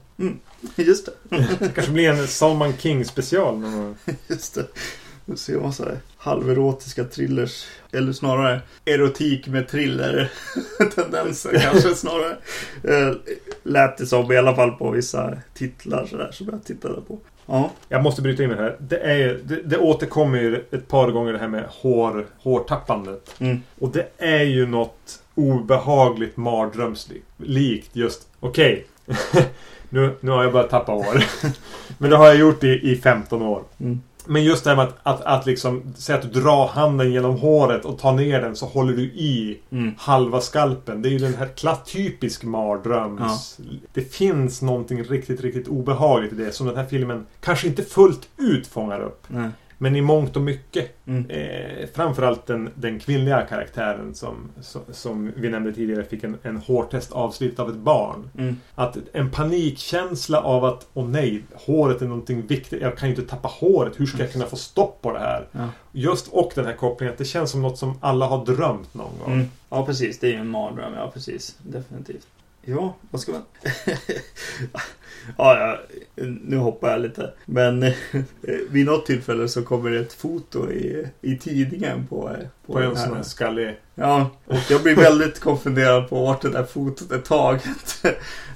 Just 0.83 1.05
det. 1.05 1.37
Kanske 1.75 1.91
blir 1.91 2.09
en 2.09 2.27
Salman 2.27 2.73
King 2.77 3.05
special 3.05 3.59
någon. 3.59 3.95
Just 4.27 4.55
det. 4.55 4.67
Nu 5.25 5.37
ser 5.37 5.59
man 5.59 5.73
så 5.73 5.83
här 5.83 5.99
halverotiska 6.17 7.03
thrillers. 7.03 7.65
Eller 7.91 8.13
snarare 8.13 8.61
erotik 8.85 9.47
med 9.47 9.67
thriller-tendenser 9.67 11.59
kanske 11.59 11.95
snarare. 11.95 12.37
Eh, 12.83 13.15
lät 13.63 13.97
det 13.97 14.05
som 14.05 14.31
i 14.31 14.37
alla 14.37 14.55
fall 14.55 14.71
på 14.71 14.91
vissa 14.91 15.37
titlar 15.53 16.05
sådär 16.05 16.31
som 16.31 16.49
jag 16.51 16.63
tittade 16.63 17.01
på. 17.01 17.19
Ja, 17.49 17.71
Jag 17.89 18.03
måste 18.03 18.21
bryta 18.21 18.43
in 18.43 18.49
med 18.49 18.57
det 18.57 18.63
här. 18.63 18.75
Det, 18.79 18.97
är, 18.97 19.15
ju- 19.17 19.41
det, 19.43 19.61
det 19.63 19.77
återkommer 19.77 20.37
ju 20.39 20.63
ett 20.71 20.87
par 20.87 21.11
gånger 21.11 21.33
det 21.33 21.39
här 21.39 21.47
med 21.47 21.63
hår, 21.69 22.25
hårtappandet. 22.43 23.35
mm. 23.39 23.61
Och 23.79 23.89
det 23.89 24.07
är 24.17 24.43
ju 24.43 24.65
något 24.65 25.23
obehagligt 25.35 26.37
mardrömslikt 26.37 27.95
just. 27.95 28.27
Okej. 28.39 28.85
nu, 29.89 30.15
nu 30.19 30.31
har 30.31 30.43
jag 30.43 30.53
börjat 30.53 30.69
tappa 30.69 30.91
hår. 30.91 31.23
Men 31.97 32.09
det 32.09 32.17
har 32.17 32.25
jag 32.27 32.35
gjort 32.37 32.63
i, 32.63 32.91
i 32.91 32.95
15 32.95 33.41
år. 33.41 33.63
Mm. 33.79 34.01
Men 34.27 34.43
just 34.43 34.63
det 34.63 34.69
här 34.69 34.77
med 34.77 34.85
att, 34.85 34.95
att, 35.03 35.21
att 35.21 35.45
liksom 35.45 35.93
säga 35.95 36.17
att 36.17 36.33
du 36.33 36.41
drar 36.41 36.67
handen 36.67 37.11
genom 37.11 37.37
håret 37.39 37.85
och 37.85 37.99
tar 37.99 38.13
ner 38.13 38.41
den 38.41 38.55
så 38.55 38.65
håller 38.65 38.93
du 38.93 39.03
i 39.03 39.59
Mm. 39.71 39.93
halva 39.97 40.41
skalpen. 40.41 41.01
Det 41.01 41.09
är 41.09 41.11
ju 41.11 41.17
den 41.19 41.33
här 41.35 41.47
klass, 41.47 41.79
typisk 41.91 42.43
mardröms... 42.43 43.59
Det 43.93 44.01
finns 44.01 44.61
någonting 44.61 45.03
riktigt, 45.03 45.41
riktigt 45.41 45.67
obehagligt 45.67 46.33
i 46.33 46.35
det 46.35 46.51
som 46.51 46.67
den 46.67 46.75
här 46.75 46.85
filmen 46.85 47.25
kanske 47.41 47.67
inte 47.67 47.83
fullt 47.83 48.27
ut 48.37 48.67
fångar 48.67 49.01
upp. 49.01 49.23
Nej. 49.27 49.49
Men 49.77 49.95
i 49.95 50.01
mångt 50.01 50.35
och 50.35 50.41
mycket. 50.41 51.07
Mm. 51.07 51.29
Eh, 51.29 51.87
framförallt 51.93 52.45
den, 52.45 52.69
den 52.75 52.99
kvinnliga 52.99 53.41
karaktären 53.41 54.15
som, 54.15 54.51
som, 54.61 54.81
som 54.91 55.31
vi 55.35 55.49
nämnde 55.49 55.73
tidigare 55.73 56.03
fick 56.03 56.23
en, 56.23 56.37
en 56.43 56.57
hårtest 56.57 57.11
avslutad 57.11 57.63
av 57.63 57.69
ett 57.69 57.75
barn. 57.75 58.29
Mm. 58.37 58.57
Att 58.75 58.97
en 59.13 59.31
panikkänsla 59.31 60.41
av 60.41 60.65
att 60.65 60.87
åh 60.93 61.07
nej, 61.07 61.43
håret 61.53 62.01
är 62.01 62.07
någonting 62.07 62.47
viktigt. 62.47 62.81
Jag 62.81 62.97
kan 62.97 63.09
ju 63.09 63.15
inte 63.15 63.29
tappa 63.29 63.47
håret. 63.47 63.99
Hur 63.99 64.05
ska 64.05 64.17
jag 64.23 64.31
kunna 64.31 64.45
få 64.45 64.55
stopp 64.55 65.01
på 65.01 65.11
det 65.11 65.19
här? 65.19 65.47
Ja. 65.51 65.69
Just 65.91 66.27
och 66.27 66.51
den 66.55 66.65
här 66.65 66.73
kopplingen 66.73 67.13
att 67.13 67.17
det 67.17 67.25
känns 67.25 67.51
som 67.51 67.61
något 67.61 67.77
som 67.77 67.97
alla 68.01 68.25
har 68.25 68.45
drömt 68.45 68.93
någon 68.93 69.19
gång. 69.25 69.33
Mm. 69.33 69.45
Ja, 69.69 69.85
precis. 69.85 70.19
Det 70.19 70.27
är 70.27 70.31
ju 70.31 70.37
en 70.37 70.47
mardröm. 70.47 70.93
Ja, 70.93 71.11
precis. 71.13 71.57
Definitivt. 71.63 72.27
Ja, 72.69 72.95
vad 73.11 73.21
ska 73.21 73.31
man... 73.31 73.41
ja, 75.37 75.57
ja, 75.59 75.77
nu 76.43 76.57
hoppar 76.57 76.89
jag 76.89 77.01
lite. 77.01 77.33
Men 77.45 77.83
eh, 77.83 77.91
vid 78.69 78.85
något 78.85 79.05
tillfälle 79.05 79.47
så 79.47 79.63
kommer 79.63 79.89
det 79.89 79.99
ett 79.99 80.13
foto 80.13 80.71
i, 80.71 81.07
i 81.21 81.37
tidningen 81.37 82.07
på, 82.07 82.29
eh, 82.29 82.47
På 82.65 82.79
den 82.79 82.89
en 82.89 82.97
sån 82.97 83.15
här 83.15 83.23
skallig... 83.23 83.79
Ja, 83.95 84.29
och 84.45 84.57
jag 84.69 84.83
blir 84.83 84.95
väldigt 84.95 85.39
konfunderad 85.43 86.09
på 86.09 86.25
vart 86.25 86.41
det 86.41 86.49
där 86.49 86.63
fotot 86.63 87.11
är 87.11 87.19
taget. 87.19 88.03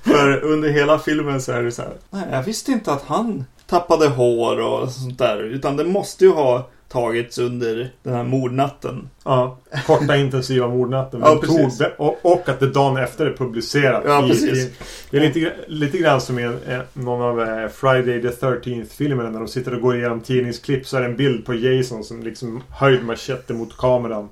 För 0.04 0.44
under 0.44 0.70
hela 0.70 1.00
filmen 1.00 1.42
så 1.42 1.52
är 1.52 1.64
det 1.64 1.72
så 1.72 1.82
här. 1.82 1.94
Nej, 2.10 2.28
jag 2.32 2.44
visste 2.44 2.72
inte 2.72 2.94
att 2.94 3.04
han 3.04 3.46
tappade 3.68 4.08
hår 4.08 4.60
och 4.60 4.92
sånt 4.92 5.18
där. 5.18 5.44
Utan 5.44 5.78
det 5.78 5.84
måste 5.84 6.26
ju 6.26 6.32
ha 6.32 6.70
tagits 6.92 7.38
under 7.38 7.92
den 8.04 8.14
här 8.14 8.24
mordnatten. 8.24 9.10
Ja, 9.24 9.58
korta 9.86 10.18
intensiva 10.18 10.68
mordnatten. 10.68 11.20
Ja, 11.24 11.40
Men 11.42 11.70
tog 11.70 11.88
och, 11.98 12.20
och 12.22 12.50
att 12.50 12.60
det 12.60 12.68
dagen 12.68 12.98
efter 12.98 13.26
är 13.26 13.34
publicerat. 13.34 14.04
Ja, 14.06 14.26
i, 14.26 14.30
precis. 14.30 14.66
i, 14.66 14.72
det 15.10 15.18
är 15.18 15.22
lite, 15.22 15.54
lite 15.68 15.98
grann 15.98 16.22
som 16.22 16.40
i 16.40 16.44
en, 16.44 16.58
eh, 16.68 16.80
någon 16.94 17.22
av 17.22 17.42
eh, 17.42 17.68
Friday 17.70 18.22
the 18.22 18.28
13th 18.28 18.86
filmerna 18.86 19.30
när 19.30 19.40
de 19.40 19.48
sitter 19.48 19.74
och 19.74 19.82
går 19.82 19.98
igenom 19.98 20.22
tidningsklipp 20.22 20.88
så 20.88 20.98
är 20.98 21.02
det 21.02 21.08
en 21.08 21.16
bild 21.16 21.46
på 21.46 21.54
Jason 21.54 22.04
som 22.04 22.24
liksom 22.24 22.64
höjd 22.70 23.06
machete 23.06 23.54
mot 23.54 23.78
kameran 23.78 24.30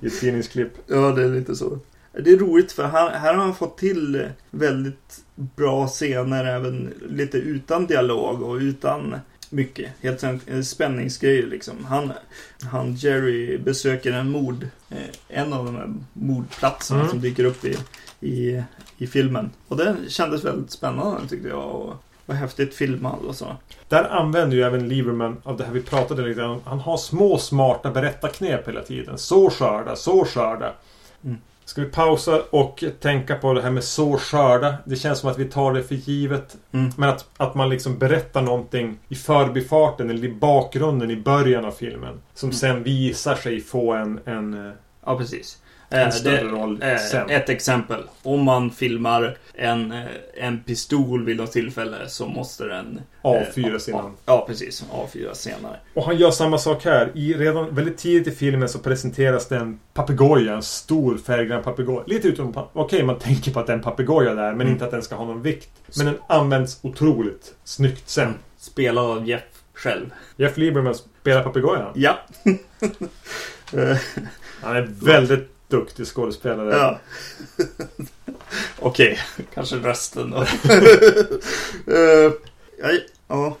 i 0.00 0.06
ett 0.06 0.20
tidningsklipp. 0.20 0.72
Ja, 0.86 0.96
det 0.96 1.22
är 1.22 1.28
lite 1.28 1.54
så. 1.54 1.78
Det 2.12 2.30
är 2.30 2.36
roligt 2.36 2.72
för 2.72 2.84
här, 2.84 3.10
här 3.10 3.34
har 3.34 3.44
han 3.44 3.54
fått 3.54 3.78
till 3.78 4.26
väldigt 4.50 5.16
bra 5.34 5.86
scener 5.86 6.44
även 6.44 6.94
lite 7.08 7.38
utan 7.38 7.86
dialog 7.86 8.42
och 8.42 8.54
utan 8.56 9.14
mycket. 9.52 9.90
Helt 10.00 10.22
en 10.22 10.64
spänningsgrej 10.64 11.42
liksom. 11.42 11.84
Han, 11.84 12.12
han 12.70 12.94
Jerry 12.94 13.58
besöker 13.58 14.12
en 14.12 14.30
mord, 14.30 14.66
eh, 14.90 14.98
en 15.28 15.52
av 15.52 15.64
de 15.64 15.76
här 15.76 15.94
mordplatserna 16.12 17.00
Mm. 17.00 17.10
som 17.10 17.20
dyker 17.20 17.44
upp 17.44 17.64
i, 17.64 17.76
i, 18.20 18.62
i 18.98 19.06
filmen. 19.06 19.50
Och 19.68 19.76
den 19.76 19.96
kändes 20.08 20.44
väldigt 20.44 20.70
spännande 20.70 21.28
tyckte 21.28 21.48
jag. 21.48 21.64
Och, 21.64 21.94
och 22.26 22.34
häftigt 22.34 22.74
filmad 22.74 23.18
och 23.26 23.36
så. 23.36 23.56
Där 23.88 24.04
använder 24.04 24.56
ju 24.56 24.62
även 24.62 24.88
Lieberman 24.88 25.36
av 25.42 25.56
det 25.56 25.64
här 25.64 25.72
vi 25.72 25.82
pratade 25.82 26.22
lite 26.28 26.42
om. 26.42 26.60
Han 26.64 26.80
har 26.80 26.96
små 26.96 27.38
smarta 27.38 27.90
berättarknep 27.90 28.68
hela 28.68 28.82
tiden. 28.82 29.18
Så 29.18 29.50
skörda, 29.50 29.96
så 29.96 30.24
skörda. 30.24 30.72
Mm. 31.24 31.36
Ska 31.72 31.80
vi 31.80 31.88
pausa 31.90 32.42
och 32.50 32.84
tänka 33.00 33.34
på 33.36 33.52
det 33.52 33.62
här 33.62 33.70
med 33.70 33.84
så 33.84 34.18
skörda? 34.18 34.74
Det 34.84 34.96
känns 34.96 35.18
som 35.18 35.30
att 35.30 35.38
vi 35.38 35.44
tar 35.44 35.72
det 35.72 35.82
för 35.82 35.94
givet. 35.94 36.56
Mm. 36.72 36.90
Men 36.96 37.08
att, 37.08 37.26
att 37.36 37.54
man 37.54 37.68
liksom 37.68 37.98
berättar 37.98 38.42
någonting 38.42 38.98
i 39.08 39.14
förbifarten 39.14 40.10
eller 40.10 40.24
i 40.24 40.32
bakgrunden 40.34 41.10
i 41.10 41.16
början 41.16 41.64
av 41.64 41.70
filmen. 41.70 42.20
Som 42.34 42.48
Mm. 42.48 42.56
sen 42.56 42.82
visar 42.82 43.34
sig 43.34 43.60
få 43.60 43.92
en, 43.92 44.20
en, 44.24 44.66
eh, 44.66 44.72
Ja, 45.06 45.18
precis. 45.18 45.61
En 45.92 46.00
Eh, 46.06 46.10
större 46.10 46.36
det- 46.36 46.42
roll 46.50 46.82
Eh, 46.82 46.96
sen. 46.96 47.30
ett 47.30 47.48
exempel. 47.48 48.02
Om 48.22 48.42
man 48.42 48.70
filmar 48.70 49.36
en, 49.54 49.92
eh, 49.92 49.98
en 50.34 50.60
pistol 50.62 51.24
vid 51.24 51.36
något 51.36 51.52
tillfälle 51.52 51.96
så 52.08 52.26
måste 52.26 52.64
den... 52.64 53.00
A4 53.22 53.74
eh, 53.74 53.88
innan. 53.88 54.12
Ja, 54.26 54.44
precis. 54.48 54.84
A4 54.92 55.34
senare. 55.34 55.76
Och 55.94 56.04
han 56.04 56.16
gör 56.16 56.30
samma 56.30 56.58
sak 56.58 56.84
här. 56.84 57.10
I, 57.14 57.34
redan 57.34 57.74
väldigt 57.74 57.98
tidigt 57.98 58.34
i 58.34 58.36
filmen 58.36 58.68
så 58.68 58.78
presenteras 58.78 59.48
det 59.48 59.56
en 59.56 59.80
papegoja. 59.94 60.54
En 60.54 60.62
stor 60.62 61.18
färggrann 61.18 61.62
papegoja. 61.62 62.02
Lite 62.06 62.28
utom... 62.28 62.54
Okej, 62.72 63.02
man 63.02 63.18
tänker 63.18 63.50
på 63.52 63.60
att 63.60 63.66
det 63.66 63.72
är 63.72 63.76
en 63.76 63.82
papegoja 63.82 64.34
där. 64.34 64.50
Men 64.50 64.60
Mm. 64.60 64.72
inte 64.72 64.84
att 64.84 64.90
den 64.90 65.02
ska 65.02 65.14
ha 65.14 65.24
någon 65.24 65.42
vikt. 65.42 65.70
Men 65.96 66.06
den 66.06 66.16
används 66.26 66.78
otroligt 66.82 67.54
snyggt 67.64 68.08
sen. 68.08 68.34
Spelad 68.58 69.04
av 69.10 69.28
Jeff 69.28 69.42
själv. 69.74 70.10
Jeff 70.36 70.56
Lieberman 70.56 70.94
spelar 70.94 71.42
papegojan. 71.42 71.92
Ja. 71.94 72.18
Han 74.62 74.76
är 74.76 74.88
väldigt 75.04 75.51
duktig 75.72 76.06
skådespelare. 76.06 76.76
ja. 76.76 77.00
Okej, 78.78 79.18
kanske 79.54 79.76
rösten 79.76 80.30
då. 80.30 80.46
Eh, 81.86 82.32
jag, 82.78 83.00
ja. 83.28 83.56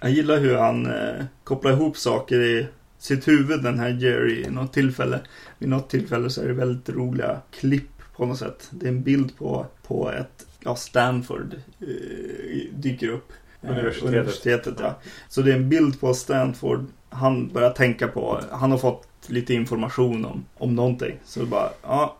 jag 0.00 0.10
gillar 0.10 0.38
hur 0.38 0.56
han 0.56 0.86
eh, 0.86 1.24
kopplar 1.44 1.72
ihop 1.72 1.96
saker 1.96 2.40
i 2.40 2.66
sitt 2.98 3.28
huvud, 3.28 3.62
den 3.62 3.78
här 3.78 3.88
Jerry, 3.88 4.44
i 4.44 4.50
något 4.50 4.72
tillfälle. 4.72 5.20
Vid 5.58 5.68
något 5.68 5.90
tillfälle 5.90 6.30
så 6.30 6.42
är 6.42 6.48
det 6.48 6.54
väldigt 6.54 6.88
roliga 6.88 7.40
klipp 7.50 8.02
på 8.16 8.26
något 8.26 8.38
sätt. 8.38 8.68
Det 8.70 8.86
är 8.86 8.90
en 8.90 9.02
bild 9.02 9.36
på, 9.38 9.66
på 9.86 10.10
ett, 10.10 10.46
ja, 10.60 10.76
Stanford 10.76 11.54
eh, 11.80 12.74
dyker 12.74 13.08
upp. 13.08 13.32
Eh, 13.62 13.70
Universitetet. 13.70 14.08
universitetet 14.08 14.74
ja. 14.80 15.00
Så 15.28 15.42
det 15.42 15.52
är 15.52 15.56
en 15.56 15.68
bild 15.68 16.00
på 16.00 16.14
Stanford. 16.14 16.86
Han 17.10 17.48
börjar 17.48 17.70
tänka 17.70 18.08
på, 18.08 18.40
han 18.50 18.70
har 18.70 18.78
fått 18.78 19.08
lite 19.26 19.54
information 19.54 20.24
om, 20.24 20.44
om 20.58 20.74
någonting. 20.74 21.14
Så 21.24 21.40
det 21.40 21.46
bara, 21.46 21.70
ja, 21.82 22.16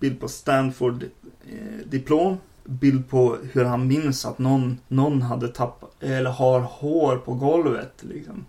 bild 0.00 0.20
på 0.20 0.28
Stanford 0.28 1.02
eh, 1.46 1.86
diplom. 1.86 2.36
Bild 2.64 3.08
på 3.08 3.36
hur 3.52 3.64
han 3.64 3.86
minns 3.86 4.24
att 4.24 4.38
någon, 4.38 4.78
någon 4.88 5.22
hade 5.22 5.48
tappat, 5.48 6.02
eller 6.02 6.30
har 6.30 6.60
hår 6.60 7.16
på 7.16 7.34
golvet 7.34 7.92
liksom. 8.00 8.44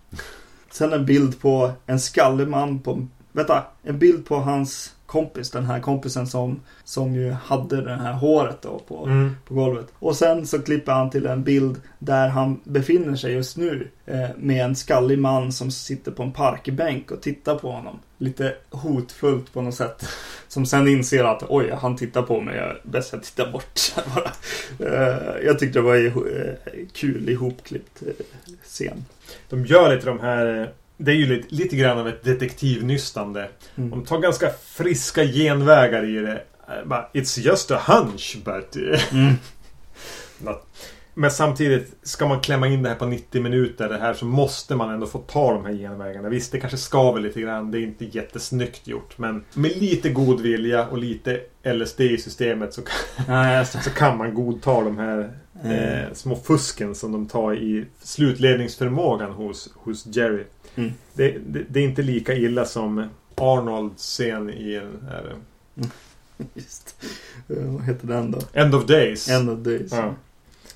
Sen 0.70 0.92
en 0.92 1.06
bild 1.06 1.40
på 1.40 1.72
en 1.86 2.00
skallig 2.00 2.48
man 2.48 2.78
på, 2.78 3.06
vänta, 3.32 3.64
en 3.82 3.98
bild 3.98 4.26
på 4.26 4.36
hans 4.36 4.95
kompis. 5.16 5.50
Den 5.50 5.64
här 5.66 5.80
kompisen 5.80 6.26
som, 6.26 6.60
som 6.84 7.14
ju 7.14 7.30
hade 7.32 7.82
det 7.82 7.94
här 7.96 8.12
håret 8.12 8.62
då 8.62 8.78
på, 8.88 9.04
Mm. 9.06 9.36
på 9.48 9.54
golvet. 9.54 9.86
Och 9.98 10.16
sen 10.16 10.46
så 10.46 10.58
klipper 10.62 10.92
han 10.92 11.10
till 11.10 11.26
en 11.26 11.42
bild 11.42 11.80
där 11.98 12.28
han 12.28 12.60
befinner 12.64 13.16
sig 13.16 13.32
just 13.32 13.56
nu 13.56 13.88
eh, 14.06 14.28
med 14.36 14.64
en 14.64 14.76
skallig 14.76 15.18
man 15.18 15.52
som 15.52 15.70
sitter 15.70 16.10
på 16.12 16.22
en 16.22 16.32
parkbänk 16.32 17.10
och 17.10 17.22
tittar 17.22 17.54
på 17.58 17.70
honom. 17.70 17.98
Lite 18.18 18.54
hotfullt 18.70 19.52
på 19.52 19.62
något 19.62 19.74
sätt. 19.74 20.08
Som 20.48 20.66
sen 20.66 20.88
inser 20.88 21.24
att 21.24 21.42
oj, 21.48 21.70
han 21.70 21.96
tittar 21.96 22.22
på 22.22 22.40
mig, 22.40 22.56
jag 22.56 22.66
är 22.66 22.80
bäst 22.82 23.12
jag 23.12 23.22
tittar 23.22 23.52
bort. 23.52 23.80
Eh, 24.80 25.44
jag 25.44 25.58
tyckte 25.58 25.78
det 25.78 25.82
var 25.82 25.96
eh, 25.96 26.52
kul 26.92 27.28
ihopklippt 27.28 28.02
eh, 28.02 28.24
scen. 28.64 29.04
De 29.48 29.66
gör 29.66 29.94
lite 29.94 30.06
de 30.06 30.20
här... 30.20 30.72
Det 30.96 31.10
är 31.10 31.14
ju 31.16 31.26
lite, 31.26 31.54
lite 31.54 31.76
grann 31.76 31.98
av 31.98 32.08
ett 32.08 32.24
detektivnystande. 32.24 33.48
Mm. 33.76 33.90
De 33.90 34.04
tar 34.04 34.18
ganska 34.18 34.50
friska 34.50 35.24
genvägar 35.24 36.04
i 36.04 36.12
det. 36.20 36.42
Eh, 36.68 36.84
Bara, 36.86 37.08
It's 37.14 37.40
just 37.40 37.70
a 37.70 37.80
hunch, 37.86 38.36
but... 38.44 38.76
eh, 38.76 39.12
Mm. 39.14 39.34
not- 40.38 40.66
Men 41.18 41.30
samtidigt, 41.30 41.96
ska 42.02 42.28
man 42.28 42.40
klämma 42.40 42.68
in 42.68 42.82
det 42.82 42.88
här 42.88 42.96
på 42.96 43.06
90 43.06 43.42
minuter 43.42 43.88
det 43.88 43.98
här 43.98 44.14
så 44.14 44.24
måste 44.24 44.76
man 44.76 44.94
ändå 44.94 45.06
få 45.06 45.18
ta 45.18 45.52
de 45.52 45.64
här 45.64 45.72
genvägarna. 45.72 46.28
Visst, 46.28 46.52
det 46.52 46.60
kanske 46.60 46.78
skaver 46.78 47.20
lite 47.20 47.40
grann. 47.40 47.70
Det 47.70 47.78
är 47.78 47.82
inte 47.82 48.04
jättesnyggt 48.04 48.88
gjort. 48.88 49.18
Men 49.18 49.44
med 49.54 49.76
lite 49.76 50.10
god 50.10 50.40
vilja 50.40 50.86
och 50.86 50.98
lite 50.98 51.40
LSD 51.64 52.00
i 52.00 52.18
systemet 52.18 52.74
så 52.74 52.82
kan, 52.82 52.94
Ja, 53.42 53.64
så 53.64 53.90
kan 53.90 54.18
man 54.18 54.34
godta 54.34 54.80
de 54.80 54.98
här 54.98 55.30
eh, 55.64 56.12
små 56.12 56.36
fusken 56.36 56.94
som 56.94 57.12
de 57.12 57.26
tar 57.26 57.54
i 57.54 57.84
slutledningsförmågan 58.02 59.32
hos, 59.32 59.72
hos 59.74 60.06
Jerry. 60.06 60.44
Mm. 60.74 60.92
Det, 61.14 61.38
det, 61.46 61.64
det 61.68 61.80
är 61.80 61.84
inte 61.84 62.02
lika 62.02 62.34
illa 62.34 62.64
som 62.64 63.08
Arnolds 63.34 64.02
scen 64.02 64.50
i 64.50 64.74
den 64.74 65.08
här 65.10 65.34
Just. 66.54 67.04
Eh, 67.48 67.56
vad 67.56 67.84
heter 67.84 68.06
den 68.06 68.30
då? 68.30 68.38
End 68.52 68.74
of 68.74 68.86
Days. 68.86 69.28
End 69.28 69.50
of 69.50 69.58
Days. 69.58 69.92
Ja. 69.92 70.14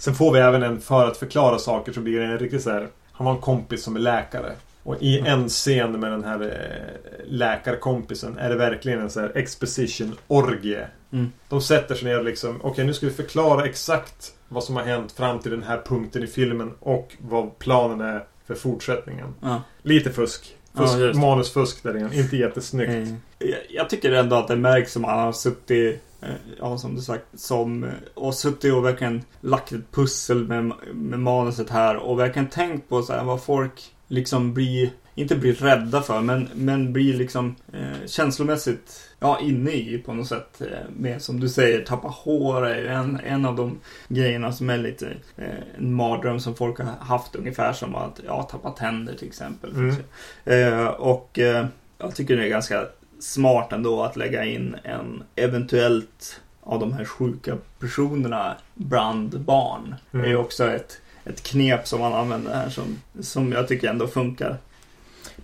Sen 0.01 0.15
får 0.15 0.33
vi 0.33 0.39
även 0.39 0.63
en 0.63 0.81
för 0.81 1.07
att 1.07 1.17
förklara 1.17 1.59
saker 1.59 1.93
så 1.93 2.01
blir 2.01 2.21
det 2.21 2.27
en 2.27 2.39
riktigt 2.39 2.63
så 2.63 2.71
här. 2.71 2.89
Han 3.13 3.27
har 3.27 3.35
en 3.35 3.41
kompis 3.41 3.83
som 3.83 3.97
är 3.97 4.01
läkare. 4.01 4.53
Och 4.83 4.97
i 5.01 5.19
en 5.19 5.49
scen 5.49 6.01
med 6.01 6.13
den 6.13 6.25
här 6.25 6.41
eh, 6.41 7.25
läkarkompisen 7.27 8.39
är 8.39 8.49
det 8.49 8.57
verkligen 8.57 9.01
en 9.01 9.11
så 9.11 9.21
här 9.21 9.33
exposition-orgie. 9.35 10.87
Mm. 11.13 11.33
De 11.49 11.61
sätter 11.61 11.95
sig 11.95 12.09
ner 12.09 12.19
och 12.19 12.25
liksom, 12.25 12.61
okej 12.63 12.85
nu 12.85 12.95
ska 12.95 13.07
vi 13.07 13.13
förklara 13.13 13.67
exakt 13.67 14.35
vad 14.49 14.65
som 14.65 14.77
har 14.77 14.83
hänt 14.83 15.13
fram 15.13 15.39
till 15.39 15.51
den 15.51 15.63
här 15.63 15.83
punkten 15.87 16.23
i 16.23 16.27
filmen 16.27 16.73
och 16.81 17.17
vad 17.19 17.59
planen 17.59 18.01
är 18.01 18.25
för 18.47 18.55
fortsättningen. 18.55 19.35
Ja. 19.41 19.63
Lite 19.83 20.11
fusk. 20.11 20.57
Fusk 20.75 20.99
Ja, 20.99 21.21
manusfusk 21.21 21.83
där 21.83 21.97
igen. 21.97 22.13
Inte 22.13 22.37
jättesnyggt. 22.37 22.91
Eh, 22.91 23.49
Jag, 23.49 23.59
jag 23.71 23.91
tycker 23.91 24.13
ändå 24.13 24.37
att 24.37 24.49
det 24.49 24.57
märks 24.57 24.93
som 24.93 25.05
han 25.05 25.19
har 25.19 25.33
suttit, 25.33 26.01
eh, 26.21 26.29
ja 26.59 26.79
som 26.79 26.95
du 26.97 27.03
sagt, 27.03 27.25
som, 27.35 27.85
eh, 27.85 27.91
och 28.15 28.35
suttit 28.35 28.73
och 28.75 28.85
verkligen 28.85 29.23
lagt 29.41 29.73
ett 29.73 29.93
pussel 29.93 30.49
med, 30.49 30.73
med 30.95 31.21
manuset 31.21 31.71
här 31.71 31.97
och 31.97 32.19
verkligen 32.19 32.49
tänkt 32.49 32.89
på 32.89 33.03
så 33.03 33.13
här, 33.13 33.25
vad 33.25 33.43
folk 33.43 33.93
liksom 34.09 34.55
blir, 34.55 34.91
inte 35.21 35.37
blir 35.37 35.55
rädda 35.55 36.03
för, 36.03 36.21
men, 36.21 36.49
men 36.55 36.93
blir 36.93 37.15
liksom 37.15 37.57
eh, 37.73 38.07
känslomässigt 38.07 39.11
ja, 39.19 39.41
inne 39.41 39.71
i 39.71 39.99
på 40.07 40.13
något 40.13 40.29
sätt. 40.29 40.61
Eh, 40.61 40.91
med 40.97 41.23
som 41.23 41.41
du 41.41 41.49
säger, 41.49 41.85
tappa 41.85 42.09
hår 42.09 42.67
är 42.67 42.81
ju 42.81 42.87
en, 42.87 43.21
en 43.27 43.45
av 43.45 43.57
de 43.57 43.79
grejerna 44.09 44.53
som 44.53 44.71
är 44.71 44.79
lite 44.79 45.07
eh, 45.37 45.79
en 45.79 45.95
mardröm 45.95 46.41
som 46.41 46.55
folk 46.55 46.79
har 46.79 46.93
haft 47.01 47.37
ungefär 47.37 47.73
som 47.73 47.95
att 47.95 48.21
ja, 48.27 48.43
tappa 48.43 48.71
tänder 48.71 49.15
till 49.15 49.29
exempel. 49.29 49.71
Mm. 49.71 49.97
Eh, 50.45 50.87
och 50.87 51.39
eh, 51.39 51.67
jag 51.99 52.15
tycker 52.15 52.37
det 52.37 52.45
är 52.45 52.49
ganska 52.49 52.87
smart 53.21 53.73
ändå 53.73 54.03
att 54.03 54.17
lägga 54.17 54.45
in 54.45 54.77
en 54.85 55.23
eventuellt 55.37 56.41
av 56.63 56.81
de 56.81 56.93
här 56.93 57.05
sjuka 57.05 57.57
personerna 57.79 58.57
bland 58.75 59.41
barn. 59.41 59.95
Mm. 60.13 60.23
Det 60.23 60.29
är 60.29 60.31
ju 60.31 60.37
också 60.37 60.71
ett, 60.71 61.01
ett 61.25 61.43
knep 61.43 61.87
som 61.87 62.01
man 62.01 62.13
använder 62.13 62.55
här 62.55 62.69
som, 62.69 63.01
som 63.21 63.53
jag 63.53 63.69
tycker 63.69 63.89
ändå 63.89 64.07
funkar. 64.07 64.59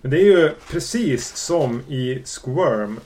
Men 0.01 0.11
det 0.11 0.17
är 0.17 0.25
ju 0.25 0.51
precis 0.71 1.35
som 1.35 1.81
i 1.87 2.23
Squirm. 2.25 2.99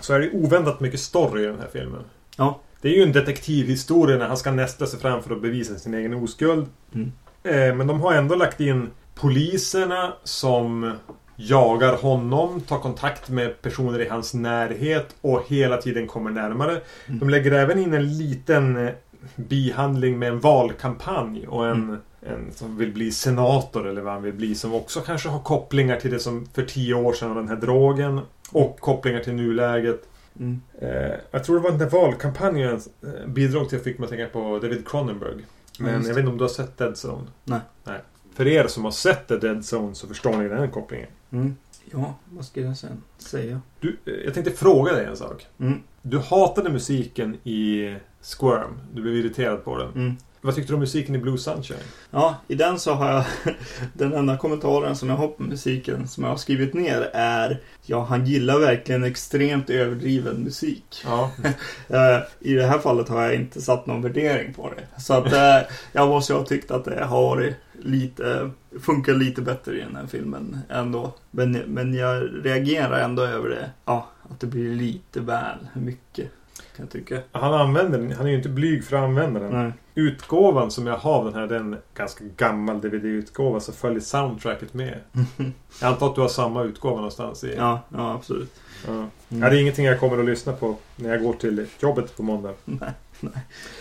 Så 0.00 0.14
är 0.14 0.20
det 0.20 0.30
oväntat 0.30 0.80
mycket 0.80 1.00
story 1.00 1.42
i 1.42 1.46
den 1.46 1.58
här 1.58 1.68
filmen. 1.72 2.02
Ja. 2.36 2.60
Det 2.80 2.88
är 2.88 2.92
ju 2.92 3.02
en 3.02 3.12
detektivhistoria 3.12 4.18
när 4.18 4.26
han 4.26 4.36
ska 4.36 4.50
nästa 4.50 4.86
sig 4.86 5.00
fram 5.00 5.22
för 5.22 5.34
att 5.34 5.42
bevisa 5.42 5.74
sin 5.74 5.94
egen 5.94 6.14
oskuld. 6.14 6.66
Mm. 6.94 7.12
Eh, 7.42 7.74
men 7.74 7.86
de 7.86 8.00
har 8.00 8.12
ändå 8.12 8.34
lagt 8.34 8.60
in 8.60 8.90
poliserna 9.14 10.12
som 10.24 10.92
jagar 11.36 11.96
honom, 11.96 12.60
tar 12.60 12.78
kontakt 12.78 13.28
med 13.28 13.62
personer 13.62 14.00
i 14.00 14.08
hans 14.08 14.34
närhet 14.34 15.16
och 15.20 15.44
hela 15.48 15.76
tiden 15.76 16.06
kommer 16.06 16.30
närmare. 16.30 16.80
Mm. 17.06 17.18
De 17.18 17.30
lägger 17.30 17.52
även 17.52 17.78
in 17.78 17.94
en 17.94 18.18
liten 18.18 18.86
eh, 18.86 18.92
bihandling 19.36 20.18
med 20.18 20.28
en 20.28 20.40
valkampanj 20.40 21.46
och 21.46 21.68
en, 21.68 21.82
Mm. 21.82 22.00
En 22.26 22.52
som 22.52 22.76
vill 22.76 22.92
bli 22.92 23.12
senator 23.12 23.86
eller 23.86 24.00
vad 24.00 24.12
han 24.12 24.22
vill 24.22 24.34
bli 24.34 24.54
som 24.54 24.74
också 24.74 25.00
kanske 25.00 25.28
har 25.28 25.40
kopplingar 25.40 25.96
till 25.96 26.10
det 26.10 26.18
som 26.18 26.46
för 26.46 26.62
tio 26.62 26.94
år 26.94 27.12
sedan 27.12 27.28
var 27.28 27.36
den 27.36 27.48
här 27.48 27.56
drogen 27.56 28.20
och 28.50 28.80
kopplingar 28.80 29.20
till 29.20 29.34
nuläget. 29.34 30.08
Mm. 30.38 30.60
Eh, 30.80 31.12
jag 31.30 31.44
tror 31.44 31.56
det 31.56 31.62
var 31.62 31.70
den 31.70 31.78
där 31.78 31.90
valkampanjen 31.90 32.80
eh, 33.02 33.26
bidrog 33.26 33.68
till 33.68 33.78
att 33.78 33.84
fick 33.84 33.98
mig 33.98 34.04
att 34.04 34.10
tänka 34.10 34.26
på 34.26 34.58
David 34.62 34.88
Cronenberg. 34.88 35.44
Men 35.78 35.94
just 35.94 36.08
jag 36.08 36.14
vet 36.14 36.22
inte 36.22 36.32
om 36.32 36.38
du 36.38 36.44
har 36.44 36.48
sett 36.48 36.78
Dead 36.78 36.94
Zone? 37.04 37.26
Nej. 37.44 37.60
Nej. 37.84 38.00
För 38.34 38.46
er 38.46 38.66
som 38.66 38.84
har 38.84 38.90
sett 38.90 39.28
The 39.28 39.36
Dead 39.36 39.64
Zone 39.72 39.94
så 39.94 40.06
förstår 40.06 40.36
ni 40.36 40.48
den 40.48 40.70
kopplingen. 40.70 41.08
Mm. 41.30 41.56
Ja, 41.90 42.14
vad 42.24 42.44
ska 42.44 42.60
jag 42.60 42.76
sen 42.76 43.02
säga? 43.18 43.60
Du, 43.80 43.96
eh, 44.04 44.14
jag 44.24 44.34
tänkte 44.34 44.52
fråga 44.52 44.92
dig 44.92 45.04
en 45.04 45.16
sak. 45.16 45.46
Mm. 45.58 45.82
Du 46.02 46.18
hatade 46.18 46.70
musiken 46.70 47.36
i 47.44 47.96
Squirm. 48.20 48.80
Du 48.92 49.02
blev 49.02 49.16
irriterad 49.16 49.64
på 49.64 49.78
den. 49.78 49.92
Mm. 49.92 50.16
Vad 50.40 50.54
tyckte 50.54 50.72
du 50.72 50.74
om 50.74 50.80
musiken 50.80 51.14
i 51.14 51.18
Blue 51.18 51.38
Sunshine? 51.38 51.78
Ja, 52.10 52.36
i 52.48 52.54
den 52.54 52.78
så 52.78 52.92
har 52.92 53.12
jag 53.12 53.24
den 53.92 54.12
enda 54.12 54.36
kommentaren 54.36 54.96
som 54.96 55.08
jag 55.08 55.16
har 55.16 55.28
på 55.28 55.42
musiken 55.42 56.08
som 56.08 56.24
jag 56.24 56.30
har 56.30 56.36
skrivit 56.36 56.74
ner 56.74 57.10
är 57.12 57.60
Ja, 57.88 58.04
han 58.04 58.26
gillar 58.26 58.58
verkligen 58.58 59.04
extremt 59.04 59.70
överdriven 59.70 60.36
musik. 60.36 61.02
Ja. 61.04 61.30
Eh, 61.88 62.22
I 62.40 62.54
det 62.54 62.66
här 62.66 62.78
fallet 62.78 63.08
har 63.08 63.22
jag 63.22 63.34
inte 63.34 63.62
satt 63.62 63.86
någon 63.86 64.02
värdering 64.02 64.54
på 64.54 64.72
det. 64.76 65.00
Så 65.00 65.14
att 65.14 65.32
eh, 65.32 65.72
jag 65.92 66.08
måste 66.08 66.34
ha 66.34 66.44
tyckt 66.44 66.70
att 66.70 66.84
det 66.84 67.04
har 67.04 67.22
varit 67.22 67.54
lite, 67.82 68.50
funkar 68.80 69.14
lite 69.14 69.42
bättre 69.42 69.78
i 69.78 69.80
den 69.80 69.96
här 69.96 70.06
filmen 70.06 70.58
ändå. 70.68 71.14
Men, 71.30 71.52
men 71.52 71.94
jag 71.94 72.28
reagerar 72.44 73.00
ändå 73.00 73.22
över 73.22 73.48
det. 73.48 73.70
Ja, 73.84 74.08
att 74.30 74.40
det 74.40 74.46
blir 74.46 74.74
lite 74.74 75.20
väl 75.20 75.58
mycket. 75.72 76.30
Kan 76.76 76.84
jag 76.84 76.90
tycka. 76.90 77.20
Han 77.32 77.54
använder 77.54 77.98
den. 77.98 78.12
Han 78.12 78.26
är 78.26 78.30
ju 78.30 78.36
inte 78.36 78.48
blyg 78.48 78.84
för 78.84 78.96
att 78.96 79.02
använda 79.02 79.40
den. 79.40 79.52
Nej. 79.52 79.72
Utgåvan 79.94 80.70
som 80.70 80.86
jag 80.86 80.96
har 80.96 81.14
av 81.14 81.24
den 81.24 81.34
här, 81.34 81.46
den 81.46 81.72
är 81.72 81.80
ganska 81.94 82.24
gammal 82.36 82.80
DVD-utgåva 82.80 83.60
så 83.60 83.72
följer 83.72 84.00
soundtracket 84.00 84.74
med. 84.74 84.98
Jag 85.80 85.88
antar 85.88 86.06
att 86.06 86.14
du 86.14 86.20
har 86.20 86.28
samma 86.28 86.62
utgåva 86.62 86.96
någonstans 86.96 87.44
i... 87.44 87.54
ja, 87.56 87.80
ja, 87.88 88.14
absolut. 88.14 88.54
Ja. 88.86 88.92
Mm. 88.92 89.08
Ja, 89.28 89.50
det 89.50 89.56
är 89.56 89.60
ingenting 89.60 89.84
jag 89.84 90.00
kommer 90.00 90.18
att 90.18 90.24
lyssna 90.24 90.52
på 90.52 90.76
när 90.96 91.10
jag 91.10 91.22
går 91.22 91.32
till 91.32 91.66
jobbet 91.80 92.16
på 92.16 92.22
måndag. 92.22 92.52
Nej, 92.64 92.78
nej. 92.80 92.90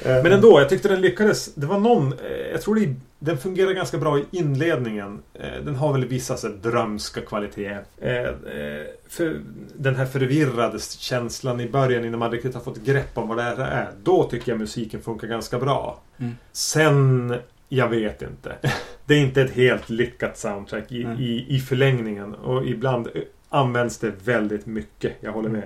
Men 0.03 0.31
ändå, 0.31 0.59
jag 0.59 0.69
tyckte 0.69 0.87
den 0.87 1.01
lyckades. 1.01 1.53
Det 1.55 1.65
var 1.67 1.79
någon... 1.79 2.13
eh, 2.13 2.51
Jag 2.51 2.61
tror 2.61 2.75
det, 2.75 2.95
den 3.19 3.37
fungerar 3.37 3.71
ganska 3.73 3.97
bra 3.97 4.19
i 4.19 4.23
inledningen. 4.31 5.19
Eh, 5.33 5.63
Den 5.65 5.75
har 5.75 5.93
väl 5.93 6.05
vissa 6.05 6.37
så 6.37 6.47
drömska 6.47 7.21
kvaliteter. 7.21 7.85
Eh, 8.01 8.85
För 9.09 9.41
den 9.75 9.95
här 9.95 10.05
förvirrade 10.05 10.79
känslan 10.79 11.59
i 11.61 11.69
början 11.69 12.05
innan 12.05 12.19
man 12.19 12.31
riktigt 12.31 12.53
har 12.53 12.61
fått 12.61 12.77
grepp 12.77 13.17
om 13.17 13.27
vad 13.27 13.37
det 13.37 13.43
här 13.43 13.57
är. 13.57 13.91
Då 14.03 14.23
tycker 14.23 14.51
jag 14.51 14.59
musiken 14.59 15.01
funkar 15.01 15.27
ganska 15.27 15.59
bra. 15.59 16.01
Mm. 16.17 16.33
Sen... 16.51 17.35
Jag 17.69 17.89
vet 17.89 18.21
inte. 18.21 18.55
Det 19.05 19.13
är 19.15 19.19
inte 19.19 19.41
ett 19.41 19.51
helt 19.51 19.89
lyckat 19.89 20.37
soundtrack 20.37 20.91
i, 20.91 21.01
i, 21.19 21.45
i 21.49 21.59
förlängningen. 21.59 22.35
Och 22.35 22.65
ibland 22.65 23.07
används 23.49 23.97
det 23.97 24.13
väldigt 24.23 24.65
mycket. 24.65 25.13
Jag 25.19 25.31
håller 25.31 25.49
med. 25.49 25.63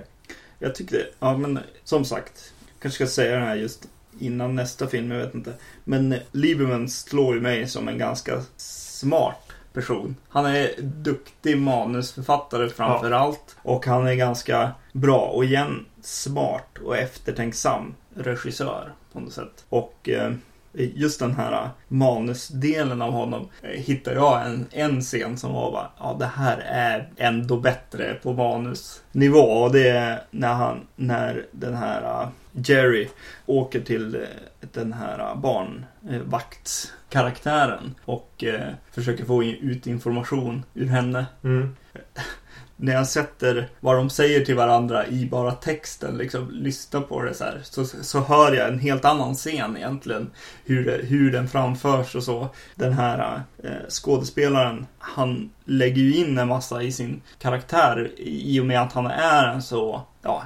Jag 0.58 0.74
tyckte, 0.74 0.96
ja 1.18 1.36
men 1.36 1.58
som 1.84 2.04
sagt. 2.04 2.52
Kanske 2.80 3.06
ska 3.06 3.14
säga 3.14 3.38
det 3.38 3.44
här 3.44 3.56
just 3.56 3.88
innan 4.18 4.54
nästa 4.54 4.86
film, 4.86 5.10
jag 5.10 5.18
vet 5.18 5.34
inte. 5.34 5.52
Men 5.84 6.14
Lieberman 6.32 6.88
slår 6.88 7.34
ju 7.34 7.40
mig 7.40 7.68
som 7.68 7.88
en 7.88 7.98
ganska 7.98 8.42
smart 8.56 9.52
person. 9.72 10.16
Han 10.28 10.46
är 10.46 10.70
duktig 10.82 11.58
manusförfattare 11.58 12.68
framför 12.68 13.10
allt. 13.10 13.56
Och 13.62 13.86
han 13.86 14.06
är 14.06 14.14
ganska 14.14 14.70
bra 14.92 15.20
och 15.20 15.44
igen 15.44 15.86
smart 16.02 16.78
och 16.84 16.96
eftertänksam 16.96 17.94
regissör 18.14 18.92
på 19.12 19.20
något 19.20 19.32
sätt. 19.32 19.64
Och 19.68 20.08
eh, 20.08 20.32
just 20.72 21.20
den 21.20 21.34
här 21.34 21.70
manusdelen 21.88 23.02
av 23.02 23.12
honom 23.12 23.48
eh, 23.62 23.80
hittar 23.80 24.12
jag 24.12 24.46
en, 24.46 24.66
en 24.70 25.00
scen 25.00 25.36
som 25.36 25.52
var 25.52 25.72
bara, 25.72 25.90
ja 25.98 26.16
det 26.18 26.26
här 26.26 26.58
är 26.58 27.08
ändå 27.16 27.56
bättre 27.56 28.14
på 28.22 28.32
manusnivå. 28.32 29.40
Och 29.40 29.72
det 29.72 29.88
är 29.88 30.22
när 30.30 30.54
han, 30.54 30.86
när 30.96 31.46
den 31.52 31.74
här 31.74 32.02
eh, 32.02 32.28
Jerry 32.52 33.08
åker 33.46 33.80
till 33.80 34.14
eh, 34.14 34.20
den 34.72 34.92
här 34.92 35.18
eh, 35.18 35.36
barnvaktskaraktären 35.36 37.94
och 38.04 38.44
eh, 38.44 38.68
försöker 38.92 39.24
få 39.24 39.44
ut 39.44 39.86
information 39.86 40.64
ur 40.74 40.86
henne. 40.86 41.26
Mm. 41.44 41.76
när 42.80 42.92
jag 42.92 43.06
sätter 43.06 43.68
vad 43.80 43.96
de 43.96 44.10
säger 44.10 44.44
till 44.44 44.54
varandra 44.54 45.06
i 45.06 45.26
bara 45.26 45.52
texten, 45.52 46.18
liksom 46.18 46.50
lyssnar 46.50 47.00
på 47.00 47.22
det 47.22 47.34
så 47.34 47.44
här, 47.44 47.60
så, 47.62 47.84
så 47.84 48.20
hör 48.20 48.52
jag 48.52 48.68
en 48.68 48.78
helt 48.78 49.04
annan 49.04 49.34
scen 49.34 49.76
egentligen. 49.76 50.30
Hur, 50.64 51.02
hur 51.02 51.32
den 51.32 51.48
framförs 51.48 52.14
och 52.14 52.22
så. 52.22 52.48
Den 52.74 52.92
här 52.92 53.42
eh, 53.64 53.88
skådespelaren, 53.88 54.86
han 54.98 55.50
lägger 55.64 56.02
ju 56.02 56.16
in 56.16 56.38
en 56.38 56.48
massa 56.48 56.82
i 56.82 56.92
sin 56.92 57.22
karaktär 57.38 58.10
i 58.18 58.60
och 58.60 58.66
med 58.66 58.82
att 58.82 58.92
han 58.92 59.06
är 59.06 59.44
en 59.44 59.62
så 59.62 60.02
ja, 60.22 60.42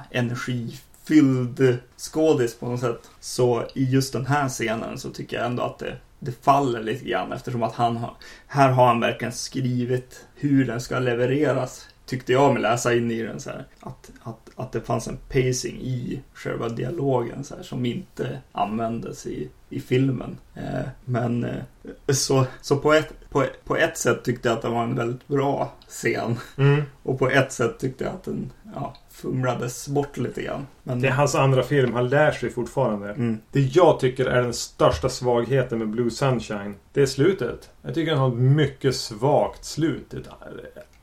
fylld 1.07 1.77
skådis 1.97 2.55
på 2.55 2.69
något 2.69 2.79
sätt. 2.79 3.09
Så 3.19 3.63
i 3.73 3.83
just 3.83 4.13
den 4.13 4.25
här 4.25 4.49
scenen 4.49 4.97
så 4.97 5.09
tycker 5.09 5.37
jag 5.37 5.45
ändå 5.45 5.63
att 5.63 5.79
det 5.79 5.97
det 6.25 6.43
faller 6.43 6.83
lite 6.83 7.05
grann 7.05 7.31
eftersom 7.31 7.63
att 7.63 7.75
han 7.75 7.97
har, 7.97 8.13
här 8.47 8.71
har 8.71 8.87
han 8.87 8.99
verkligen 8.99 9.33
skrivit 9.33 10.25
hur 10.35 10.65
den 10.65 10.81
ska 10.81 10.99
levereras. 10.99 11.87
Tyckte 12.05 12.33
jag 12.33 12.53
med 12.53 12.61
läsa 12.61 12.93
in 12.93 13.11
i 13.11 13.21
den 13.21 13.39
så 13.39 13.49
här. 13.49 13.65
Att, 13.79 14.11
att, 14.21 14.49
att 14.55 14.71
det 14.71 14.81
fanns 14.81 15.07
en 15.07 15.17
pacing 15.29 15.81
i 15.81 16.21
själva 16.33 16.69
dialogen 16.69 17.43
så 17.43 17.55
här, 17.55 17.63
som 17.63 17.85
inte 17.85 18.41
användes 18.51 19.27
i, 19.27 19.49
i 19.69 19.79
filmen. 19.79 20.37
Eh, 20.55 20.87
men 21.05 21.43
eh, 21.43 21.63
så, 22.07 22.45
så 22.61 22.77
på, 22.77 22.93
ett, 22.93 23.13
på, 23.35 23.45
på 23.65 23.75
ett 23.77 23.97
sätt 23.97 24.23
tyckte 24.23 24.47
jag 24.49 24.55
att 24.55 24.61
det 24.61 24.69
var 24.69 24.83
en 24.83 24.95
väldigt 24.95 25.27
bra 25.27 25.73
scen. 25.87 26.39
Mm. 26.57 26.81
Och 27.03 27.19
på 27.19 27.29
ett 27.29 27.51
sätt 27.51 27.79
tyckte 27.79 28.03
jag 28.03 28.13
att 28.13 28.23
den 28.23 28.51
ja, 28.75 28.93
fumlades 29.09 29.87
bort 29.87 30.17
lite 30.17 30.41
grann. 30.41 30.67
Men, 30.83 31.01
Det 31.01 31.07
är 31.07 31.11
hans 31.11 31.35
andra 31.35 31.63
film. 31.63 31.93
Han 31.93 32.09
lär 32.09 32.31
sig 32.31 32.49
fortfarande. 32.49 33.09
mm, 33.09 33.37
Det 33.51 33.59
jag 33.59 33.99
tycker 33.99 34.25
är 34.25 34.41
den 34.41 34.53
största 34.53 35.09
svagheten 35.09 35.79
med 35.79 35.89
Blue 35.89 36.11
Sunshine. 36.11 36.75
Det 36.93 37.01
är 37.01 37.05
slutet. 37.05 37.69
Jag 37.81 37.93
tycker 37.93 38.11
den 38.11 38.19
har 38.19 38.27
ett 38.27 38.35
mycket 38.35 38.95
svagt 38.95 39.65
slut. 39.65 40.13
Ett 40.13 40.27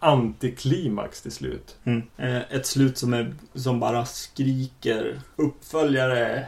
antiklimax 0.02 1.22
till 1.22 1.32
slut. 1.32 1.76
mm. 1.84 2.02
Eh, 2.16 2.42
ett 2.56 2.66
slut 2.66 2.98
som, 2.98 3.14
är, 3.14 3.34
som 3.54 3.80
bara 3.80 4.04
skriker 4.04 5.20
uppföljare 5.36 6.46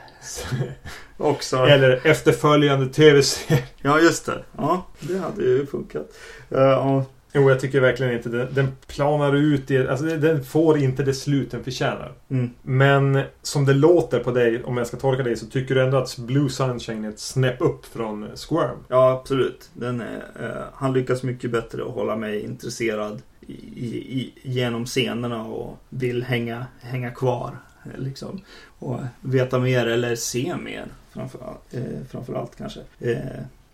också. 1.17 1.57
Eller 1.57 2.07
efterföljande 2.07 2.87
tv-serie. 2.87 3.63
Ja, 3.83 4.01
just 4.01 4.27
det. 4.27 4.43
Ja, 4.57 4.87
det 5.01 5.19
hade 5.19 5.43
ju 5.43 5.67
funkat. 5.67 6.07
Eh, 6.51 6.59
ja, 6.61 7.05
Jo, 7.37 7.51
jag 7.51 7.61
tycker 7.61 7.81
verkligen 7.81 8.13
inte 8.13 8.29
det. 8.29 8.47
Den 8.53 8.69
planar 8.87 9.35
ut 9.37 9.71
i... 9.71 9.89
Alltså 9.89 10.05
den 10.05 10.45
får 10.45 10.79
inte 10.79 11.03
det 11.03 11.15
slut 11.15 11.51
den 11.51 11.65
förtjänar. 11.65 12.13
mm, 12.31 12.51
Men 12.63 13.23
som 13.43 13.65
det 13.65 13.73
låter 13.75 14.19
på 14.21 14.31
dig, 14.31 14.65
om 14.65 14.77
jag 14.77 14.87
ska 14.87 14.97
tolka 14.97 15.23
dig, 15.23 15.37
så 15.37 15.47
tycker 15.47 15.75
du 15.75 15.83
ändå 15.83 15.97
att 15.97 16.19
Blue 16.19 16.49
Sunshine 16.51 17.05
är 17.05 17.09
ett 17.09 17.19
snäpp 17.21 17.61
upp 17.61 17.87
från 17.87 18.29
Squirm. 18.37 18.79
ja 18.89 19.11
absolut. 19.21 19.71
Den 19.73 20.01
är, 20.01 20.23
eh, 20.41 20.63
han 20.75 20.93
lyckas 20.93 21.23
mycket 21.23 21.51
bättre 21.51 21.83
att 21.85 21.91
hålla 21.95 22.17
mig 22.17 22.41
intresserad 22.45 23.23
i, 23.47 23.53
i, 23.77 24.21
i, 24.21 24.33
genom 24.43 24.87
scenerna 24.87 25.45
och 25.45 25.79
vill 25.89 26.23
hänga, 26.23 26.67
hänga 26.81 27.11
kvar. 27.11 27.59
eh, 27.85 28.01
Liksom. 28.01 28.41
Och 28.79 29.01
veta 29.21 29.59
mer 29.59 29.87
eller 29.87 30.17
se 30.17 30.57
mer. 30.57 30.87
Framförallt, 31.13 31.75
eh, 31.75 31.83
framförallt 32.11 32.57
kanske. 32.57 32.81
Eh, 33.01 33.17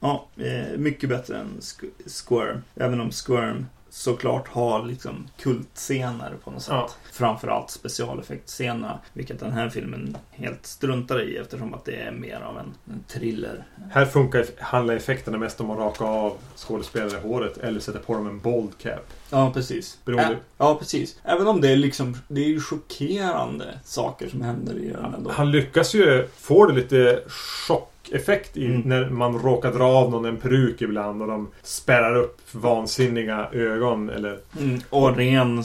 ja, 0.01 0.27
eh, 0.37 0.79
mycket 0.79 1.09
bättre 1.09 1.39
än 1.39 1.61
Squirm. 2.07 2.63
Även 2.75 3.01
om 3.01 3.11
Squirm 3.11 3.67
såklart 3.91 4.49
har 4.49 4.87
liksom 4.87 5.29
kultscener 5.39 6.33
på 6.45 6.51
något 6.51 6.63
sätt. 6.63 6.73
Ja. 6.75 6.91
Framförallt 7.13 7.71
specialeffektscenerna. 7.71 8.99
Vilket 9.13 9.41
den 9.41 9.53
här 9.53 9.69
filmen 9.69 10.17
helt 10.31 10.67
struntar 10.67 11.23
i 11.23 11.37
eftersom 11.37 11.75
att 11.75 11.85
det 11.85 11.97
är 11.97 12.13
mer 12.13 12.41
av 12.41 12.59
en, 12.59 12.75
en 12.95 13.05
thriller. 13.09 13.65
Här 13.91 14.07
funkar, 14.07 14.45
handlar 14.59 14.95
effekterna 14.95 15.39
mest 15.39 15.61
om 15.61 15.71
att 15.71 15.79
raka 15.79 16.05
av 16.05 16.37
skådespelare 16.57 17.21
håret 17.21 17.59
eller 17.59 17.81
sätta 17.81 17.99
på 17.99 18.15
dem 18.15 18.27
en 18.27 18.41
bold 18.41 18.79
cap. 18.79 19.13
Ja, 19.31 19.51
precis. 19.55 19.99
Beroende- 20.05 20.35
Ä- 20.35 20.39
ja, 20.59 20.75
precis. 20.75 21.19
Även 21.25 21.47
om 21.47 21.61
det 21.61 21.69
är 21.73 21.77
liksom, 21.77 22.17
det 22.29 22.41
är 22.41 22.49
ju 22.49 22.61
chockerande 22.61 23.65
saker 23.85 24.29
som 24.29 24.43
händer 24.43 24.75
i 24.79 24.89
den 24.89 25.15
ändå. 25.15 25.31
Han 25.31 25.51
lyckas 25.51 25.95
ju 25.95 26.27
få 26.39 26.67
det 26.67 26.75
lite 26.75 27.23
chockeffekt 27.29 28.57
i 28.57 28.67
Mm. 28.67 28.81
när 28.81 29.11
man 29.11 29.39
råkar 29.39 29.73
dra 29.73 29.85
av 29.85 30.11
någon 30.11 30.25
en 30.25 30.37
peruk 30.37 30.83
ibland 30.83 31.23
och 31.23 31.29
de 31.29 31.49
spärrar 31.63 32.17
upp 32.17 32.39
vansinniga 32.53 33.49
ögon 33.53 34.11
eller... 34.11 34.39
Mm, 34.61 34.81
och 34.91 35.17
ren, 35.17 35.63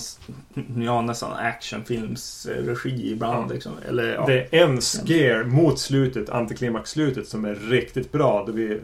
ja 0.78 1.01
nästan 1.01 1.32
actionfilmsregi 1.34 3.11
ibland 3.11 3.49
Ja. 3.51 3.53
liksom. 3.53 3.72
Eller, 3.89 4.13
ja. 4.13 4.26
Det 4.28 4.55
är 4.59 4.63
en 4.63 4.82
scare 4.82 5.43
mot 5.43 5.80
slutet, 5.80 6.30
antiklimax-slutet, 6.30 7.28
som 7.28 7.45
är 7.45 7.55
riktigt 7.55 8.11
bra. 8.11 8.43
Då 8.47 8.51
vi 8.51 8.80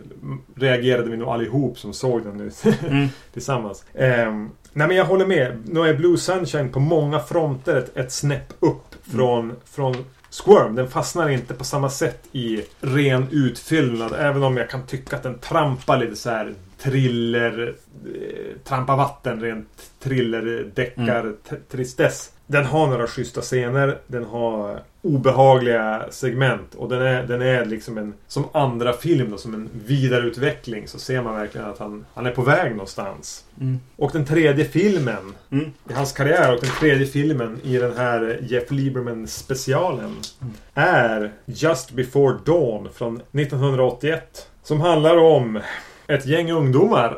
reagerade 0.56 1.10
vi 1.10 1.18
nog 1.18 1.30
allihop 1.30 1.80
som 1.80 1.94
såg 1.94 2.24
den 2.24 2.38
nu 2.38 2.52
Mm, 2.88 3.08
tillsammans. 3.34 3.86
Ehm, 3.94 4.50
nej 4.74 4.88
men 4.88 4.98
jag 4.98 5.06
håller 5.06 5.26
med. 5.26 5.58
Nu 5.66 5.80
är 5.80 5.94
Blue 5.94 6.18
Sunshine 6.18 6.70
på 6.70 6.80
många 6.80 7.20
fronter 7.20 7.76
ett, 7.76 7.98
ett 7.98 8.12
snäpp 8.12 8.54
upp 8.60 8.96
från, 9.12 9.56
från 9.66 9.96
Squirm. 10.30 10.76
Den 10.76 10.88
fastnar 10.90 11.30
inte 11.30 11.54
på 11.54 11.64
samma 11.64 11.90
sätt 11.90 12.24
i 12.32 12.62
ren 12.82 13.28
utfyllnad. 13.32 14.14
Även 14.18 14.44
om 14.44 14.58
jag 14.58 14.70
kan 14.70 14.86
tycka 14.86 15.16
att 15.16 15.24
den 15.24 15.40
trampar 15.40 15.98
lite 15.98 16.16
så 16.16 16.30
här 16.30 16.54
thriller... 16.78 17.76
Eh, 18.06 18.58
trampar 18.64 18.98
vatten 18.98 19.42
rent 19.42 19.68
thriller, 20.04 20.72
deckar, 20.76 21.34
t- 21.50 21.56
tristess. 21.72 22.32
Den 22.52 22.66
har 22.66 22.88
några 22.88 23.08
schyssta 23.08 23.42
scener. 23.42 23.98
Den 24.08 24.26
har 24.26 24.80
obehagliga 25.02 26.06
segment. 26.10 26.76
Och 26.76 26.90
den 26.90 27.02
är, 27.02 27.24
den 27.24 27.42
är 27.42 27.66
liksom 27.66 27.98
en... 27.98 28.14
Som 28.28 28.46
andra 28.52 28.94
film 28.94 29.32
då, 29.32 29.38
som 29.38 29.54
en 29.54 29.70
vidareutveckling. 29.86 30.88
Så 30.88 31.00
ser 31.00 31.22
man 31.22 31.36
verkligen 31.36 31.68
att 31.68 31.78
han, 31.80 32.06
han 32.14 32.26
är 32.26 32.32
på 32.32 32.42
väg 32.42 32.72
någonstans. 32.72 33.44
mm, 33.60 33.80
Och 33.96 34.12
den 34.14 34.26
tredje 34.26 34.66
filmen 34.66 35.34
mm. 35.52 35.72
i 35.90 35.94
hans 35.94 36.12
karriär 36.12 36.54
och 36.54 36.62
den 36.62 36.70
tredje 36.80 37.06
filmen 37.06 37.60
i 37.64 37.78
den 37.78 37.98
här 37.98 38.40
Jeff 38.42 38.72
Lieberman 38.72 39.28
specialen 39.28 40.16
Mm. 40.42 40.54
är 40.74 41.32
Just 41.46 41.92
Before 41.92 42.38
Dawn 42.46 42.90
från 42.94 43.16
1981. 43.16 44.48
Som 44.64 44.82
handlar 44.82 45.18
om 45.18 45.60
ett 46.08 46.26
gäng 46.26 46.52
ungdomar. 46.52 47.18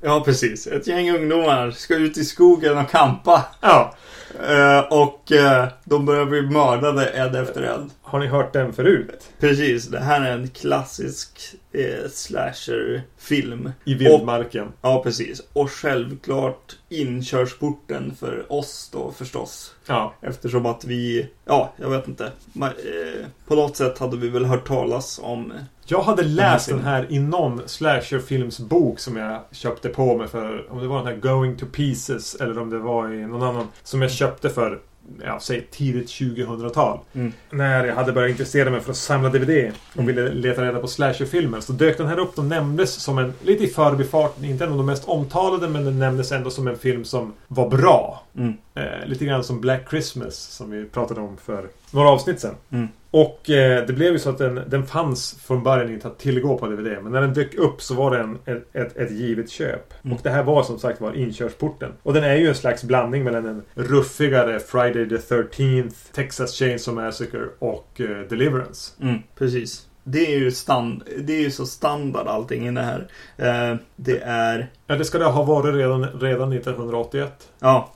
Ja, 0.03 0.21
precis. 0.25 0.67
Ett 0.67 0.87
gäng 0.87 1.11
ungdomar 1.11 1.71
ska 1.71 1.95
ut 1.95 2.17
i 2.17 2.25
skogen 2.25 2.77
och 2.77 2.89
kampa. 2.89 3.45
ja, 3.61 3.93
Eh, 4.41 4.79
och 4.79 5.31
eh, 5.31 5.67
de 5.83 6.05
börjar 6.05 6.25
bli 6.25 6.41
mördade 6.41 7.05
en 7.05 7.35
efter 7.35 7.61
en. 7.61 7.91
Har 8.13 8.19
ni 8.19 8.27
hört 8.27 8.53
den 8.53 8.73
förut? 8.73 9.29
Precis, 9.39 9.87
det 9.87 9.99
här 9.99 10.21
är 10.21 10.31
en 10.37 10.49
klassisk 10.49 11.55
eh, 11.71 12.09
slasherfilm. 12.11 13.71
I 13.85 13.93
vildmarken. 13.93 14.67
Ja, 14.81 15.03
precis. 15.03 15.41
Och 15.53 15.71
självklart 15.71 16.75
inkörsporten 16.89 18.15
för 18.19 18.45
oss 18.53 18.89
då 18.93 19.11
förstås. 19.11 19.75
Ja, 19.85 20.13
Eftersom 20.21 20.65
att 20.65 20.85
vi, 20.85 21.29
ja, 21.45 21.73
jag 21.77 21.89
vet 21.89 22.07
inte. 22.07 22.31
Ma- 22.53 22.65
eh, 22.65 23.25
på 23.47 23.55
något 23.55 23.77
sätt 23.77 23.97
hade 23.97 24.17
vi 24.17 24.29
väl 24.29 24.45
hört 24.45 24.67
talas 24.67 25.19
om... 25.23 25.53
jag 25.85 26.01
hade 26.01 26.23
läst 26.23 26.69
den 26.69 26.83
här 26.83 27.05
i 27.09 27.19
någon 27.19 27.61
slasherfilmsbok 27.65 28.99
som 28.99 29.17
jag 29.17 29.41
köpte 29.51 29.89
på 29.89 30.17
mig 30.17 30.27
för 30.27 30.71
om 30.71 30.79
det 30.81 30.87
var 30.87 30.97
den 30.97 31.07
här 31.07 31.15
Going 31.15 31.57
to 31.57 31.65
Pieces 31.65 32.35
eller 32.35 32.59
om 32.59 32.69
det 32.69 32.79
var 32.79 33.13
i 33.13 33.25
någon 33.27 33.43
annan 33.43 33.67
som 33.83 34.01
jag 34.01 34.11
köpte 34.11 34.49
för 34.49 34.79
ja, 35.25 35.39
säg 35.39 35.61
tidigt 35.71 36.07
2000-tal. 36.07 36.99
Mm. 37.13 37.33
När 37.49 37.85
jag 37.85 37.95
hade 37.95 38.11
börjat 38.11 38.29
intressera 38.31 38.69
mig 38.69 38.79
för 38.81 38.91
att 38.91 38.97
samla 38.97 39.29
DVD 39.29 39.71
och 39.93 39.99
Mm. 39.99 40.05
ville 40.15 40.33
leta 40.33 40.61
reda 40.63 40.79
på 40.79 40.87
slasherfilmer 40.87 41.59
så 41.59 41.73
dök 41.73 41.97
den 41.97 42.07
här 42.07 42.19
upp 42.19 42.37
och 42.37 42.45
nämndes 42.45 42.93
som 42.93 43.17
en, 43.17 43.33
lite 43.43 43.63
i 43.63 43.67
förbifarten, 43.67 44.45
inte 44.45 44.63
en 44.63 44.71
av 44.71 44.77
de 44.77 44.85
mest 44.85 45.05
omtalade 45.05 45.67
men 45.69 45.85
den 45.85 45.99
nämndes 45.99 46.31
ändå 46.31 46.49
som 46.49 46.67
en 46.67 46.77
film 46.77 47.05
som 47.05 47.33
var 47.47 47.69
bra. 47.69 48.23
Mm. 48.37 48.53
Eh, 48.75 49.05
lite 49.07 49.25
grann 49.25 49.43
som 49.43 49.61
Black 49.61 49.89
Christmas 49.89 50.35
som 50.35 50.71
vi 50.71 50.85
pratade 50.85 51.21
om 51.21 51.37
för 51.37 51.67
några 51.91 52.09
avsnitt 52.09 52.39
sedan. 52.39 52.87
Och 53.13 53.49
eh, 53.49 53.85
det 53.85 53.93
blev 53.93 54.13
ju 54.13 54.19
så 54.19 54.29
att 54.29 54.37
den, 54.37 54.61
den 54.67 54.85
fanns 54.85 55.39
från 55.41 55.63
början 55.63 55.93
inte 55.93 56.07
att 56.07 56.19
tillgå 56.19 56.57
på 56.57 56.67
DVD. 56.67 57.03
Men 57.03 57.11
när 57.11 57.21
den 57.21 57.33
dök 57.33 57.55
upp 57.55 57.81
så 57.81 57.95
var 57.95 58.11
det 58.11 58.19
en, 58.19 58.39
ett, 58.45 58.75
ett, 58.75 58.97
ett 58.97 59.11
givet 59.11 59.49
köp. 59.49 59.93
Mm. 60.03 60.15
Och 60.15 60.23
det 60.23 60.29
här 60.29 60.43
var 60.43 60.63
som 60.63 60.79
sagt 60.79 61.01
var 61.01 61.13
inkörsporten. 61.13 61.91
Och 62.03 62.13
den 62.13 62.23
är 62.23 62.35
ju 62.35 62.47
en 62.47 62.55
slags 62.55 62.83
blandning 62.83 63.23
mellan 63.23 63.45
en 63.45 63.63
ruffigare 63.73 64.59
Friday 64.59 65.09
the 65.09 65.15
13th, 65.15 65.93
Texas 66.11 66.53
Chainsaw 66.59 67.05
Massacre 67.05 67.45
och 67.59 68.01
eh, 68.01 68.27
Deliverance. 68.29 68.91
Mm, 69.01 69.19
precis. 69.37 69.87
Det 70.03 70.33
är 70.33 70.39
ju 70.39 70.51
stand, 70.51 71.03
det 71.17 71.33
är 71.33 71.41
ju 71.41 71.51
så 71.51 71.65
standard 71.65 72.27
allting 72.27 72.67
i 72.67 72.71
det 72.71 72.81
här. 72.81 73.07
Eh, 73.37 73.77
det 73.95 74.19
är, 74.23 74.71
Ja, 74.87 74.95
det 74.95 75.05
ska 75.05 75.17
det 75.17 75.25
ha 75.25 75.43
varit 75.43 75.75
redan, 75.75 76.03
redan 76.19 76.53
1981. 76.53 77.31
ja. 77.59 77.93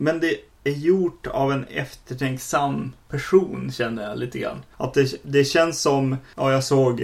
Men 0.00 0.20
det 0.20 0.34
är 0.68 0.76
gjort 0.76 1.26
av 1.26 1.52
en 1.52 1.64
eftertänksam 1.64 2.92
person 3.08 3.72
känner 3.72 4.08
jag 4.08 4.18
lite 4.18 4.38
grann. 4.38 4.62
Att 4.76 4.94
det, 4.94 5.20
det 5.22 5.44
känns 5.44 5.80
som, 5.80 6.16
ja 6.36 6.52
jag 6.52 6.64
såg 6.64 7.00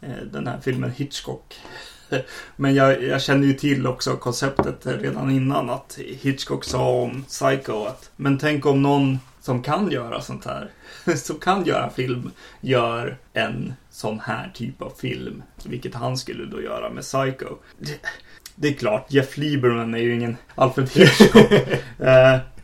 eh, 0.00 0.10
den 0.32 0.46
här 0.46 0.60
filmen 0.60 0.90
Hitchcock. 0.90 1.60
Men 2.56 2.74
jag, 2.74 3.02
jag 3.02 3.22
kände 3.22 3.46
ju 3.46 3.52
till 3.52 3.86
också 3.86 4.16
konceptet 4.16 4.86
redan 5.02 5.30
innan 5.30 5.70
att 5.70 5.98
Hitchcock 6.20 6.64
sa 6.64 6.88
om 6.88 7.24
Psycho 7.28 7.84
att 7.84 8.10
Men 8.16 8.38
tänk 8.38 8.66
om 8.66 8.82
någon 8.82 9.18
som 9.40 9.62
kan 9.62 9.90
göra 9.90 10.20
sånt 10.20 10.44
här, 10.44 10.70
som 11.16 11.38
kan 11.38 11.64
göra 11.64 11.90
film, 11.90 12.30
gör 12.60 13.18
en 13.32 13.74
sån 13.90 14.20
här 14.20 14.50
typ 14.54 14.82
av 14.82 14.92
film. 14.98 15.42
Vilket 15.64 15.94
han 15.94 16.18
skulle 16.18 16.44
då 16.44 16.62
göra 16.62 16.90
med 16.90 17.02
Psycho. 17.02 17.56
Det, 17.78 18.00
det 18.54 18.68
är 18.68 18.72
klart, 18.72 19.12
Jeff 19.12 19.36
Lieberman 19.36 19.94
är 19.94 19.98
ju 19.98 20.14
ingen 20.14 20.36
Alfred 20.54 20.88
Hitchcock. 20.88 21.52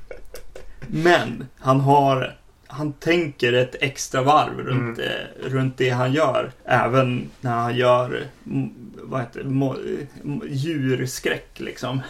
men 0.91 1.47
han 1.59 1.81
har 1.81 2.37
han 2.67 2.93
tänker 2.93 3.53
ett 3.53 3.75
extra 3.81 4.23
varv 4.23 4.59
runt, 4.59 4.99
Mm. 4.99 5.11
eh, 5.11 5.49
runt 5.51 5.77
det 5.77 5.91
han 5.91 6.13
gör. 6.13 6.53
Även 6.65 7.31
när 7.41 7.55
han 7.55 7.77
gör 7.77 8.25
vad 9.03 9.21
heter 9.21 9.41
mm, 9.41 10.43
djurskräck 10.49 11.61
liksom 11.61 12.01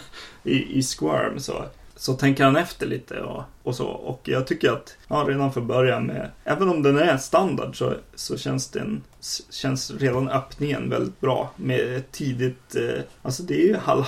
i, 0.43 0.79
i 0.79 0.83
Squirm. 0.83 1.39
Så, 1.39 1.65
så 1.95 2.13
tänker 2.13 2.43
han 2.43 2.55
efter 2.55 2.87
lite 2.87 3.21
och, 3.21 3.43
och 3.63 3.75
så. 3.75 3.85
Och 3.87 4.21
jag 4.23 4.47
tycker 4.47 4.71
att 4.71 4.97
ja, 5.07 5.25
redan 5.27 5.53
från 5.53 5.67
början 5.67 6.05
med, 6.05 6.31
även 6.43 6.69
om 6.69 6.83
den 6.83 6.97
är 6.97 7.17
standard 7.17 7.77
så, 7.77 7.93
så 8.15 8.37
känns 8.37 8.69
den 8.69 9.03
känns 9.49 9.91
redan 9.91 10.29
öppningen 10.29 10.89
väldigt 10.89 11.21
bra 11.21 11.51
med 11.55 11.95
ett 11.95 12.11
tidigt, 12.11 12.75
eh, 12.75 13.01
alltså 13.21 13.43
det 13.43 13.53
är 13.53 13.67
ju 13.67 13.77
alla, 13.85 14.07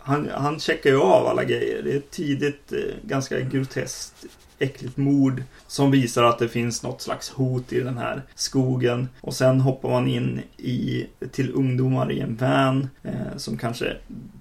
han, 0.00 0.28
han 0.34 0.60
checkar 0.60 0.90
ju 0.90 1.00
av 1.00 1.26
alla 1.26 1.44
grejer. 1.44 1.82
Det 1.82 1.92
är 1.92 1.96
ett 1.96 2.10
tidigt, 2.10 2.72
eh, 2.72 2.94
ganska 3.02 3.40
groteskt 3.40 4.26
äckligt 4.58 4.96
mord 4.96 5.42
som 5.66 5.90
visar 5.90 6.22
att 6.22 6.38
det 6.38 6.48
finns 6.48 6.82
något 6.82 7.02
slags 7.02 7.30
hot 7.30 7.72
i 7.72 7.80
den 7.80 7.98
här 7.98 8.22
skogen. 8.34 9.08
Och 9.20 9.34
sen 9.34 9.60
hoppar 9.60 9.88
man 9.90 10.08
in 10.08 10.40
i, 10.56 11.06
till 11.32 11.52
ungdomar 11.54 12.12
i 12.12 12.20
en 12.20 12.36
van 12.36 12.88
eh, 13.02 13.36
som 13.36 13.56
kanske 13.56 13.96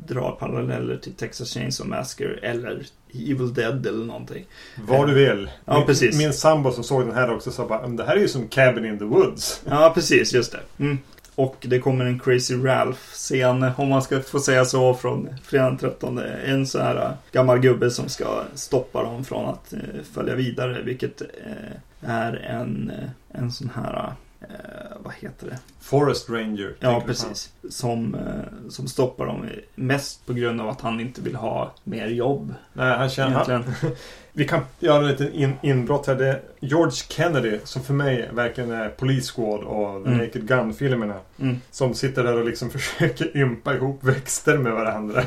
drar 0.08 0.32
paralleller 0.40 0.98
till 0.98 1.14
Texas 1.14 1.54
Chainsaw 1.54 1.98
Massacre 1.98 2.38
eller 2.42 2.86
Evil 3.14 3.54
Dead 3.54 3.88
eller 3.88 4.06
någonting. 4.06 4.46
Vad 4.88 5.08
du 5.08 5.14
vill. 5.14 5.50
Ja, 5.66 5.78
min, 5.78 5.86
precis. 5.86 6.18
Min 6.18 6.34
sambo 6.34 6.72
som 6.72 6.84
såg 6.84 7.06
den 7.06 7.16
här 7.16 7.36
också 7.36 7.52
sa 7.52 7.68
bara 7.68 7.82
"Men 7.88 7.96
det 7.96 8.04
här 8.06 8.16
är 8.16 8.20
ju 8.20 8.28
som 8.28 8.48
Cabin 8.48 8.86
in 8.86 9.00
the 9.00 9.06
Woods. 9.06 9.62
Ja, 9.70 9.92
precis, 9.96 10.34
just 10.34 10.52
det. 10.52 10.60
Mm. 10.84 10.98
Och 11.36 11.58
det 11.62 11.80
kommer 11.80 12.06
en 12.06 12.20
Crazy 12.20 12.56
Ralph-scen, 12.56 13.72
om 13.78 13.90
man 13.90 14.02
ska 14.02 14.22
få 14.22 14.40
säga 14.40 14.66
så, 14.66 14.94
från 14.94 15.30
fredagen 15.44 15.78
13. 15.78 16.20
En 16.46 16.68
så 16.68 16.80
här 16.80 16.96
äh, 16.96 17.12
gammal 17.32 17.60
gubbe 17.60 17.92
som 17.92 18.10
ska 18.10 18.44
stoppa 18.56 19.04
dem 19.04 19.24
från 19.24 19.50
att 19.50 19.74
äh, 19.74 19.80
följa 20.14 20.36
vidare, 20.36 20.82
vilket 20.82 21.22
äh, 21.22 22.10
är 22.10 22.34
en, 22.34 22.92
en 23.32 23.52
sån 23.52 23.72
här, 23.76 24.14
eh, 24.50 24.98
vad 25.00 25.14
heter 25.14 25.48
det? 25.48 25.60
Forest 25.80 26.30
Ranger. 26.30 26.76
Ja, 26.80 27.04
precis. 27.06 27.52
Som, 27.70 28.16
eh, 28.16 28.70
som 28.70 28.88
stoppar 28.88 29.26
dem 29.26 29.46
mest 29.76 30.26
på 30.26 30.34
grund 30.34 30.62
av 30.62 30.70
att 30.70 30.82
han 30.82 31.00
inte 31.00 31.22
vill 31.22 31.36
ha 31.36 31.74
mer 31.84 32.08
jobb. 32.08 32.54
Nej, 32.74 32.98
han 32.98 33.10
känner... 33.10 33.46
Han, 33.46 33.64
vi 34.34 34.48
kan 34.48 34.62
göra 34.80 35.02
en 35.02 35.08
liten 35.08 35.34
in, 35.34 35.54
inbrott 35.64 36.08
här. 36.08 36.16
Det 36.16 36.28
är 36.28 36.42
George 36.60 36.96
Kennedy 37.10 37.60
som 37.64 37.84
för 37.84 37.94
mig 37.94 38.30
verkligen 38.34 38.72
är 38.72 38.90
Police 38.90 39.34
Squad 39.34 39.64
och 39.64 40.04
The 40.04 40.10
Mm. 40.10 40.26
Naked 40.26 40.48
Gun-filmerna. 40.48 41.16
Mm. 41.40 41.62
Som 41.72 41.94
sitter 41.94 42.24
där 42.24 42.38
och 42.38 42.46
liksom 42.46 42.70
försöker 42.80 43.38
ympa 43.38 43.76
ihop 43.76 44.04
växter 44.04 44.58
med 44.58 44.74
varandra. 44.74 45.24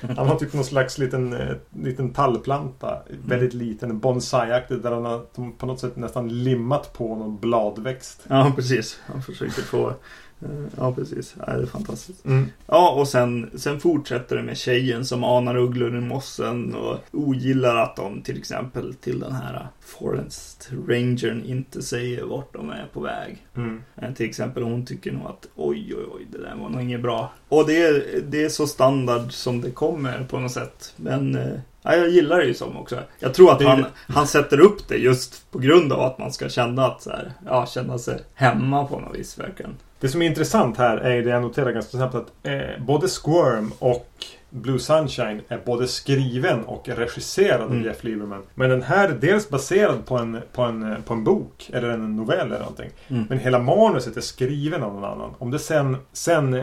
Han 0.00 0.28
har 0.28 0.36
typ 0.36 0.52
någon 0.52 0.64
slags 0.64 0.98
liten, 0.98 1.32
eh, 1.32 1.56
liten 1.82 2.12
tallplanta. 2.12 3.02
Väldigt 3.24 3.54
liten, 3.54 4.00
bonsai-aktig. 4.00 4.82
Där 4.82 4.92
han 4.92 5.04
har 5.04 5.22
på 5.58 5.66
något 5.66 5.80
sätt 5.80 5.96
nästan 5.96 6.28
limmat 6.42 6.92
på 6.92 7.16
någon 7.16 7.38
bladväxt. 7.38 8.24
Ja, 8.28 8.52
precis. 8.56 9.00
Han 9.06 9.22
försöker 9.22 9.62
få... 9.62 9.94
eh, 10.42 10.48
Ja, 10.76 10.92
precis. 10.92 11.34
Ja, 11.46 11.52
det 11.52 11.62
är 11.62 11.66
fantastiskt. 11.66 12.24
Mm. 12.24 12.46
Ja, 12.66 12.90
och 12.90 13.08
sen, 13.08 13.50
sen 13.54 13.80
fortsätter 13.80 14.36
det 14.36 14.42
med 14.42 14.56
tjejen 14.56 15.04
som 15.04 15.24
anar 15.24 15.56
ugglor 15.56 15.96
i 15.96 16.00
mossen 16.00 16.74
och 16.74 16.98
ogillar 17.12 17.76
att 17.76 17.96
de 17.96 18.22
till 18.22 18.38
exempel 18.38 18.94
till 18.94 19.20
den 19.20 19.32
här 19.32 19.68
Forest 19.80 20.70
Rangern 20.88 21.44
inte 21.44 21.82
säger 21.82 22.24
vart 22.24 22.52
de 22.54 22.70
är 22.70 22.86
på 22.92 23.00
väg. 23.00 23.46
Mm. 23.56 23.82
Eh, 23.96 24.12
Till 24.12 24.26
exempel 24.26 24.62
hon 24.62 24.86
tycker 24.86 25.12
nog 25.12 25.26
att 25.26 25.46
oj, 25.54 25.94
oj, 25.96 26.04
oj, 26.14 26.26
det 26.32 26.38
där 26.38 26.54
var 26.56 26.68
nog 26.68 26.82
inget 26.82 27.02
bra. 27.02 27.32
Och 27.48 27.66
det 27.66 27.82
är, 27.82 28.20
det 28.28 28.44
är 28.44 28.48
så 28.48 28.66
standard 28.66 29.32
som 29.32 29.60
det 29.60 29.70
kommer 29.70 30.24
på 30.30 30.38
något 30.38 30.52
sätt. 30.52 30.92
Men 30.96 31.34
eh, 31.34 31.58
ja, 31.82 31.94
jag 31.96 32.08
gillar 32.08 32.38
det 32.38 32.44
ju 32.44 32.54
som 32.54 32.76
också. 32.76 32.98
Jag 33.18 33.34
tror 33.34 33.52
att 33.52 33.62
han, 33.62 33.84
han 34.08 34.26
sätter 34.26 34.60
upp 34.60 34.88
det 34.88 34.96
just 34.96 35.50
på 35.50 35.58
grund 35.58 35.92
av 35.92 36.00
att 36.00 36.18
man 36.18 36.32
ska 36.32 36.48
känna 36.48 36.86
att 36.86 37.02
så 37.02 37.10
här, 37.10 37.32
ja, 37.46 37.66
känna 37.66 37.98
sig 37.98 38.20
hemma 38.34 38.84
på 38.84 39.00
något 39.00 39.16
vis 39.16 39.38
verkligen. 39.38 39.74
Det 40.00 40.08
som 40.08 40.22
är 40.22 40.26
intressant 40.26 40.76
här 40.78 40.96
är 40.96 41.22
det 41.22 41.30
jag 41.30 41.42
noterar 41.42 41.72
ganska 41.72 41.96
snabbt 41.96 42.14
att 42.14 42.32
eh, 42.42 42.84
både 42.86 43.08
Squirm 43.08 43.72
och 43.78 44.08
Blue 44.50 44.78
Sunshine 44.78 45.40
är 45.48 45.58
både 45.64 45.88
skriven 45.88 46.64
och 46.64 46.88
regisserad 46.88 47.60
av 47.60 47.70
Mm. 47.70 47.84
Jeff 47.84 48.04
Lieberman. 48.04 48.42
Men 48.54 48.70
den 48.70 48.82
här 48.82 49.08
är 49.08 49.12
dels 49.12 49.48
baserad 49.48 50.06
på 50.06 50.16
en, 50.18 50.40
på 50.52 50.62
en, 50.62 50.92
eh, 50.92 50.98
på 50.98 51.14
en 51.14 51.24
bok 51.24 51.70
eller 51.72 51.88
en 51.90 52.16
novell 52.16 52.46
eller 52.46 52.58
någonting. 52.58 52.90
Mm. 53.08 53.26
Men 53.28 53.38
hela 53.38 53.58
manuset 53.58 54.16
är 54.16 54.20
skriven 54.20 54.82
av 54.82 54.94
någon 54.94 55.04
annan. 55.04 55.30
Om 55.38 55.50
det 55.50 55.58
sen, 55.58 55.96
sen 56.12 56.54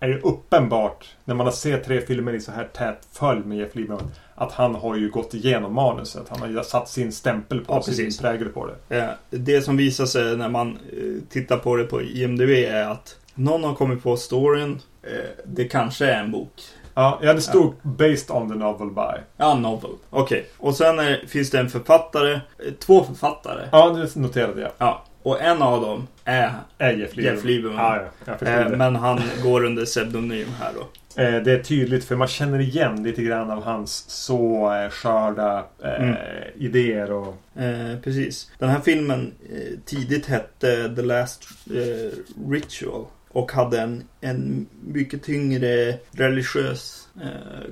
är 0.00 0.08
det 0.08 0.20
uppenbart 0.20 1.14
när 1.24 1.34
man 1.34 1.46
har 1.46 1.52
sett 1.52 1.84
tre 1.84 2.00
filmer 2.00 2.32
i 2.32 2.40
så 2.40 2.52
här 2.52 2.64
tät 2.64 3.08
följd 3.12 3.46
med 3.46 3.58
Jeff 3.58 3.74
Lieberman 3.74 4.10
att 4.34 4.52
han 4.52 4.74
har 4.74 4.96
ju 4.96 5.10
gått 5.10 5.34
igenom 5.34 5.74
manuset. 5.74 6.22
Han 6.28 6.40
har 6.40 6.48
ju 6.48 6.62
satt 6.64 6.88
sin 6.88 7.12
stämpel 7.12 7.60
på 7.60 7.72
Ja, 7.74 7.82
sin 7.82 7.92
precis. 7.94 8.18
prägel 8.20 8.48
på 8.48 8.66
det. 8.88 9.14
Det 9.30 9.62
som 9.62 9.76
visar 9.76 10.06
sig 10.06 10.36
när 10.36 10.48
man 10.48 10.78
eh, 10.92 11.28
tittar 11.32 11.56
på 11.58 11.76
det 11.76 11.84
på 11.84 12.02
IMDB 12.02 12.50
är 12.50 12.84
att 12.84 13.16
någon 13.34 13.64
har 13.64 13.74
kommit 13.74 14.02
på 14.02 14.16
storyn. 14.16 14.80
Eh, 15.02 15.10
Det 15.44 15.64
kanske 15.64 16.06
är 16.06 16.20
en 16.20 16.30
bok. 16.32 16.52
Ja, 16.94 17.18
ja 17.22 17.34
det 17.34 17.40
stod 17.40 17.74
Based 17.82 18.30
on 18.36 18.48
the 18.50 18.54
novel 18.58 18.90
by. 18.90 19.20
Ja, 19.36 19.54
novel. 19.54 19.90
Okej. 20.10 20.46
Och 20.58 20.74
sen 20.76 20.98
är, 20.98 21.24
finns 21.28 21.50
det 21.50 21.58
en 21.60 21.70
författare. 21.70 22.32
eh, 22.34 22.40
Två 22.78 23.04
författare. 23.04 23.68
Ja, 23.72 23.90
det 23.90 24.16
noterade 24.20 24.60
jag. 24.60 24.70
Ja. 24.78 25.04
Och 25.22 25.40
en 25.42 25.62
av 25.62 25.80
dem 25.80 26.06
är 26.24 26.52
Är 26.78 26.92
Jeff 26.92 27.16
Lieberman. 27.16 27.34
Jeff 27.36 27.44
Lieberman. 27.44 27.76
Ja, 28.24 28.36
ja, 28.40 28.46
Eh, 28.46 28.68
men 28.68 28.96
han 28.96 29.20
går 29.42 29.64
under 29.64 29.84
pseudonym 29.84 30.48
här 30.60 30.70
då. 30.74 30.86
Eh, 31.16 31.42
det 31.42 31.52
är 31.52 31.62
tydligt 31.62 32.04
för 32.04 32.16
man 32.16 32.28
känner 32.28 32.58
igen 32.60 33.02
lite 33.02 33.22
grann 33.22 33.50
av 33.50 33.62
hans 33.64 34.04
så 34.08 34.72
eh, 34.74 34.90
skörda 34.90 35.64
eh, 35.84 36.02
Mm. 36.02 36.16
idéer 36.56 37.12
och... 37.12 37.36
Eh, 37.62 37.98
precis. 38.02 38.50
Den 38.58 38.68
här 38.68 38.80
filmen 38.80 39.32
eh, 39.50 39.78
tidigt 39.84 40.26
hette 40.26 40.94
The 40.96 41.02
Last 41.02 41.44
eh, 41.70 42.18
Ritual. 42.50 43.04
Och 43.28 43.52
hade 43.52 43.80
en, 43.80 44.02
en 44.20 44.66
mycket 44.86 45.22
tyngre 45.22 45.98
religiös 46.10 47.08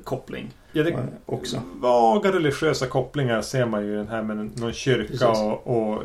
koppling 0.05 0.51
Ja, 0.73 0.83
det, 0.83 0.97
också. 1.27 1.63
vaga 1.75 2.33
religiösa 2.33 2.87
kopplingar 2.87 3.43
ser 3.43 3.67
man 3.67 3.87
ju 3.87 3.93
i 3.93 3.97
den 3.97 4.09
här 4.09 4.23
med 4.23 4.37
någon 4.61 4.73
kyrka 4.73 5.29
och, 5.29 5.67
och 5.67 6.03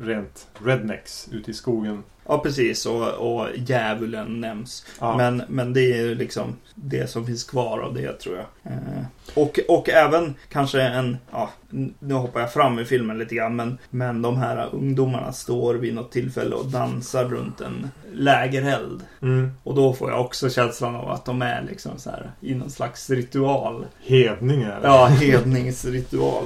rent 0.00 0.46
rednecks 0.64 1.28
ute 1.32 1.50
i 1.50 1.54
skogen. 1.54 2.02
Ja, 2.26 2.38
precis. 2.38 2.86
Och, 2.86 3.08
och 3.08 3.48
djävulen 3.54 4.40
nämns. 4.40 4.86
Ja. 5.00 5.16
Men, 5.16 5.42
men 5.48 5.72
det 5.72 5.80
är 5.80 5.96
ju 5.96 6.14
liksom 6.14 6.56
det 6.74 7.10
som 7.10 7.26
finns 7.26 7.44
kvar 7.44 7.78
av 7.78 7.94
det 7.94 8.12
tror 8.12 8.36
jag. 8.36 8.72
Eh, 8.72 9.04
och, 9.34 9.58
och 9.68 9.88
även 9.88 10.34
kanske 10.48 10.82
en, 10.82 11.16
ja, 11.30 11.50
nu 11.98 12.14
hoppar 12.14 12.40
jag 12.40 12.52
fram 12.52 12.78
i 12.78 12.84
filmen 12.84 13.18
lite 13.18 13.34
grann, 13.34 13.56
men, 13.56 13.78
men 13.90 14.22
de 14.22 14.36
här 14.36 14.68
ungdomarna 14.72 15.32
står 15.32 15.74
vid 15.74 15.94
något 15.94 16.12
tillfälle 16.12 16.54
och 16.54 16.66
dansar 16.66 17.24
runt 17.24 17.60
en 17.60 17.90
lägereld. 18.14 19.02
Mm. 19.22 19.50
Och 19.62 19.74
då 19.74 19.92
får 19.92 20.10
jag 20.10 20.20
också 20.20 20.50
känslan 20.50 20.96
av 20.96 21.10
att 21.10 21.24
de 21.24 21.42
är 21.42 21.62
liksom 21.62 21.98
så 21.98 22.10
här 22.10 22.30
i 22.40 22.54
någon 22.54 22.70
slags 22.70 23.10
ritual. 23.10 23.86
Hedningar. 24.04 24.80
Ja, 24.82 25.06
hedningsritual. 25.06 26.44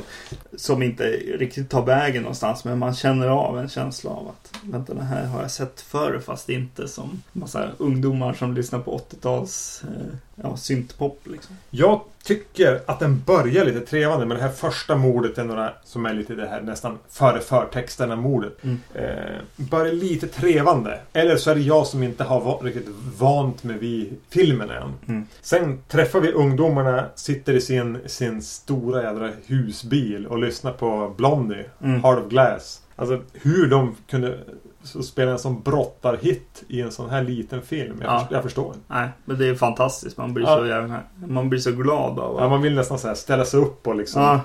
Som 0.56 0.82
inte 0.82 1.04
riktigt 1.38 1.70
tar 1.70 1.84
vägen 1.84 2.22
någonstans, 2.22 2.64
men 2.64 2.78
man 2.78 2.94
känner 2.94 3.28
av 3.28 3.58
en 3.58 3.68
känsla 3.68 4.10
av 4.10 4.28
att 4.28 4.52
vänta, 4.62 4.94
det 4.94 5.04
här 5.04 5.26
har 5.26 5.42
jag 5.42 5.50
sett 5.50 5.80
förr, 5.80 6.20
fast 6.26 6.48
inte 6.48 6.88
som 6.88 7.22
massa 7.32 7.70
ungdomar 7.78 8.32
som 8.32 8.54
lyssnar 8.54 8.78
på 8.78 8.98
80-tals 8.98 9.84
eh, 9.84 10.16
ja, 10.42 10.56
syntpop 10.56 11.20
liksom. 11.24 11.56
Jag 11.70 12.00
tycker 12.26 12.80
att 12.86 13.00
den 13.00 13.22
börjar 13.26 13.64
lite 13.64 13.80
trevande 13.80 14.26
med 14.26 14.36
det 14.36 14.42
här 14.42 14.50
första 14.50 14.96
mordet 14.96 15.38
är 15.38 15.44
några 15.44 15.72
som 15.84 16.06
är 16.06 16.14
lite 16.14 16.34
det 16.34 16.46
här 16.48 16.60
nästan 16.60 16.98
före 17.10 17.40
förtexterna 17.40 18.16
mordet. 18.16 18.64
Mm. 18.64 18.78
Eh, 18.94 19.40
börjar 19.56 19.92
lite 19.92 20.26
trevande. 20.28 21.00
Eller 21.12 21.36
så 21.36 21.50
är 21.50 21.54
det 21.54 21.60
jag 21.60 21.86
som 21.86 22.02
inte 22.02 22.24
har 22.24 22.40
va- 22.40 22.58
riktigt 22.62 22.88
vant 23.18 23.64
mig 23.64 23.78
vid 23.78 24.16
filmen 24.30 24.70
än. 24.70 24.92
Mm. 25.08 25.26
Sen 25.42 25.78
träffar 25.88 26.20
vi 26.20 26.32
ungdomarna, 26.32 27.04
sitter 27.14 27.52
i 27.52 27.60
sin, 27.60 27.98
sin 28.06 28.42
stora 28.42 29.02
jädra 29.02 29.30
husbil 29.46 30.26
och 30.26 30.38
lyssnar 30.38 30.72
på 30.72 31.14
Blondie, 31.16 31.64
Mm. 31.82 32.02
Heart 32.04 32.18
of 32.24 32.28
Glass. 32.30 32.82
Alltså 32.96 33.20
hur 33.32 33.66
de 33.66 33.96
kunde 34.10 34.38
så 34.86 35.02
spela 35.02 35.30
en 35.30 35.38
sån 35.38 35.62
brottarhit 35.62 36.62
i 36.68 36.80
en 36.80 36.90
sån 36.92 37.10
här 37.10 37.22
liten 37.22 37.62
film. 37.62 37.98
Jag, 38.02 38.10
Ja. 38.12 38.18
förstår, 38.18 38.34
jag 38.36 38.42
förstår 38.42 38.66
inte. 38.66 38.80
Nej, 38.88 39.08
men 39.24 39.38
det 39.38 39.46
är 39.48 39.54
fantastiskt. 39.54 40.16
Man 40.16 40.34
blir, 40.34 40.44
Ja. 40.44 40.56
så, 40.56 40.66
jävla, 40.66 41.00
man 41.26 41.48
blir 41.48 41.60
så 41.60 41.72
glad 41.72 42.18
av 42.18 42.36
Ja, 42.38 42.44
att... 42.44 42.50
man 42.50 42.62
vill 42.62 42.74
nästan 42.74 42.98
så 42.98 43.08
här 43.08 43.14
ställa 43.14 43.44
sig 43.44 43.60
upp 43.60 43.86
och 43.86 43.96
liksom 43.96 44.22
Ja. 44.22 44.40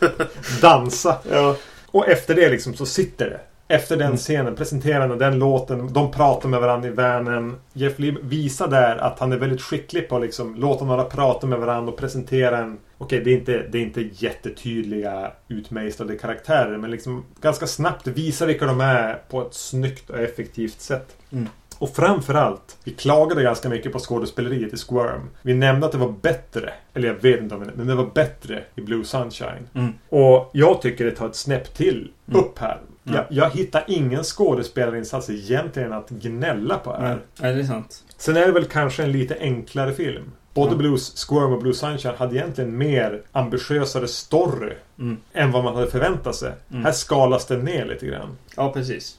dansa. 0.62 1.16
ja. 1.30 1.56
Och 1.90 2.08
efter 2.08 2.34
det 2.34 2.48
liksom 2.50 2.74
så 2.74 2.86
sitter 2.86 3.30
det. 3.30 3.40
Efter 3.70 3.96
den 3.96 4.06
Mm. 4.06 4.16
scenen, 4.16 4.54
presenterar 4.54 5.10
och 5.10 5.18
den 5.18 5.38
låten, 5.38 5.92
de 5.92 6.10
pratar 6.10 6.48
med 6.48 6.60
varandra 6.60 6.88
i 6.88 6.92
vanen. 6.92 7.56
Jeff 7.72 7.98
Lee 7.98 8.16
visar 8.22 8.68
där 8.68 8.96
att 8.96 9.18
han 9.18 9.32
är 9.32 9.36
väldigt 9.36 9.62
skicklig 9.62 10.08
på 10.08 10.16
att 10.16 10.22
liksom 10.22 10.54
låta 10.54 10.84
några 10.84 11.04
prata 11.04 11.46
med 11.46 11.58
varandra 11.58 11.92
och 11.92 11.98
presentera 11.98 12.58
en... 12.58 12.78
Okej, 12.98 13.20
det, 13.24 13.30
är 13.30 13.34
inte, 13.34 13.66
det 13.70 13.78
är 13.78 13.82
inte 13.82 14.08
jättetydliga 14.12 15.32
utmejslade 15.48 16.16
karaktärer 16.16 16.78
men 16.78 16.90
liksom 16.90 17.24
ganska 17.40 17.66
snabbt 17.66 18.06
visar 18.06 18.46
vilka 18.46 18.66
de 18.66 18.80
är 18.80 19.22
på 19.30 19.42
ett 19.42 19.54
snyggt 19.54 20.10
och 20.10 20.18
effektivt 20.18 20.80
sätt. 20.80 21.16
Mm. 21.32 21.48
Och 21.78 21.90
framförallt, 21.96 22.76
vi 22.84 22.92
klagade 22.92 23.42
ganska 23.42 23.68
mycket 23.68 23.92
på 23.92 23.98
skådespeleriet 23.98 24.72
i 24.72 24.76
Squirm. 24.76 25.30
Vi 25.42 25.54
nämnde 25.54 25.86
att 25.86 25.92
det 25.92 25.98
var 25.98 26.14
bättre, 26.22 26.72
eller 26.94 27.08
jag 27.08 27.14
vet 27.14 27.40
inte 27.40 27.54
om 27.54 27.60
det 27.64 27.70
men 27.74 27.86
det 27.86 27.94
var 27.94 28.10
bättre 28.14 28.62
i 28.74 28.80
Blue 28.80 29.04
Sunshine. 29.04 29.68
Mm. 29.74 29.92
Och 30.08 30.50
jag 30.52 30.82
tycker 30.82 31.04
det 31.04 31.10
tar 31.10 31.26
ett 31.26 31.36
snäpp 31.36 31.74
till 31.74 32.12
Mm. 32.28 32.40
upp 32.40 32.58
här. 32.58 32.78
Ja. 33.12 33.14
Jag, 33.14 33.26
jag 33.30 33.50
hittar 33.50 33.84
ingen 33.86 34.24
skådespelarinsats 34.24 35.30
egentligen 35.30 35.92
att 35.92 36.10
gnälla 36.10 36.78
på 36.78 36.92
här. 36.92 37.18
Nej, 37.40 37.54
det 37.54 37.60
är 37.60 37.64
sant. 37.64 38.04
Sen 38.16 38.36
är 38.36 38.46
det 38.46 38.52
väl 38.52 38.64
kanske 38.64 39.02
en 39.02 39.12
lite 39.12 39.36
enklare 39.40 39.92
film. 39.94 40.32
Både 40.54 40.70
Ja. 40.70 40.76
Blues 40.76 41.26
Squirm 41.28 41.52
och 41.52 41.62
Blue 41.62 41.74
Sunshine 41.74 42.14
hade 42.16 42.36
egentligen 42.36 42.78
mer 42.78 43.22
ambitiösare 43.32 44.08
story 44.08 44.72
Mm. 44.98 45.16
än 45.32 45.52
vad 45.52 45.64
man 45.64 45.74
hade 45.74 45.90
förväntat 45.90 46.36
sig. 46.36 46.52
Mm. 46.70 46.84
Här 46.84 46.92
skalas 46.92 47.46
det 47.46 47.56
ner 47.56 47.84
lite 47.86 48.06
grann. 48.06 48.36
Ja, 48.56 48.72
precis. 48.72 49.18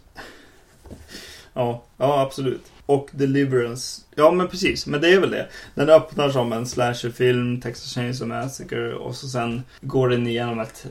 Ja, 1.54 1.84
ja 1.98 2.22
absolut. 2.22 2.62
Och 2.86 3.10
Deliverance. 3.12 4.02
Ja, 4.16 4.32
men 4.32 4.48
precis. 4.48 4.88
Men 4.88 5.02
det 5.02 5.14
är 5.14 5.20
väl 5.20 5.32
det. 5.32 5.48
Den 5.76 5.90
öppnar 5.90 6.30
som 6.30 6.54
en 6.54 6.66
slasherfilm, 6.68 7.62
Texas 7.62 7.94
Chainsaw 7.94 8.36
Massacre 8.42 8.94
och 8.96 9.16
så 9.16 9.28
sen 9.28 9.64
går 9.82 10.10
den 10.10 10.28
igenom 10.28 10.60
ett 10.60 10.86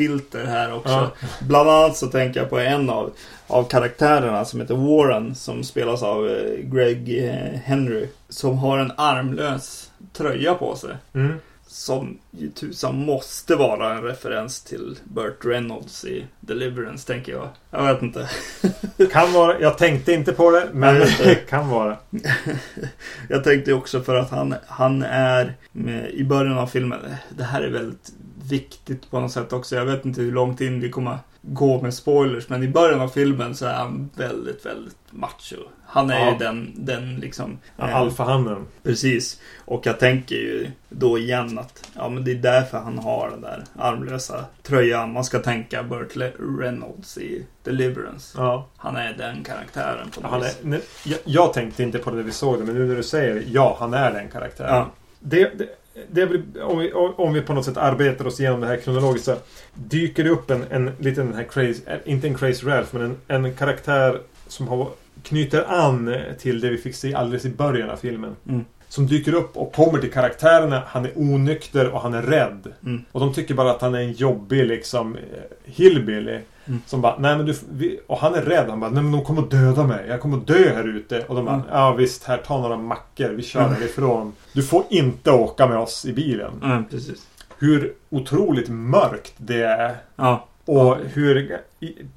Deliverance-filter 0.00 0.44
här 0.44 0.74
också. 0.74 0.90
Ja. 0.90 1.28
Bland 1.40 1.70
annat 1.70 1.96
så 1.96 2.06
tänker 2.06 2.40
jag 2.40 2.50
på 2.50 2.58
en 2.58 2.90
av, 2.90 3.12
av 3.46 3.64
karaktärerna 3.64 4.44
som 4.44 4.60
heter 4.60 4.74
Warren 4.74 5.34
som 5.34 5.64
spelas 5.64 6.02
av 6.02 6.28
eh, 6.28 6.58
Greg 6.62 7.24
eh, 7.24 7.60
Henry. 7.64 8.08
Som 8.28 8.58
har 8.58 8.78
en 8.78 8.92
armlös 8.96 9.90
tröja 10.12 10.54
på 10.54 10.76
sig. 10.76 10.96
Mm. 11.14 11.32
Som 11.66 12.18
ju 12.30 12.50
tusan 12.50 13.04
måste 13.04 13.56
vara 13.56 13.94
en 13.94 14.02
referens 14.02 14.62
till 14.62 14.98
Burt 15.04 15.44
Reynolds 15.44 16.04
i 16.04 16.24
Deliverance, 16.40 17.06
tänker 17.06 17.32
jag. 17.32 17.48
Jag 17.70 17.94
vet 17.94 18.02
inte. 18.02 18.30
Kan 19.12 19.32
vara. 19.32 19.60
Jag 19.60 19.78
tänkte 19.78 20.12
inte 20.12 20.32
på 20.32 20.50
det, 20.50 20.68
men 20.72 20.94
det 20.94 21.16
det. 21.24 21.34
kan 21.34 21.68
vara. 21.68 21.96
Jag 23.28 23.44
tänkte 23.44 23.72
också 23.72 24.00
för 24.00 24.16
att 24.16 24.30
han, 24.30 24.54
han 24.66 25.02
är 25.02 25.54
med, 25.72 26.10
i 26.10 26.24
början 26.24 26.58
av 26.58 26.66
filmen. 26.66 27.00
Det 27.28 27.44
här 27.44 27.62
är 27.62 27.70
väldigt 27.70 28.12
viktigt 28.52 29.10
på 29.10 29.20
något 29.20 29.32
sätt 29.32 29.52
också. 29.52 29.76
Jag 29.76 29.84
vet 29.84 30.04
inte 30.04 30.20
hur 30.20 30.32
långt 30.32 30.60
in 30.60 30.80
vi 30.80 30.90
kommer 30.90 31.18
gå 31.42 31.82
med 31.82 31.94
spoilers. 31.94 32.48
Men 32.48 32.62
i 32.62 32.68
början 32.68 33.00
av 33.00 33.08
filmen 33.08 33.54
så 33.54 33.66
är 33.66 33.74
han 33.74 34.10
väldigt, 34.14 34.66
väldigt 34.66 34.96
macho. 35.10 35.56
Han 35.86 36.10
är 36.10 36.18
Ja. 36.26 36.32
ju 36.32 36.38
den, 36.38 36.72
den 36.76 37.16
liksom... 37.16 37.58
Ja, 37.76 37.88
eh, 37.88 37.96
Alfahannen. 37.96 38.66
Precis. 38.82 39.40
Och 39.64 39.86
jag 39.86 39.98
tänker 39.98 40.34
ju 40.36 40.70
då 40.88 41.18
igen 41.18 41.58
att 41.58 41.90
ja, 41.94 42.08
men 42.08 42.24
det 42.24 42.30
är 42.30 42.34
därför 42.34 42.78
han 42.78 42.98
har 42.98 43.30
den 43.30 43.40
där 43.40 43.64
armlösa 43.78 44.44
tröjan. 44.62 45.12
Man 45.12 45.24
ska 45.24 45.38
tänka 45.38 45.82
Burt 45.82 46.16
Reynolds 46.60 47.18
i 47.18 47.46
Deliverance. 47.64 48.38
Ja. 48.38 48.68
Han 48.76 48.96
är 48.96 49.12
den 49.12 49.44
karaktären 49.44 50.10
på 50.10 50.20
något 50.20 50.30
Han 50.30 50.42
är, 50.42 50.50
nu, 50.62 50.80
jag, 51.04 51.18
jag 51.24 51.52
tänkte 51.52 51.82
inte 51.82 51.98
på 51.98 52.10
det 52.10 52.16
när 52.16 52.22
vi 52.22 52.32
såg 52.32 52.58
det, 52.58 52.64
men 52.64 52.74
nu 52.74 52.86
när 52.86 52.96
du 52.96 53.02
säger 53.02 53.44
ja, 53.46 53.76
han 53.80 53.94
är 53.94 54.12
den 54.12 54.28
karaktären. 54.28 54.74
Ja. 54.74 54.90
Det, 55.20 55.58
det, 55.58 55.68
det 56.10 56.26
väl, 56.26 56.42
om, 56.62 56.78
vi, 56.78 56.92
om 56.92 57.32
vi 57.32 57.40
på 57.40 57.54
något 57.54 57.64
sätt 57.64 57.76
arbetar 57.76 58.26
oss 58.26 58.40
igenom 58.40 58.60
det 58.60 58.66
här 58.66 58.76
kronologiskt 58.76 59.24
så 59.24 59.36
dyker 59.74 60.24
det 60.24 60.30
upp 60.30 60.50
en, 60.50 60.64
en 60.70 60.90
liten 60.98 61.26
den 61.26 61.34
här 61.34 61.44
crazy, 61.44 61.80
eh, 61.86 61.98
inte 62.04 62.26
en 62.26 62.34
crazy 62.34 62.66
Ralph, 62.66 62.88
men 62.96 63.16
en, 63.28 63.44
en 63.44 63.54
karaktär 63.54 64.20
som 64.46 64.68
har, 64.68 64.88
knyter 65.22 65.64
an 65.68 66.16
till 66.38 66.60
det 66.60 66.70
vi 66.70 66.78
fick 66.78 66.94
se 66.94 67.14
alldeles 67.14 67.44
i 67.44 67.50
början 67.50 67.90
av 67.90 67.96
filmen. 67.96 68.36
Mm. 68.48 68.64
Som 68.88 69.06
dyker 69.06 69.34
upp 69.34 69.56
och 69.56 69.72
kommer 69.72 69.98
till 69.98 70.12
karaktärerna. 70.12 70.82
Han 70.86 71.04
är 71.04 71.12
onykter 71.14 71.88
och 71.88 72.00
han 72.00 72.14
är 72.14 72.22
rädd. 72.22 72.72
Mm. 72.84 73.04
Och 73.12 73.20
de 73.20 73.32
tycker 73.32 73.54
bara 73.54 73.70
att 73.70 73.80
han 73.80 73.94
är 73.94 74.00
en 74.00 74.12
jobbig 74.12 74.66
liksom 74.66 75.16
eh, 75.16 75.20
hillbilly. 75.64 76.38
Mm. 76.70 76.82
Som 76.86 77.00
bara, 77.00 77.18
nej 77.18 77.36
men 77.36 77.46
du, 77.46 77.54
vi, 77.72 78.00
och 78.06 78.18
han 78.18 78.34
är 78.34 78.42
rädd. 78.42 78.66
Han 78.68 78.80
bara, 78.80 78.90
nej 78.90 79.02
men 79.02 79.12
de 79.12 79.24
kommer 79.24 79.42
att 79.42 79.50
döda 79.50 79.84
mig. 79.86 80.04
Jag 80.08 80.20
kommer 80.20 80.36
att 80.36 80.46
dö 80.46 80.74
här 80.74 80.88
ute. 80.96 81.24
Och 81.28 81.34
de 81.34 81.44
bara, 81.44 81.54
Mm. 81.54 81.66
ja 81.72 81.92
visst, 81.92 82.24
här 82.24 82.36
ta 82.38 82.60
några 82.60 82.76
mackor. 82.76 83.28
Vi 83.28 83.42
kör 83.42 83.60
Mm. 83.60 83.72
härifrån. 83.74 84.32
Du 84.52 84.62
får 84.62 84.84
inte 84.90 85.30
åka 85.30 85.66
med 85.66 85.78
oss 85.78 86.04
i 86.04 86.12
bilen. 86.12 86.52
Ja, 86.62 86.82
precis. 86.90 87.26
Hur 87.58 87.92
otroligt 88.10 88.68
mörkt 88.68 89.32
det 89.36 89.62
är. 89.62 89.96
Ja. 90.16 90.46
Och 90.70 90.96
hur 91.14 91.58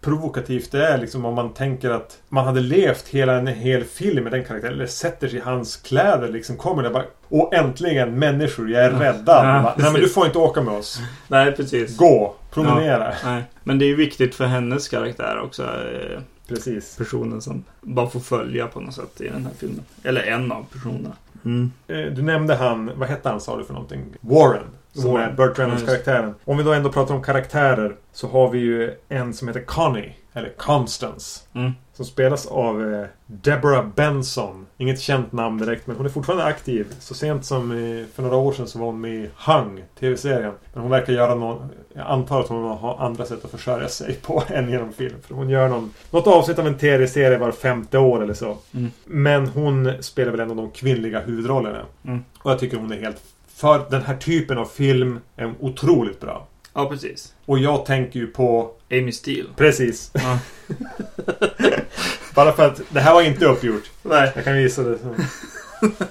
provokativt 0.01 0.71
det 0.71 0.87
är 0.87 0.97
liksom 0.97 1.25
om 1.25 1.33
man 1.35 1.53
tänker 1.53 1.89
att 1.89 2.19
man 2.29 2.45
hade 2.45 2.59
levt 2.61 3.07
hela 3.07 3.33
en 3.33 3.47
hel 3.47 3.83
film 3.83 4.23
med 4.23 4.33
den 4.33 4.43
karaktären. 4.43 4.73
Eller 4.73 4.85
sätter 4.85 5.27
sig 5.27 5.37
i 5.37 5.41
hans 5.41 5.75
kläder 5.77 6.27
liksom. 6.29 6.57
Kommer 6.57 6.83
det 6.83 6.89
bara 6.89 7.03
Och 7.29 7.53
äntligen 7.53 8.19
människor, 8.19 8.69
jag 8.69 8.83
är 8.85 8.91
Ja. 8.91 8.99
räddad. 8.99 9.45
Ja, 9.45 9.61
Bara, 9.63 9.75
Nej 9.77 9.91
men 9.91 10.01
du 10.01 10.09
får 10.09 10.25
inte 10.25 10.37
åka 10.37 10.61
med 10.61 10.73
oss. 10.73 10.99
Nej, 11.27 11.51
precis. 11.51 11.97
Gå, 11.97 12.35
promenera. 12.51 13.13
Nej. 13.25 13.43
Men 13.63 13.79
det 13.79 13.85
är 13.85 13.87
ju 13.87 13.95
viktigt 13.95 14.35
för 14.35 14.45
hennes 14.45 14.89
karaktär 14.89 15.39
också. 15.43 15.63
eh, 15.63 16.19
Precis. 16.47 16.95
Personen 16.97 17.41
som 17.41 17.63
bara 17.81 18.09
får 18.09 18.19
följa 18.19 18.67
på 18.67 18.79
något 18.79 18.93
sätt 18.95 19.21
i 19.21 19.27
den 19.29 19.45
här 19.45 19.53
filmen. 19.57 19.85
Eller 20.03 20.21
en 20.23 20.51
av 20.51 20.65
personerna. 20.73 21.11
Mm. 21.45 21.71
Eh, 21.87 21.97
Du 21.97 22.21
nämnde 22.21 22.55
han, 22.55 22.91
vad 22.95 23.07
hette 23.09 23.29
han 23.29 23.41
sa 23.41 23.57
du 23.57 23.63
för 23.63 23.73
någonting? 23.73 24.03
Warren. 24.21 24.63
Som 24.93 25.11
Warren. 25.11 25.29
är 25.29 25.33
Burt 25.33 25.59
Reynolds 25.59 25.83
Ja, 25.87 25.91
just. 25.93 26.05
karaktären. 26.05 26.35
Om 26.45 26.57
vi 26.57 26.63
då 26.63 26.73
ändå 26.73 26.91
pratar 26.91 27.15
om 27.15 27.23
karaktärer. 27.23 27.95
Så 28.13 28.27
har 28.27 28.49
vi 28.49 28.59
ju 28.59 28.93
en 29.09 29.33
som 29.33 29.47
heter 29.47 29.61
Connie. 29.65 30.15
Eller 30.35 30.49
Constance. 30.57 31.41
Mm. 31.53 31.71
Som 31.93 32.05
spelas 32.05 32.45
av 32.45 32.93
eh, 32.93 33.05
Deborah 33.25 33.85
Benson. 33.95 34.65
Inget 34.77 34.99
känt 34.99 35.31
namn 35.31 35.57
direkt 35.57 35.87
men 35.87 35.95
hon 35.95 36.05
är 36.05 36.09
fortfarande 36.09 36.43
aktiv. 36.45 36.87
Så 36.99 37.13
sent 37.13 37.45
som 37.45 37.69
för 38.15 38.23
några 38.23 38.35
år 38.35 38.53
sedan 38.53 38.67
så 38.67 38.79
var 38.79 38.85
hon 38.85 39.01
med 39.01 39.11
i 39.11 39.29
Hung, 39.47 39.83
TV-serien. 39.99 40.53
Men 40.73 40.81
hon 40.81 40.91
verkar 40.91 41.13
göra 41.13 41.35
någon... 41.35 41.69
Jag 41.93 42.07
antar 42.07 42.39
att 42.39 42.47
hon 42.47 42.63
har 42.77 42.97
andra 42.99 43.25
sätt 43.25 43.45
att 43.45 43.51
försörja 43.51 43.87
sig 43.87 44.13
på 44.21 44.43
än 44.47 44.69
genom 44.69 44.93
film. 44.93 45.15
För 45.27 45.35
hon 45.35 45.49
gör 45.49 45.69
någon, 45.69 45.93
något 46.11 46.27
avsnitt 46.27 46.59
av 46.59 46.67
en 46.67 46.77
TV-serie 46.77 47.37
var 47.37 47.51
femte 47.51 47.97
år 47.97 48.23
eller 48.23 48.33
så. 48.33 48.57
Mm. 48.73 48.91
Men 49.05 49.47
hon 49.47 49.93
spelar 49.99 50.31
väl 50.31 50.39
ändå 50.39 50.53
de 50.55 50.71
kvinnliga 50.71 51.19
huvudrollerna. 51.19 51.85
Mm. 52.05 52.23
Och 52.39 52.51
jag 52.51 52.59
tycker 52.59 52.77
hon 52.77 52.91
är 52.91 53.01
helt... 53.01 53.21
För 53.55 53.85
den 53.89 54.01
här 54.01 54.17
typen 54.17 54.57
av 54.57 54.65
film 54.65 55.19
är 55.35 55.53
otroligt 55.59 56.19
bra. 56.19 56.47
Ja, 56.73 56.89
precis. 56.89 57.33
Och 57.45 57.59
jag 57.59 57.85
tänker 57.85 58.19
ju 58.19 58.27
på... 58.27 58.71
Amy 58.91 59.11
Steele. 59.11 59.49
Precis. 59.55 60.11
Ja. 60.13 60.39
Bara 62.35 62.51
för 62.53 62.67
att 62.67 62.81
det 62.89 62.99
här 62.99 63.13
var 63.13 63.21
inte 63.21 63.45
uppgjort. 63.45 63.91
Nej. 64.01 64.31
Jag 64.35 64.43
kan 64.43 64.55
visa 64.55 64.83
det. 64.83 64.97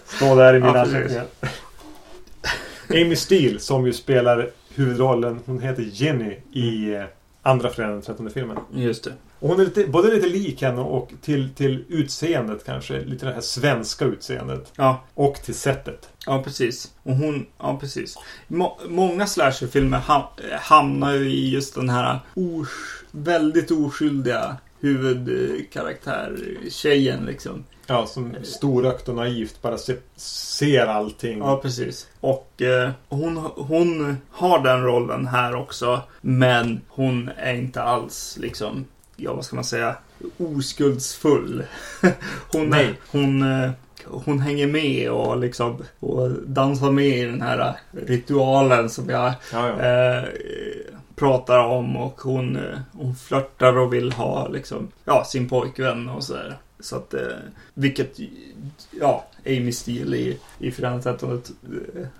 Stå 0.04 0.34
där 0.34 0.54
i 0.54 0.60
mina 0.60 0.74
Ja, 0.76 0.80
anteckningar. 0.82 1.26
Amy 2.88 3.16
Steele 3.16 3.58
som 3.58 3.86
ju 3.86 3.92
spelar 3.92 4.50
huvudrollen. 4.74 5.40
Hon 5.46 5.60
heter 5.60 5.82
Jenny 5.92 6.36
i 6.52 6.94
eh, 6.94 7.04
andra 7.42 7.70
fredagen 7.70 7.94
den 7.94 8.02
13 8.02 8.30
filmen. 8.30 8.58
Just 8.72 9.04
det. 9.04 9.12
Och 9.38 9.48
hon 9.48 9.60
är 9.60 9.64
lite, 9.64 9.86
både 9.86 10.14
lite 10.14 10.28
lik 10.28 10.62
henne 10.62 10.80
och 10.80 11.12
till, 11.22 11.54
till 11.54 11.84
utseendet 11.88 12.64
kanske. 12.64 13.04
Lite 13.04 13.26
det 13.26 13.32
här 13.32 13.40
svenska 13.40 14.04
utseendet. 14.04 14.72
Ja. 14.76 15.04
Och 15.14 15.34
till 15.34 15.54
sättet. 15.54 16.08
Ja, 16.26 16.42
precis. 16.42 16.92
Och 17.02 17.16
hon, 17.16 17.46
ja 17.58 17.78
precis. 17.80 18.18
Må, 18.48 18.80
många 18.88 19.26
slasherfilmer 19.26 19.98
ham, 19.98 20.22
hamnar 20.60 21.12
ju 21.12 21.30
i 21.30 21.50
just 21.50 21.74
den 21.74 21.88
här 21.88 22.20
os, 22.34 22.68
väldigt 23.10 23.70
oskyldiga 23.70 24.56
huvudkaraktär-tjejen 24.80 27.26
liksom. 27.26 27.64
Ja, 27.92 28.06
som 28.06 28.36
storögt 28.42 29.08
och 29.08 29.14
naivt 29.14 29.62
bara 29.62 29.78
se, 29.78 29.94
ser 30.16 30.86
allting. 30.86 31.38
Ja, 31.38 31.56
precis. 31.62 32.08
Och 32.20 32.62
eh, 32.62 32.90
hon, 33.08 33.36
hon 33.56 34.16
har 34.30 34.58
den 34.58 34.82
rollen 34.84 35.26
här 35.26 35.54
också. 35.54 36.00
Men 36.20 36.80
hon 36.88 37.30
är 37.36 37.54
inte 37.54 37.82
alls 37.82 38.38
liksom, 38.40 38.84
ja 39.16 39.34
vad 39.34 39.44
ska 39.44 39.56
man 39.56 39.64
säga, 39.64 39.96
oskuldsfull. 40.38 41.64
hon, 42.52 42.66
Nej. 42.68 42.94
hon, 43.10 43.42
eh, 43.42 43.70
hon 44.06 44.38
hänger 44.40 44.66
med 44.66 45.10
och 45.10 45.38
liksom 45.38 45.84
och 46.00 46.30
dansar 46.30 46.90
med 46.90 47.18
i 47.18 47.24
den 47.24 47.42
här 47.42 47.76
ritualen 47.90 48.90
som 48.90 49.08
jag 49.10 49.32
Ja, 49.52 49.68
ja. 49.68 49.86
eh, 49.86 50.24
pratar 51.14 51.58
om 51.58 51.96
och 51.96 52.20
hon, 52.20 52.56
eh, 52.56 52.78
hon 52.92 53.14
flörtar 53.14 53.78
och 53.78 53.92
vill 53.92 54.12
ha 54.12 54.48
liksom, 54.48 54.88
ja, 55.04 55.24
sin 55.24 55.48
pojkvän 55.48 56.08
och 56.08 56.24
sådär. 56.24 56.58
Så 56.82 56.96
att, 56.96 57.14
eh, 57.14 57.20
vilket, 57.74 58.18
ja, 59.00 59.26
Amy 59.46 59.72
Steele 59.72 60.16
i, 60.16 60.38
i 60.58 60.70
13 60.70 61.32
eh, 61.32 61.40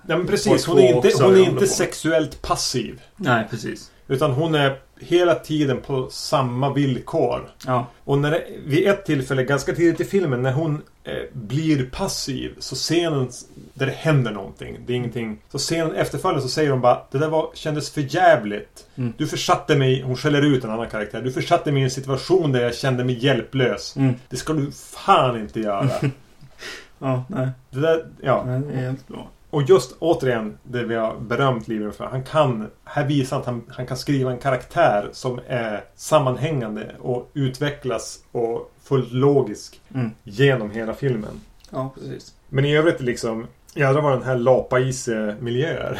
ja 0.07 0.17
men 0.17 0.27
precis. 0.27 0.65
Hon 0.65 0.79
är 0.79 0.95
inte, 0.95 1.23
hon 1.23 1.35
är 1.35 1.49
inte 1.49 1.67
sexuellt 1.67 2.41
passiv. 2.41 3.01
Nej, 3.15 3.47
precis. 3.49 3.91
Utan 4.07 4.31
hon 4.31 4.55
är 4.55 4.79
hela 5.03 5.35
tiden 5.35 5.81
på 5.81 6.09
samma 6.11 6.73
villkor. 6.73 7.49
Ja, 7.65 7.85
Och 8.03 8.17
när 8.17 8.31
det, 8.31 8.43
vid 8.65 8.87
ett 8.87 9.05
tillfälle, 9.05 9.43
ganska 9.43 9.75
tidigt 9.75 9.99
i 10.01 10.05
filmen, 10.05 10.41
när 10.41 10.51
hon 10.51 10.81
eh, 11.03 11.13
blir 11.33 11.85
passiv. 11.85 12.55
Så 12.59 12.75
scenen 12.75 13.29
där 13.73 13.85
det 13.85 13.91
händer 13.91 14.31
någonting. 14.31 14.77
Det 14.85 14.93
är 14.93 14.97
ingenting. 14.97 15.37
Så 15.51 15.57
scenen 15.57 15.95
efterföljande 15.95 16.41
så 16.41 16.49
säger 16.49 16.71
hon 16.71 16.81
bara 16.81 17.01
Det 17.11 17.17
där 17.17 17.29
var, 17.29 17.49
kändes 17.53 17.89
för 17.91 18.15
jävligt. 18.15 18.87
Mm. 18.95 19.13
Du 19.17 19.27
försatte 19.27 19.75
mig, 19.75 20.01
hon 20.01 20.15
skäller 20.15 20.41
ut 20.41 20.63
en 20.63 20.69
annan 20.71 20.89
karaktär. 20.89 21.21
Du 21.21 21.31
försatte 21.31 21.71
mig 21.71 21.81
i 21.81 21.83
en 21.83 21.91
situation 21.91 22.51
där 22.51 22.61
jag 22.61 22.75
kände 22.75 23.03
mig 23.03 23.25
hjälplös. 23.25 23.95
mm. 23.95 24.13
Det 24.29 24.37
ska 24.37 24.53
du 24.53 24.71
fan 24.71 25.39
inte 25.39 25.59
göra. 25.59 25.89
ja 26.99 27.23
nej, 27.27 27.49
Det 27.69 27.79
där, 27.79 28.05
ja. 28.21 28.43
nej, 28.45 28.61
det 28.67 28.73
är 28.73 28.81
helt 28.81 29.07
bra. 29.07 29.29
Och 29.53 29.63
just 29.63 29.95
återigen 29.99 30.57
det 30.63 30.83
vi 30.83 30.95
har 30.95 31.15
berömt 31.19 31.67
Lieberman 31.67 31.93
för. 31.93 32.05
Han 32.05 32.23
kan, 32.23 32.69
här 32.85 33.05
visar 33.05 33.39
att 33.39 33.45
han, 33.45 33.63
han 33.69 33.87
kan 33.87 33.97
skriva 33.97 34.31
en 34.31 34.37
karaktär 34.37 35.09
som 35.11 35.39
är 35.47 35.83
sammanhängande 35.95 36.95
och 36.99 37.31
utvecklas 37.33 38.19
och 38.31 38.71
fullt 38.83 39.11
logisk 39.11 39.81
Mm. 39.93 40.11
genom 40.23 40.71
hela 40.71 40.93
filmen. 40.93 41.41
Ja, 41.69 41.93
precis. 41.95 42.33
Men 42.49 42.65
i 42.65 42.77
övrigt 42.77 43.01
liksom, 43.01 43.47
jädrar 43.73 44.01
vad 44.01 44.11
den 44.11 44.23
här 44.23 44.35
lapa 44.35 44.79
i 44.79 44.93
sig 44.93 45.35
miljöer. 45.39 45.99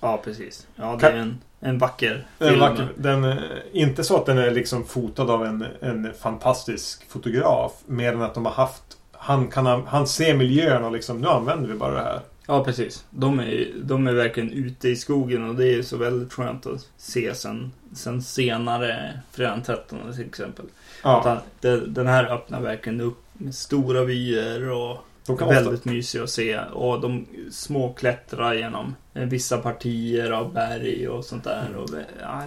Ja, 0.00 0.20
precis. 0.24 0.66
Ja, 0.76 0.96
det 1.00 1.06
är 1.06 1.16
en, 1.16 1.38
en 1.60 1.78
vacker 1.78 2.26
film. 2.38 2.60
vacker, 2.60 2.88
den, 2.96 3.24
eh, 3.24 3.38
inte 3.72 4.04
så 4.04 4.16
att 4.16 4.26
den 4.26 4.38
är 4.38 4.50
liksom 4.50 4.84
fotad 4.84 5.30
av 5.30 5.44
en, 5.44 5.64
en 5.80 6.12
fantastisk 6.20 7.10
fotograf. 7.10 7.72
Mer 7.86 8.12
än 8.12 8.22
att 8.22 8.34
de 8.34 8.44
har 8.44 8.52
haft 8.52 8.82
han, 9.12 9.48
kan, 9.48 9.66
han 9.86 10.06
ser 10.06 10.34
miljön 10.34 10.84
och 10.84 10.92
liksom 10.92 11.20
nu 11.20 11.28
använder 11.28 11.68
vi 11.68 11.74
bara 11.74 11.94
det 11.94 12.02
här. 12.02 12.20
Ja, 12.46 12.64
precis. 12.64 13.04
De 13.10 13.40
är, 13.40 13.72
de 13.82 14.06
är 14.06 14.12
verkligen 14.12 14.52
ute 14.52 14.88
i 14.88 14.96
skogen 14.96 15.48
och 15.48 15.54
det 15.54 15.74
är 15.74 15.82
så 15.82 15.96
väldigt 15.96 16.32
skönt 16.32 16.66
att 16.66 16.88
se 16.96 17.34
sen, 17.34 17.72
sen 17.94 18.22
senare, 18.22 19.20
fredagen 19.32 19.62
13 19.62 19.98
till 20.14 20.26
exempel. 20.26 20.64
Att 20.64 20.70
Ja, 21.02 21.22
han, 21.24 21.38
det, 21.60 21.86
den 21.86 22.06
här 22.06 22.24
öppnar 22.24 22.60
verkligen 22.60 23.00
upp 23.00 23.24
med 23.32 23.54
stora 23.54 24.04
vyer 24.04 24.70
och 24.70 24.98
kan 25.26 25.32
ofta, 25.32 25.46
väldigt 25.46 25.84
mysig 25.84 26.20
att 26.20 26.30
se. 26.30 26.58
Och 26.58 27.00
de 27.00 27.26
små 27.50 27.92
klättrar 27.92 28.54
genom 28.54 28.94
vissa 29.14 29.58
partier 29.58 30.30
av 30.30 30.52
berg 30.52 31.08
och 31.08 31.24
sånt 31.24 31.44
där. 31.44 31.76
Och, 31.76 31.88
ja, 32.20 32.42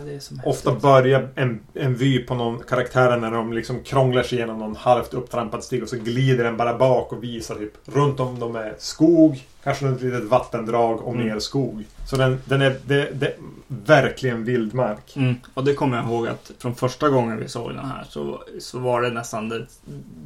ofta 0.45 0.71
börjar 0.75 1.29
en, 1.35 1.59
en 1.73 1.95
vy 1.95 2.19
på 2.19 2.35
någon 2.35 2.63
karaktär 2.63 3.17
när 3.17 3.31
de 3.31 3.53
liksom 3.53 3.83
krånglar 3.83 4.23
sig 4.23 4.37
igenom 4.37 4.59
någon 4.59 4.75
halvt 4.75 5.13
upptrampad 5.13 5.63
stig 5.63 5.83
och 5.83 5.89
så 5.89 5.97
glider 5.97 6.43
den 6.43 6.57
bara 6.57 6.77
bak 6.77 7.13
och 7.13 7.23
visar 7.23 7.55
typ 7.55 7.73
runt 7.85 8.19
om 8.19 8.39
dem 8.39 8.55
är 8.55 8.75
skog, 8.77 9.45
kanske 9.63 9.87
ett 9.87 10.01
litet 10.01 10.23
vattendrag 10.23 11.01
och 11.01 11.13
Mm. 11.13 11.27
mer 11.27 11.39
skog. 11.39 11.85
Så 12.09 12.15
den, 12.15 12.41
den 12.45 12.61
är 12.61 12.79
det, 12.85 13.11
det, 13.13 13.33
verkligen 13.67 14.43
vildmark. 14.43 15.15
Mm. 15.15 15.35
Och 15.53 15.63
det 15.63 15.73
kommer 15.73 15.97
jag 15.97 16.05
ihåg 16.05 16.27
att 16.27 16.51
från 16.59 16.75
första 16.75 17.09
gången 17.09 17.37
vi 17.37 17.47
såg 17.47 17.73
den 17.73 17.85
här 17.85 18.05
så, 18.09 18.43
så 18.59 18.79
var 18.79 19.01
det 19.01 19.09
nästan 19.09 19.49
det, 19.49 19.65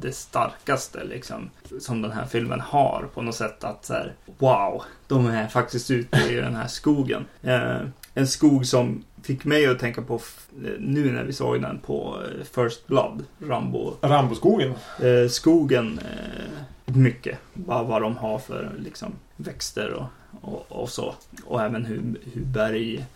det 0.00 0.12
starkaste 0.12 1.04
liksom 1.04 1.50
som 1.80 2.02
den 2.02 2.12
här 2.12 2.26
filmen 2.26 2.60
har 2.60 3.08
på 3.14 3.22
något 3.22 3.34
sätt 3.34 3.64
att 3.64 3.84
så 3.84 3.92
här, 3.92 4.12
wow, 4.38 4.82
de 5.12 5.26
är 5.26 5.48
faktiskt 5.48 5.90
ute 5.90 6.18
i 6.30 6.34
den 6.34 6.54
här 6.54 6.66
skogen. 6.66 7.24
Eh, 7.42 7.80
en 8.14 8.26
skog 8.26 8.66
som 8.66 9.04
fick 9.22 9.44
mig 9.44 9.66
att 9.66 9.78
tänka 9.78 10.02
på 10.02 10.20
nu 10.78 11.12
när 11.12 11.24
vi 11.24 11.32
såg 11.32 11.62
den 11.62 11.78
på 11.78 12.18
eh, 12.24 12.44
First 12.44 12.86
Blood, 12.86 13.24
Rambo. 13.38 13.94
Ramboskogen. 14.00 14.72
Eh, 15.02 15.28
skogen 15.28 15.98
eh, 15.98 16.94
mycket, 16.94 17.38
bara 17.54 17.82
vad 17.82 18.02
de 18.02 18.16
har 18.16 18.38
för 18.38 18.70
liksom 18.78 19.12
växter 19.36 19.92
och, 19.92 20.06
och, 20.40 20.66
och 20.68 20.88
så. 20.88 21.14
Och 21.44 21.62
även 21.62 21.84
hur, 21.84 22.02
hur 22.32 22.44
berg 22.44 23.06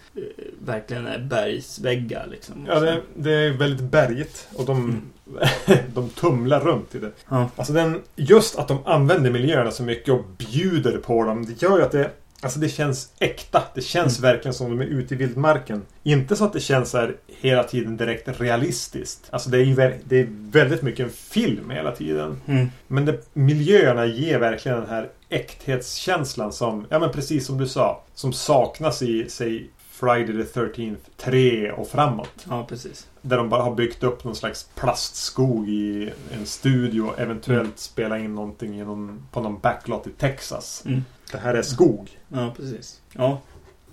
verkligen 0.65 1.07
är 1.07 1.19
bergsväggar 1.19 2.27
liksom. 2.31 2.67
Ja, 2.67 2.81
det, 2.81 3.03
det 3.15 3.33
är 3.33 3.51
väldigt 3.51 3.91
bergigt 3.91 4.49
och 4.55 4.67
de, 4.67 5.03
de 5.95 6.09
tumlar 6.09 6.61
runt 6.61 6.95
i 6.95 6.99
det. 6.99 7.11
Ja. 7.29 7.51
Alltså 7.57 7.73
den, 7.73 8.03
just 8.17 8.59
att 8.59 8.69
de 8.69 8.79
använder 8.85 9.31
miljöerna 9.31 9.71
så 9.71 9.83
mycket 9.83 10.15
och 10.15 10.25
bjuder 10.39 10.99
på 10.99 11.25
dem. 11.25 11.47
Det 11.47 11.63
gör 11.63 11.79
ju 11.79 11.85
att 11.85 11.93
det, 11.93 12.11
alltså 12.41 12.59
det 12.59 12.69
känns 12.69 13.13
äkta. 13.19 13.63
Det 13.75 13.81
känns 13.81 14.21
verkligen 14.21 14.55
som 14.55 14.71
de 14.71 14.81
är 14.81 14.87
ute 14.87 15.15
i 15.15 15.17
vildmarken. 15.17 15.83
Inte 16.03 16.37
så 16.37 16.45
att 16.45 16.53
det 16.53 16.61
känns 16.61 16.93
här 16.93 17.17
hela 17.27 17.63
tiden 17.63 17.97
direkt 17.97 18.41
realistiskt. 18.41 19.29
Alltså 19.31 19.51
det 19.51 19.59
är, 19.59 19.99
det 20.05 20.21
är 20.21 20.29
väldigt 20.31 20.83
mycket 20.83 21.07
en 21.07 21.13
film 21.13 21.71
hela 21.71 21.93
tiden. 21.93 22.41
Mm. 22.47 22.67
Men 22.87 23.05
det, 23.05 23.21
miljöerna 23.33 24.07
ger 24.07 24.39
verkligen 24.39 24.79
den 24.81 24.91
här 24.91 25.09
äkthetskänslan 25.29 26.53
som, 26.53 26.87
ja 26.89 26.99
men 26.99 27.11
precis 27.11 27.47
som 27.47 27.59
du 27.59 27.69
sa, 27.69 28.03
som 28.15 28.33
saknas 28.33 29.03
i, 29.03 29.29
säg, 29.29 29.71
Friday 30.01 30.45
the 30.45 30.61
13th 30.61 30.97
3 31.17 31.73
och 31.73 31.89
framåt. 31.89 32.47
ja, 32.49 32.67
precis. 32.69 33.07
Där 33.23 33.37
de 33.37 33.49
bara 33.49 33.63
har 33.63 33.75
byggt 33.75 34.03
upp 34.03 34.25
någon 34.25 34.37
slags 34.37 34.69
plastskog 34.75 35.69
i 35.69 36.13
en 36.33 36.47
studio. 36.47 37.13
Eventuellt 37.19 37.61
Mm. 37.61 37.73
spela 37.77 38.19
in 38.19 38.35
någonting 38.35 38.85
någon, 38.85 39.27
på 39.33 39.41
någon 39.41 39.59
backlot 39.59 40.07
i 40.07 40.11
Texas. 40.11 40.83
Mm. 40.87 41.05
Det 41.33 41.39
här 41.39 41.55
är 41.55 41.63
skog. 41.63 42.19
Ja, 42.29 42.55
precis. 42.57 43.01
Ja. 43.13 43.41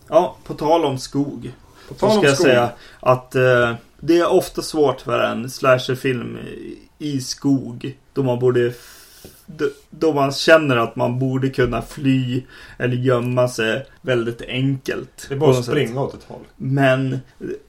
ja, 0.07 0.37
på 0.43 0.53
tal 0.53 0.85
om 0.85 0.97
skog. 0.97 1.51
På 1.87 1.93
Så 1.93 1.99
tal 1.99 2.09
ska 2.09 2.19
om 2.19 2.25
jag 2.25 2.35
skog. 2.35 2.45
säga 2.47 2.69
att 2.99 3.35
eh, 3.35 3.73
det 3.99 4.17
är 4.19 4.29
ofta 4.31 4.61
svårt 4.61 5.01
för 5.01 5.19
en 5.19 5.49
slasherfilm 5.49 6.37
i- 6.37 6.77
i 6.97 7.21
skog. 7.21 7.97
Då 8.13 8.23
man 8.23 8.39
borde... 8.39 8.73
då- 9.89 10.13
man 10.13 10.31
känner 10.31 10.77
att 10.77 10.95
man 10.95 11.19
borde 11.19 11.49
kunna 11.49 11.81
fly 11.81 12.43
eller 12.77 12.95
gömma 12.95 13.47
sig 13.47 13.85
väldigt 14.01 14.41
enkelt. 14.41 15.25
Det 15.29 15.35
är 15.35 15.39
bara 15.39 15.51
att 15.51 15.65
springa 15.65 16.01
åt 16.01 16.13
ett 16.13 16.23
håll. 16.27 16.41
Men 16.55 17.19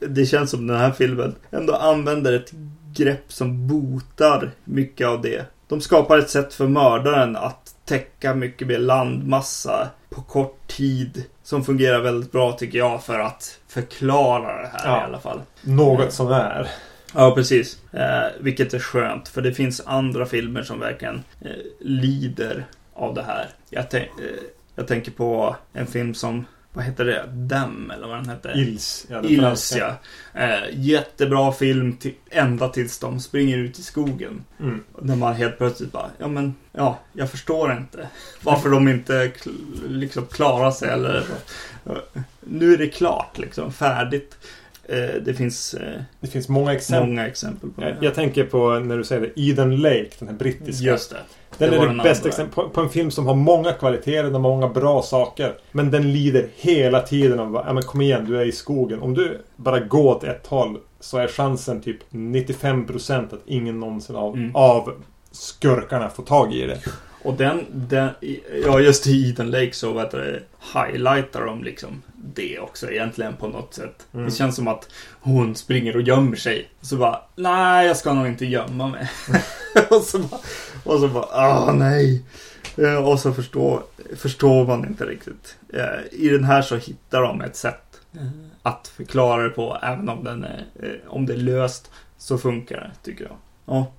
det 0.00 0.26
känns 0.26 0.50
som 0.50 0.66
den 0.66 0.76
här 0.76 0.90
filmen 0.92 1.34
ändå 1.50 1.74
använder 1.74 2.32
ett 2.32 2.52
grepp 2.96 3.32
som 3.32 3.66
botar 3.68 4.50
mycket 4.64 5.06
av 5.06 5.20
det. 5.22 5.44
De 5.68 5.80
skapar 5.80 6.18
ett 6.18 6.30
sätt 6.30 6.54
för 6.54 6.66
mördaren 6.68 7.36
att 7.36 7.74
täcka 7.84 8.34
mycket 8.34 8.68
mer 8.68 8.78
landmassa 8.78 9.88
på 10.10 10.22
kort 10.22 10.68
tid. 10.68 11.24
Som 11.42 11.64
fungerar 11.64 12.00
väldigt 12.00 12.32
bra 12.32 12.52
tycker 12.52 12.78
jag 12.78 13.02
för 13.04 13.18
att 13.18 13.58
förklara 13.68 14.62
det 14.62 14.70
här 14.72 14.90
Ja. 14.90 15.00
i 15.00 15.04
alla 15.04 15.18
fall. 15.20 15.40
Något 15.62 15.98
Mm. 16.00 16.10
som 16.10 16.32
är. 16.32 16.68
Ja, 17.14 17.34
precis. 17.34 17.78
Eh, 17.92 18.24
vilket 18.40 18.74
är 18.74 18.78
skönt, 18.78 19.28
för 19.28 19.42
det 19.42 19.54
finns 19.54 19.82
andra 19.86 20.26
filmer 20.26 20.62
som 20.62 20.80
verkligen 20.80 21.22
eh, 21.40 21.50
lider 21.80 22.64
av 22.94 23.14
det 23.14 23.22
här. 23.22 23.48
Jag, 23.70 23.84
tän- 23.84 23.96
eh, 24.00 24.42
jag 24.74 24.88
tänker 24.88 25.10
på 25.10 25.56
en 25.72 25.86
film 25.86 26.14
som, 26.14 26.46
vad 26.72 26.84
heter 26.84 27.04
det? 27.04 27.24
Dem, 27.32 27.90
eller 27.96 28.08
vad 28.08 28.16
den 28.16 28.28
hette? 28.28 28.48
Ils. 28.48 29.06
Ja, 29.10 29.22
Ils, 29.22 29.76
ja. 29.76 29.94
Eh, 30.40 30.62
jättebra 30.72 31.52
film 31.52 31.96
till, 31.96 32.14
ända 32.30 32.68
tills 32.68 32.98
de 32.98 33.20
springer 33.20 33.58
ut 33.58 33.78
i 33.78 33.82
skogen. 33.82 34.44
Mm. 34.60 34.84
När 35.02 35.16
man 35.16 35.34
helt 35.34 35.58
plötsligt 35.58 35.92
bara, 35.92 36.10
ja 36.18 36.28
men, 36.28 36.54
ja, 36.72 36.98
jag 37.12 37.30
förstår 37.30 37.72
inte 37.72 38.08
varför 38.42 38.70
de 38.70 38.88
inte 38.88 39.32
liksom 39.88 40.26
klarar 40.26 40.70
sig 40.70 40.88
eller 40.90 41.24
Nu 42.40 42.72
är 42.74 42.78
det 42.78 42.88
klart 42.88 43.38
liksom, 43.38 43.72
färdigt. 43.72 44.36
Eh, 44.88 45.22
det 45.24 45.34
finns 45.34 45.74
eh, 45.74 46.00
Det 46.20 46.26
finns 46.26 46.48
många 46.48 46.72
exempel. 46.72 47.08
många 47.08 47.26
exempel 47.26 47.70
på 47.70 47.82
Jag, 47.82 47.90
det. 47.90 47.98
jag 48.04 48.14
tänker 48.14 48.44
på 48.44 48.70
när 48.78 48.96
du 48.98 49.04
säger 49.04 49.20
det, 49.34 49.40
Eden 49.42 49.76
Lake, 49.76 50.10
den 50.18 50.28
här 50.28 50.34
brittiska. 50.34 50.84
Just 50.84 51.10
det. 51.10 51.16
Den 51.58 51.70
det 51.70 51.76
är 51.76 51.80
det 51.80 51.86
den 51.86 51.96
bästa 51.98 52.28
exemplet 52.28 52.54
på, 52.54 52.68
på 52.68 52.80
en 52.80 52.88
film 52.90 53.10
som 53.10 53.26
har 53.26 53.34
många 53.34 53.72
kvaliteter, 53.72 54.22
den 54.22 54.32
har 54.32 54.40
många 54.40 54.68
bra 54.68 55.02
saker. 55.02 55.54
Men 55.72 55.90
den 55.90 56.12
lider 56.12 56.46
hela 56.56 57.00
tiden 57.00 57.40
av 57.40 57.62
ja 57.66 57.72
men 57.72 57.82
kom 57.82 58.00
igen, 58.00 58.24
du 58.28 58.40
är 58.40 58.44
i 58.44 58.52
skogen. 58.52 59.00
Om 59.00 59.14
du 59.14 59.38
bara 59.56 59.80
går 59.80 60.04
åt 60.16 60.24
ett 60.24 60.46
håll 60.46 60.78
så 61.00 61.18
är 61.18 61.26
chansen 61.28 61.80
typ 61.80 61.98
95% 62.10 63.34
att 63.34 63.40
ingen 63.46 63.80
någonsin 63.80 64.16
av, 64.16 64.34
Mm. 64.36 64.50
av 64.56 64.92
skurkarna 65.30 66.08
får 66.10 66.22
tag 66.22 66.54
i 66.54 66.66
det. 66.66 66.78
Och 67.22 67.34
den, 67.34 67.64
den, 67.72 68.08
ja 68.66 68.80
just 68.80 69.06
i 69.06 69.30
Eden 69.30 69.50
Lake 69.50 69.72
så 69.72 69.92
vet 69.92 70.10
du, 70.10 70.42
highlightar 70.74 71.46
de 71.46 71.64
liksom 71.64 72.02
det 72.34 72.58
också 72.58 72.90
egentligen 72.90 73.36
på 73.36 73.48
något 73.48 73.74
sätt. 73.74 74.06
Mm. 74.14 74.26
Det 74.26 74.32
känns 74.32 74.56
som 74.56 74.68
att 74.68 74.88
hon 75.20 75.54
springer 75.56 75.96
och 75.96 76.02
gömmer 76.02 76.36
sig. 76.36 76.68
Och 76.80 76.86
så 76.86 76.96
bara, 76.96 77.20
nej 77.36 77.86
jag 77.86 77.96
ska 77.96 78.12
nog 78.12 78.26
inte 78.26 78.46
gömma 78.46 78.88
mig. 78.88 79.10
och 79.90 80.02
så 80.02 80.18
bara, 80.18 80.40
och 80.84 81.00
så 81.00 81.08
bara, 81.08 81.26
ah 81.32 81.72
nej. 81.72 82.22
Eh, 82.76 82.94
Och 83.08 83.20
så 83.20 83.32
förstår, 83.32 83.82
förstår 84.16 84.66
man 84.66 84.86
inte 84.86 85.04
riktigt. 85.06 85.56
Eh, 85.72 86.12
I 86.12 86.28
den 86.28 86.44
här 86.44 86.62
så 86.62 86.76
hittar 86.76 87.22
de 87.22 87.40
ett 87.40 87.56
sätt 87.56 88.00
att 88.62 88.88
förklara 88.88 89.42
det 89.42 89.50
på. 89.50 89.78
Även 89.82 90.08
om, 90.08 90.24
den 90.24 90.44
är, 90.44 90.64
eh, 90.82 90.88
om 91.08 91.26
det 91.26 91.32
är 91.32 91.36
löst 91.36 91.90
så 92.18 92.38
funkar 92.38 92.76
det, 92.76 92.90
tycker 93.10 93.24
jag. 93.24 93.36
Ja. 93.66 93.92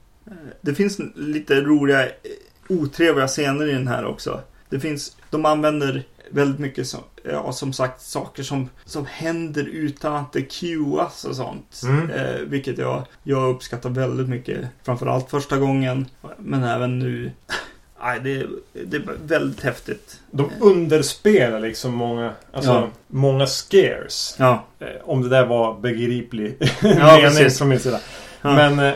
Det 0.61 0.76
finns 0.76 0.99
lite 1.15 1.61
roliga, 1.61 2.07
otrevliga 2.69 3.28
scener 3.28 3.67
i 3.67 3.71
den 3.73 3.88
här 3.88 4.05
också. 4.05 4.41
Det 4.69 4.80
finns, 4.80 5.17
de 5.30 5.45
använder 5.45 6.03
väldigt 6.32 6.59
mycket 6.59 6.88
som, 6.88 6.99
ja, 7.23 7.51
som 7.51 7.73
sagt 7.73 8.01
saker 8.01 8.43
som, 8.43 8.69
som 8.86 9.05
händer 9.05 9.63
utan 9.63 10.15
att 10.15 10.34
det 10.34 10.41
cuas 10.41 11.26
och 11.26 11.36
sånt. 11.36 11.82
Mm. 11.84 12.09
Eh, 12.09 12.36
vilket 12.41 12.78
jag, 12.78 13.03
jag 13.23 13.49
uppskattar 13.49 13.89
väldigt 13.89 14.30
mycket. 14.30 14.67
Framförallt 14.84 15.30
första 15.30 15.57
gången, 15.57 16.05
men 16.38 16.63
även 16.63 16.99
nu. 16.99 17.32
Nej, 18.01 18.19
det, 18.23 18.47
det 18.86 18.97
är 18.97 19.03
väldigt 19.28 19.61
häftigt. 19.63 20.19
De 20.32 20.49
underspelar 20.59 21.59
liksom 21.59 21.93
många, 21.93 22.34
alltså, 22.53 22.71
Ja. 22.71 22.89
många 23.07 23.47
scares. 23.47 24.36
Ja, 24.39 24.65
Eh, 24.80 24.88
Om 25.03 25.21
det 25.21 25.30
där 25.30 25.45
var 25.45 25.80
begriplig 25.80 26.57
Ja, 26.82 27.17
mening 27.34 27.49
från 27.51 27.69
min 27.69 27.80
sida. 27.80 27.99
Men 28.53 28.79
eh, 28.79 28.93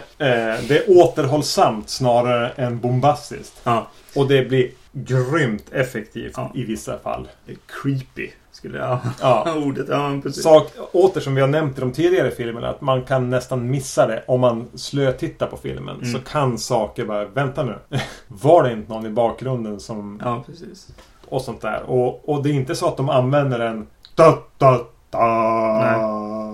det 0.68 0.78
är 0.78 0.84
återhållsamt 0.88 1.90
snarare 1.90 2.50
än 2.50 2.80
bombastiskt. 2.80 3.68
Och 4.16 4.28
det 4.28 4.50
blir 4.50 4.72
grymt 4.92 5.70
effektivt 5.72 6.38
i 6.54 6.64
vissa 6.64 7.00
fall. 7.00 7.28
Creepy, 7.68 8.30
skulle 8.52 8.78
jag... 8.78 9.00
Ja. 9.22 9.56
Ordet, 9.66 9.88
ja 9.90 10.20
precis. 10.24 10.44
Sak, 10.44 10.72
åter 10.92 11.22
som 11.22 11.36
vi 11.36 11.42
har 11.42 11.48
nämnt 11.48 11.78
i 11.78 11.82
de 11.82 11.92
tidigare 11.92 12.32
filmerna, 12.32 12.70
att 12.70 12.82
man 12.82 13.04
kan 13.04 13.30
nästan 13.30 13.70
missa 13.72 14.08
det 14.08 14.24
om 14.28 14.42
man 14.42 14.68
slötittar 14.76 15.48
på 15.48 15.58
filmen. 15.58 15.96
Mm. 15.96 16.14
Så 16.14 16.20
kan 16.20 16.58
saker 16.58 17.06
bara, 17.06 17.26
vänta 17.26 17.64
nu. 17.64 17.76
Var 18.28 18.64
det 18.64 18.72
inte 18.72 18.94
någon 18.94 19.06
i 19.06 19.10
bakgrunden 19.10 19.80
som... 19.80 20.22
Ja, 20.24 20.44
precis. 20.46 20.88
och 21.30 21.42
sånt 21.42 21.62
där. 21.62 21.82
Och, 21.84 22.30
och 22.30 22.44
det 22.44 22.50
är 22.50 22.54
inte 22.54 22.76
så 22.76 22.88
att 22.88 22.98
de 22.98 23.10
använder 23.10 23.60
en 23.60 23.88
da, 24.16 24.38
da, 24.58 24.86
da, 25.10 26.50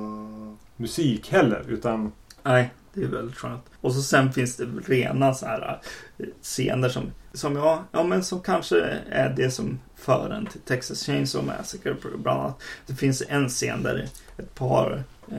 musik 0.78 1.32
heller. 1.32 1.64
Utan 1.68 2.12
Nej, 2.44 2.70
det 2.96 3.04
är 3.04 3.08
väldigt 3.08 3.38
skönt. 3.38 3.66
Och 3.82 3.94
så 3.94 4.02
sen 4.02 4.32
finns 4.34 4.58
det 4.58 4.66
rena 4.86 5.34
så 5.34 5.46
här 5.46 5.82
eh, 6.18 6.26
scener 6.42 6.90
som, 6.90 7.12
som, 7.34 7.56
ja, 7.56 7.84
ja, 7.92 8.04
men 8.04 8.24
som 8.24 8.42
kanske 8.42 8.82
är 9.10 9.30
det 9.38 9.52
som 9.52 9.80
för 9.96 10.30
en 10.30 10.46
till 10.46 10.62
Texas 10.62 11.06
Chainsaw 11.06 11.48
Massacre 11.58 11.96
bland 12.18 12.42
annat. 12.42 12.62
Det 12.88 12.96
finns 12.96 13.24
en 13.28 13.50
scen 13.50 13.84
där 13.84 14.08
ett 14.38 14.56
par 14.56 15.04
eh, 15.32 15.38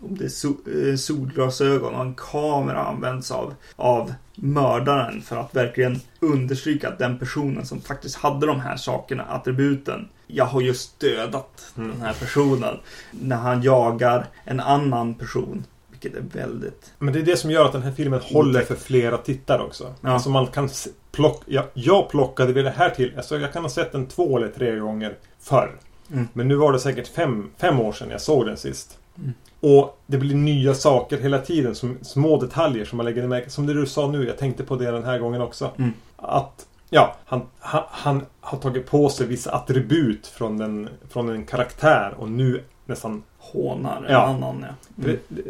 om 0.00 0.16
det 0.18 0.24
är 0.24 0.28
sol, 0.28 0.56
eh, 0.86 0.96
solglasögon 0.96 1.94
och 1.94 2.04
en 2.04 2.14
kamera 2.14 2.84
används 2.84 3.30
av, 3.30 3.54
av 3.76 4.14
mördaren 4.34 5.22
för 5.22 5.36
att 5.36 5.56
verkligen 5.56 6.00
understryka 6.20 6.88
att 6.88 6.98
den 6.98 7.18
personen 7.18 7.66
som 7.66 7.80
faktiskt 7.80 8.16
hade 8.16 8.46
de 8.46 8.60
här 8.60 8.76
sakerna, 8.76 9.22
attributen, 9.24 10.08
jag 10.26 10.44
har 10.44 10.60
just 10.60 11.00
dödat 11.00 11.72
Mm. 11.76 11.90
den 11.90 12.00
här 12.00 12.12
personen. 12.12 12.76
När 13.10 13.36
han 13.36 13.62
jagar 13.62 14.26
en 14.44 14.60
annan 14.60 15.14
person. 15.14 15.64
Vilket 16.02 16.20
är 16.20 16.38
väldigt... 16.38 16.92
Men 16.98 17.14
det 17.14 17.20
är 17.20 17.22
det 17.22 17.36
som 17.36 17.50
gör 17.50 17.64
att 17.64 17.72
den 17.72 17.82
här 17.82 17.92
filmen 17.92 18.20
håller 18.20 18.62
för 18.62 18.74
flera 18.74 19.18
tittare 19.18 19.62
också. 19.62 19.94
Ja. 20.00 20.10
Alltså 20.10 20.30
man 20.30 20.46
kan 20.46 20.68
plocka... 21.12 21.44
Jag, 21.46 21.64
jag 21.74 22.08
plockade 22.08 22.52
vid 22.52 22.64
det 22.64 22.70
här 22.70 22.90
till... 22.90 23.12
Alltså 23.16 23.38
jag 23.38 23.52
kan 23.52 23.62
ha 23.62 23.70
sett 23.70 23.92
den 23.92 24.06
två 24.06 24.36
eller 24.36 24.48
tre 24.48 24.78
gånger 24.78 25.16
förr. 25.40 25.78
Mm. 26.12 26.28
Men 26.32 26.48
nu 26.48 26.54
var 26.54 26.72
det 26.72 26.78
säkert 26.78 27.08
fem, 27.08 27.50
fem 27.58 27.80
år 27.80 27.92
sedan 27.92 28.10
jag 28.10 28.20
såg 28.20 28.46
den 28.46 28.56
sist. 28.56 28.98
Mm. 29.18 29.32
Och 29.60 30.00
det 30.06 30.18
blir 30.18 30.34
nya 30.34 30.74
saker 30.74 31.18
hela 31.18 31.38
tiden. 31.38 31.74
Som 31.74 31.98
små 32.02 32.40
detaljer 32.40 32.84
som 32.84 32.96
man 32.96 33.06
lägger 33.06 33.22
i 33.22 33.28
märke. 33.28 33.50
Som 33.50 33.66
det 33.66 33.74
du 33.74 33.86
sa 33.86 34.10
nu. 34.10 34.26
Jag 34.26 34.38
tänkte 34.38 34.64
på 34.64 34.76
det 34.76 34.90
den 34.90 35.04
här 35.04 35.18
gången 35.18 35.40
också. 35.40 35.70
Mm. 35.78 35.92
Att... 36.16 36.66
Ja, 36.90 37.16
han, 37.24 37.42
han, 37.58 37.82
han 37.90 38.26
har 38.40 38.58
tagit 38.58 38.86
på 38.86 39.08
sig 39.08 39.26
vissa 39.26 39.52
attribut 39.52 40.26
från, 40.26 40.58
den, 40.58 40.88
från 41.10 41.28
en 41.28 41.46
karaktär 41.46 42.14
och 42.18 42.30
nu 42.30 42.64
nästan 42.86 43.22
Hånar 43.52 44.04
en 44.04 44.12
Ja. 44.12 44.26
annan, 44.26 44.66
ja. 44.68 45.04
Mm. 45.04 45.18
det, 45.28 45.42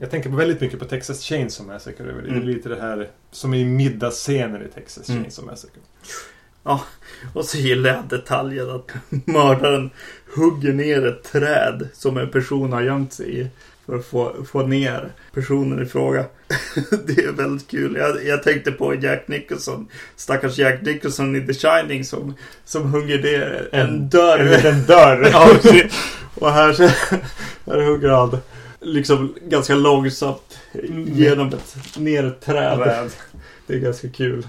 jag 0.00 0.10
tänker 0.10 0.30
på 0.30 0.36
väldigt 0.36 0.60
mycket 0.60 0.78
på 0.78 0.84
Texas 0.84 1.20
Chainsaw 1.22 1.72
Massacre. 1.74 2.04
Det 2.04 2.10
är 2.10 2.32
Mm. 2.32 2.42
lite 2.48 2.68
det 2.68 2.80
här 2.80 3.08
som 3.30 3.54
är 3.54 3.58
i 3.58 3.64
middagsscener 3.64 4.62
i 4.64 4.68
Texas 4.68 5.08
Mm. 5.08 5.22
Chainsaw 5.22 5.50
Massacre. 5.52 5.80
Och 7.34 7.44
så 7.44 7.58
gillar 7.58 7.90
jag 7.90 8.04
detaljen 8.08 8.70
att 8.70 8.90
mördaren 9.26 9.90
hugger 10.36 10.72
ner 10.72 11.06
ett 11.06 11.22
träd 11.24 11.88
som 11.92 12.16
en 12.16 12.30
person 12.30 12.72
har 12.72 12.82
gömt 12.82 13.12
sig 13.12 13.40
i. 13.40 13.48
För 13.90 13.98
att 13.98 14.06
få, 14.06 14.44
få 14.44 14.62
ner 14.62 15.12
personen 15.34 15.82
i 15.82 15.86
fråga. 15.86 16.24
det 17.06 17.24
är 17.24 17.32
väldigt 17.32 17.68
kul. 17.68 17.96
Jag, 17.96 18.24
jag 18.24 18.42
tänkte 18.42 18.72
på 18.72 18.94
Jack 18.94 19.28
Nicholson. 19.28 19.88
Stackars 20.16 20.58
Jack 20.58 20.82
Nicholson 20.82 21.36
i 21.36 21.46
The 21.46 21.54
Shining 21.54 22.04
som, 22.04 22.34
som 22.64 22.92
hugger 22.92 23.22
ner 23.22 23.68
en, 23.72 23.80
En- 23.80 24.08
dörr. 24.08 24.38
En 24.38 24.50
liten 24.50 24.86
dörr! 24.86 25.28
Ja, 25.32 25.48
och 26.34 26.50
här, 26.52 26.72
här 27.66 27.86
hugger 27.86 28.08
han 28.08 28.38
liksom 28.80 29.34
ganska 29.42 29.74
långsamt 29.74 30.58
genom 31.06 31.48
ett, 31.48 31.76
ner 31.96 32.24
ett 32.26 32.40
träd. 32.40 33.10
Det 33.66 33.74
är 33.74 33.78
ganska 33.78 34.08
kul 34.08 34.46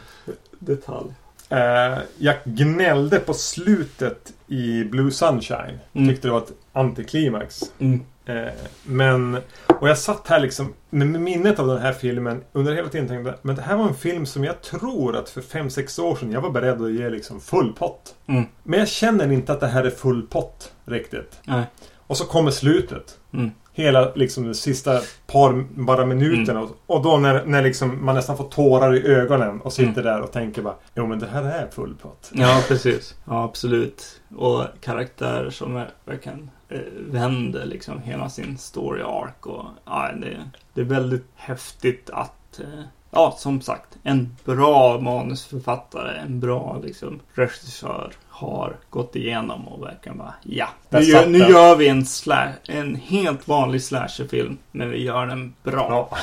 detalj. 0.60 1.10
Eh, 1.50 1.98
jag 2.18 2.36
gnällde 2.44 3.20
på 3.20 3.34
slutet 3.34 4.34
i 4.48 4.84
Blue 4.84 5.12
Sunshine. 5.12 5.80
Mm. 5.94 6.10
Tyckte 6.10 6.28
det 6.28 6.32
var 6.32 6.42
ett 6.42 6.54
antiklimax. 6.74 7.62
Mm. 7.80 8.00
Eh, 8.26 8.54
men... 8.84 9.38
Och 9.80 9.90
jag 9.90 9.98
satt 9.98 10.28
här 10.28 10.40
liksom 10.40 10.74
med 10.90 11.08
med 11.08 11.22
minnet 11.22 11.60
av 11.60 11.68
den 11.68 11.82
här 11.82 11.94
filmen 11.94 12.44
under 12.52 12.76
hela 12.76 12.90
tiden 12.90 13.08
tänkte 13.08 13.36
men 13.42 13.56
det 13.56 13.62
här 13.62 13.76
var 13.76 13.88
en 13.88 13.94
film 13.94 14.26
som 14.26 14.44
jag 14.44 14.62
tror 14.62 15.16
att 15.16 15.30
för 15.30 15.42
5-6 15.42 16.02
år 16.02 16.16
sedan 16.16 16.32
jag 16.32 16.42
var 16.42 16.50
beredd 16.50 16.82
att 16.82 16.92
ge 16.92 17.10
liksom 17.10 17.42
full 17.42 17.74
pott. 17.74 18.16
Mm. 18.28 18.44
Men 18.64 18.80
jag 18.80 18.88
känner 18.88 19.32
inte 19.32 19.54
att 19.54 19.60
det 19.60 19.68
här 19.68 19.84
är 19.84 19.90
full 19.90 20.22
pott 20.22 20.72
riktigt. 20.86 21.40
Nej. 21.44 21.64
Och 21.98 22.18
så 22.18 22.26
kommer 22.26 22.52
slutet. 22.52 23.20
Mm. 23.34 23.52
Hela 23.74 24.12
liksom 24.16 24.48
de 24.48 24.54
sista 24.54 25.02
par 25.28 25.66
bara 25.70 26.06
minuterna. 26.06 26.60
Mm. 26.60 26.64
Och, 26.64 26.96
och 26.96 27.04
då 27.04 27.18
när, 27.18 27.46
när 27.46 27.62
liksom 27.64 28.06
man 28.06 28.16
nästan 28.16 28.38
får 28.38 28.44
tårar 28.50 28.96
i 28.96 29.08
ögonen 29.08 29.62
och 29.62 29.74
sitter 29.74 29.92
Mm. 29.92 30.04
där 30.04 30.22
och 30.22 30.32
tänker 30.32 30.62
bara 30.62 30.76
Jo 30.96 31.08
men 31.08 31.20
det 31.20 31.28
här 31.28 31.44
är 31.44 31.68
full 31.72 31.96
pott. 31.96 32.32
Ja, 32.34 32.64
precis. 32.68 33.16
Ja, 33.26 33.44
absolut. 33.44 34.22
Och 34.36 34.66
karaktärer 34.82 35.50
som 35.50 35.86
verkligen 36.06 36.50
eh, 36.70 36.80
vänder 37.00 37.66
liksom 37.66 38.02
hela 38.02 38.30
sin 38.30 38.58
story 38.58 39.02
arc. 39.02 39.46
Och, 39.46 39.66
ja, 39.86 40.10
det, 40.22 40.50
det 40.74 40.82
är 40.82 40.86
väldigt 40.86 41.26
häftigt 41.36 42.10
att, 42.14 42.60
eh, 42.60 42.84
ja, 43.12 43.36
som 43.38 43.62
sagt, 43.62 43.98
en 44.04 44.36
bra 44.46 45.00
manusförfattare, 45.00 46.18
en 46.18 46.40
bra 46.40 46.80
liksom, 46.84 47.20
regissör 47.34 48.12
har 48.42 48.76
gått 48.90 49.16
igenom 49.16 49.68
och 49.68 49.84
verkligen 49.84 50.18
bara, 50.18 50.34
ja, 50.44 50.68
nu, 50.90 51.00
gör, 51.02 51.28
nu 51.28 51.38
gör 51.38 51.76
vi 51.76 51.88
en, 51.88 52.04
sla- 52.04 52.52
en 52.68 52.96
helt 52.96 53.48
vanlig 53.48 53.84
slasherfilm, 53.84 54.58
men 54.72 54.90
vi 54.90 55.04
gör 55.04 55.26
den 55.26 55.54
bra. 55.64 56.08
Ja. 56.12 56.18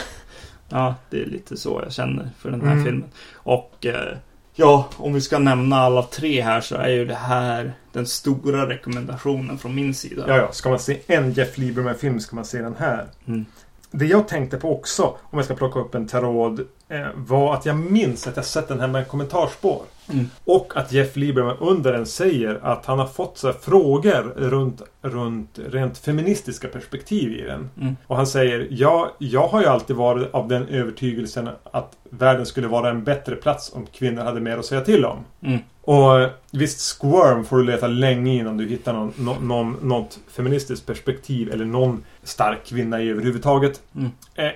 Ja, 0.69 0.95
det 1.11 1.23
är 1.23 1.27
lite 1.27 1.57
så 1.57 1.81
jag 1.85 1.93
känner 1.93 2.31
för 2.39 2.51
den 2.51 2.61
här 2.61 2.73
Mm. 2.73 2.85
filmen. 2.85 3.09
Och 3.35 3.87
eh, 3.87 4.17
ja, 4.55 4.89
om 4.97 5.13
vi 5.15 5.21
ska 5.21 5.39
nämna 5.39 5.77
alla 5.77 6.03
tre 6.03 6.41
här 6.43 6.61
så 6.61 6.77
är 6.77 6.89
ju 6.89 7.05
det 7.05 7.15
här 7.15 7.73
den 7.93 8.07
stora 8.07 8.69
rekommendationen 8.69 9.59
från 9.59 9.75
min 9.75 9.95
sida. 9.95 10.25
Ja, 10.29 10.37
ja. 10.37 10.53
Ska 10.53 10.69
man 10.71 10.79
se 10.79 11.01
en 11.07 11.33
Jeff 11.33 11.59
Lieberman-film 11.59 12.21
ska 12.21 12.37
man 12.37 12.45
se 12.45 12.63
den 12.63 12.75
här. 12.79 13.07
Mm. 13.27 13.45
Det 13.91 14.07
jag 14.07 14.29
tänkte 14.29 14.57
på 14.57 14.73
också, 14.79 15.03
om 15.23 15.39
jag 15.39 15.45
ska 15.45 15.55
plocka 15.55 15.81
upp 15.81 15.95
en 15.95 16.07
tråd, 16.07 16.61
eh, 16.89 17.07
var 17.15 17.55
att 17.55 17.67
jag 17.67 17.77
minns 17.77 18.27
att 18.27 18.37
jag 18.37 18.45
sett 18.45 18.69
den 18.69 18.81
här 18.81 18.89
med 18.89 19.09
kommentarspår. 19.09 19.83
Mm. 20.11 20.31
Och 20.45 20.73
att 20.77 20.93
Jeff 20.93 21.17
Lieberman 21.17 21.57
under 21.61 21.93
den 21.93 22.07
säger 22.07 22.61
att 22.63 22.87
han 22.87 22.99
har 22.99 23.07
fått 23.07 23.39
så 23.39 23.47
här 23.47 23.55
frågor 23.61 24.33
runt, 24.37 24.83
runt 25.03 25.59
rent 25.67 25.99
feministiska 25.99 26.69
perspektiv 26.69 27.33
i 27.33 27.43
den. 27.43 27.71
Mm. 27.81 27.97
Och 28.07 28.17
han 28.17 28.27
säger 28.27 28.67
ja, 28.71 29.15
jag 29.19 29.49
har 29.49 29.61
ju 29.61 29.67
alltid 29.67 29.97
varit 29.97 30.35
av 30.35 30.49
den 30.49 30.69
övertygelsen 30.69 31.49
att 31.65 31.97
världen 32.11 32.47
skulle 32.47 32.69
vara 32.69 32.91
en 32.91 33.05
bättre 33.05 33.37
plats 33.37 33.73
om 33.75 33.87
kvinnor 33.87 34.23
hade 34.23 34.41
mer 34.41 34.59
att 34.59 34.67
säga 34.67 34.81
till 34.81 35.05
om. 35.05 35.19
Mm. 35.41 35.59
Och 35.81 36.21
eh, 36.21 36.31
visst, 36.51 37.01
Squirm 37.01 37.45
får 37.45 37.57
du 37.57 37.65
leta 37.65 37.87
länge 37.87 38.35
innan 38.35 38.57
du 38.57 38.67
hittar 38.69 38.93
någon, 38.93 39.13
nå- 39.17 39.41
någon, 39.41 39.77
något 39.83 40.19
feministiskt 40.31 40.87
perspektiv 40.87 41.53
eller 41.53 41.65
någon 41.65 42.05
stark 42.23 42.67
kvinna 42.67 43.03
i 43.03 43.09
överhuvudtaget. 43.09 43.81
Mm. 43.97 44.11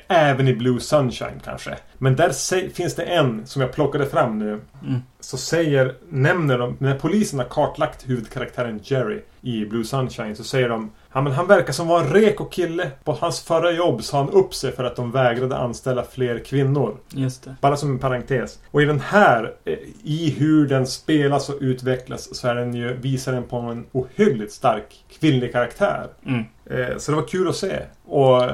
Även 0.08 0.48
i 0.48 0.54
Blue 0.54 0.80
Sunshine 0.80 1.40
kanske. 1.44 1.76
Men 1.98 2.16
där 2.16 2.68
finns 2.68 2.94
det 2.94 3.02
en 3.02 3.46
som 3.46 3.62
jag 3.62 3.72
plockade 3.72 4.06
fram 4.06 4.38
nu. 4.38 4.60
Mm. 4.86 5.02
Så 5.20 5.36
säger, 5.36 5.94
nämner 6.08 6.58
de, 6.58 6.76
när 6.78 6.98
polisen 6.98 7.38
har 7.38 7.46
kartlagt 7.46 8.08
huvudkaraktären 8.08 8.80
Jerry 8.82 9.20
i 9.42 9.64
Blue 9.66 9.84
Sunshine 9.84 10.36
så 10.36 10.44
säger 10.44 10.68
de 10.68 10.90
Ja, 11.14 11.20
men 11.20 11.32
han 11.32 11.46
verkar 11.46 11.72
som 11.72 11.88
var 11.88 12.00
en 12.00 12.10
reko 12.12 12.44
kille. 12.44 12.90
På 13.04 13.12
hans 13.12 13.40
förra 13.40 13.70
jobb 13.70 14.02
sa 14.02 14.18
han 14.18 14.30
upp 14.30 14.54
sig 14.54 14.72
för 14.72 14.84
att 14.84 14.96
de 14.96 15.10
vägrade 15.10 15.56
anställa 15.56 16.04
fler 16.04 16.38
kvinnor. 16.38 16.96
Just 17.08 17.42
det. 17.44 17.56
Bara 17.60 17.76
som 17.76 17.90
en 17.90 17.98
parentes. 17.98 18.58
Och 18.70 18.82
i 18.82 18.84
den 18.84 19.00
här, 19.00 19.54
eh, 19.64 19.78
i 20.04 20.34
hur 20.38 20.66
den 20.68 20.86
spelas 20.86 21.48
och 21.48 21.56
utvecklas, 21.60 22.34
så 22.36 22.48
är 22.48 22.54
den 22.54 22.74
ju, 22.74 22.92
visar 22.96 23.32
den 23.32 23.42
på 23.42 23.56
en 23.56 23.86
ohyggligt 23.92 24.52
stark 24.52 25.04
kvinnlig 25.20 25.52
karaktär. 25.52 26.06
Mm. 26.26 26.44
Eh, 26.66 26.98
så 26.98 27.12
det 27.12 27.16
var 27.16 27.28
kul 27.28 27.48
att 27.48 27.56
se. 27.56 27.78
Och 28.04 28.44
eh, 28.44 28.50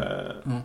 Mm. 0.47 0.59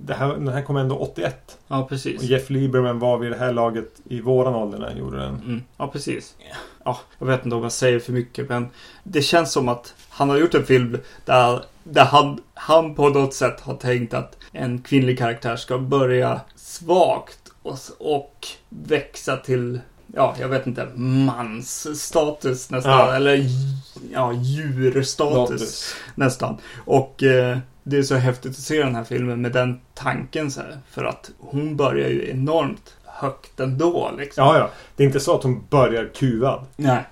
det 0.00 0.14
här, 0.14 0.28
den 0.28 0.48
här 0.48 0.62
kom 0.62 0.76
ändå 0.76 0.96
81. 0.96 1.58
Ja, 1.68 1.78
Och 1.82 1.88
precis. 1.88 2.22
Jeff 2.22 2.50
Lieberman 2.50 2.98
var 2.98 3.18
vid 3.18 3.30
det 3.32 3.36
här 3.38 3.52
laget 3.52 3.92
i 4.08 4.20
våran 4.20 4.54
ålder 4.54 4.78
när 4.78 4.86
han 4.88 4.98
gjorde 4.98 5.18
den. 5.18 5.34
Mm. 5.34 5.62
Ja, 5.76 5.88
precis. 5.88 6.36
Ja, 6.88 6.98
jag 7.18 7.26
vet 7.26 7.44
inte 7.44 7.56
om 7.56 7.62
jag 7.62 7.72
säger 7.72 7.98
för 7.98 8.12
mycket, 8.12 8.48
men 8.48 8.68
det 9.02 9.22
känns 9.22 9.52
som 9.52 9.68
att 9.68 9.94
han 10.08 10.30
har 10.30 10.36
gjort 10.36 10.54
en 10.54 10.66
film 10.66 10.98
där, 11.24 11.64
där 11.84 12.04
han, 12.04 12.40
han 12.54 12.94
på 12.94 13.08
något 13.08 13.34
sätt 13.34 13.60
har 13.60 13.74
tänkt 13.74 14.14
att 14.14 14.36
en 14.52 14.82
kvinnlig 14.82 15.18
karaktär 15.18 15.56
ska 15.56 15.78
börja 15.78 16.40
svagt 16.56 17.38
och, 17.62 17.78
och 17.98 18.46
växa 18.68 19.36
till, 19.36 19.80
ja, 20.14 20.36
jag 20.40 20.48
vet 20.48 20.66
inte, 20.66 20.88
mansstatus 20.94 22.70
nästan. 22.70 22.92
Ja. 22.92 23.14
Eller 23.14 23.44
ja, 24.12 24.32
djurstatus 24.32 25.08
Status. 25.08 25.94
nästan. 26.14 26.56
Och 26.84 27.22
eh, 27.22 27.58
det 27.82 27.98
är 27.98 28.02
så 28.02 28.14
häftigt 28.14 28.50
att 28.50 28.56
se 28.56 28.82
den 28.82 28.94
här 28.94 29.04
filmen 29.04 29.40
med 29.42 29.52
den 29.52 29.80
tanken 29.94 30.50
så 30.50 30.60
här. 30.60 30.78
För 30.90 31.04
att 31.04 31.30
hon 31.38 31.76
börjar 31.76 32.08
ju 32.08 32.30
enormt 32.30 32.94
högt 33.18 33.60
ändå 33.60 34.10
liksom. 34.18 34.44
Ja, 34.44 34.58
ja. 34.58 34.70
Det 34.96 35.02
är 35.02 35.06
inte 35.06 35.20
så 35.20 35.34
att 35.34 35.42
hon 35.42 35.66
börjar 35.70 36.10
kuvad. 36.14 36.66
Nej. 36.76 37.04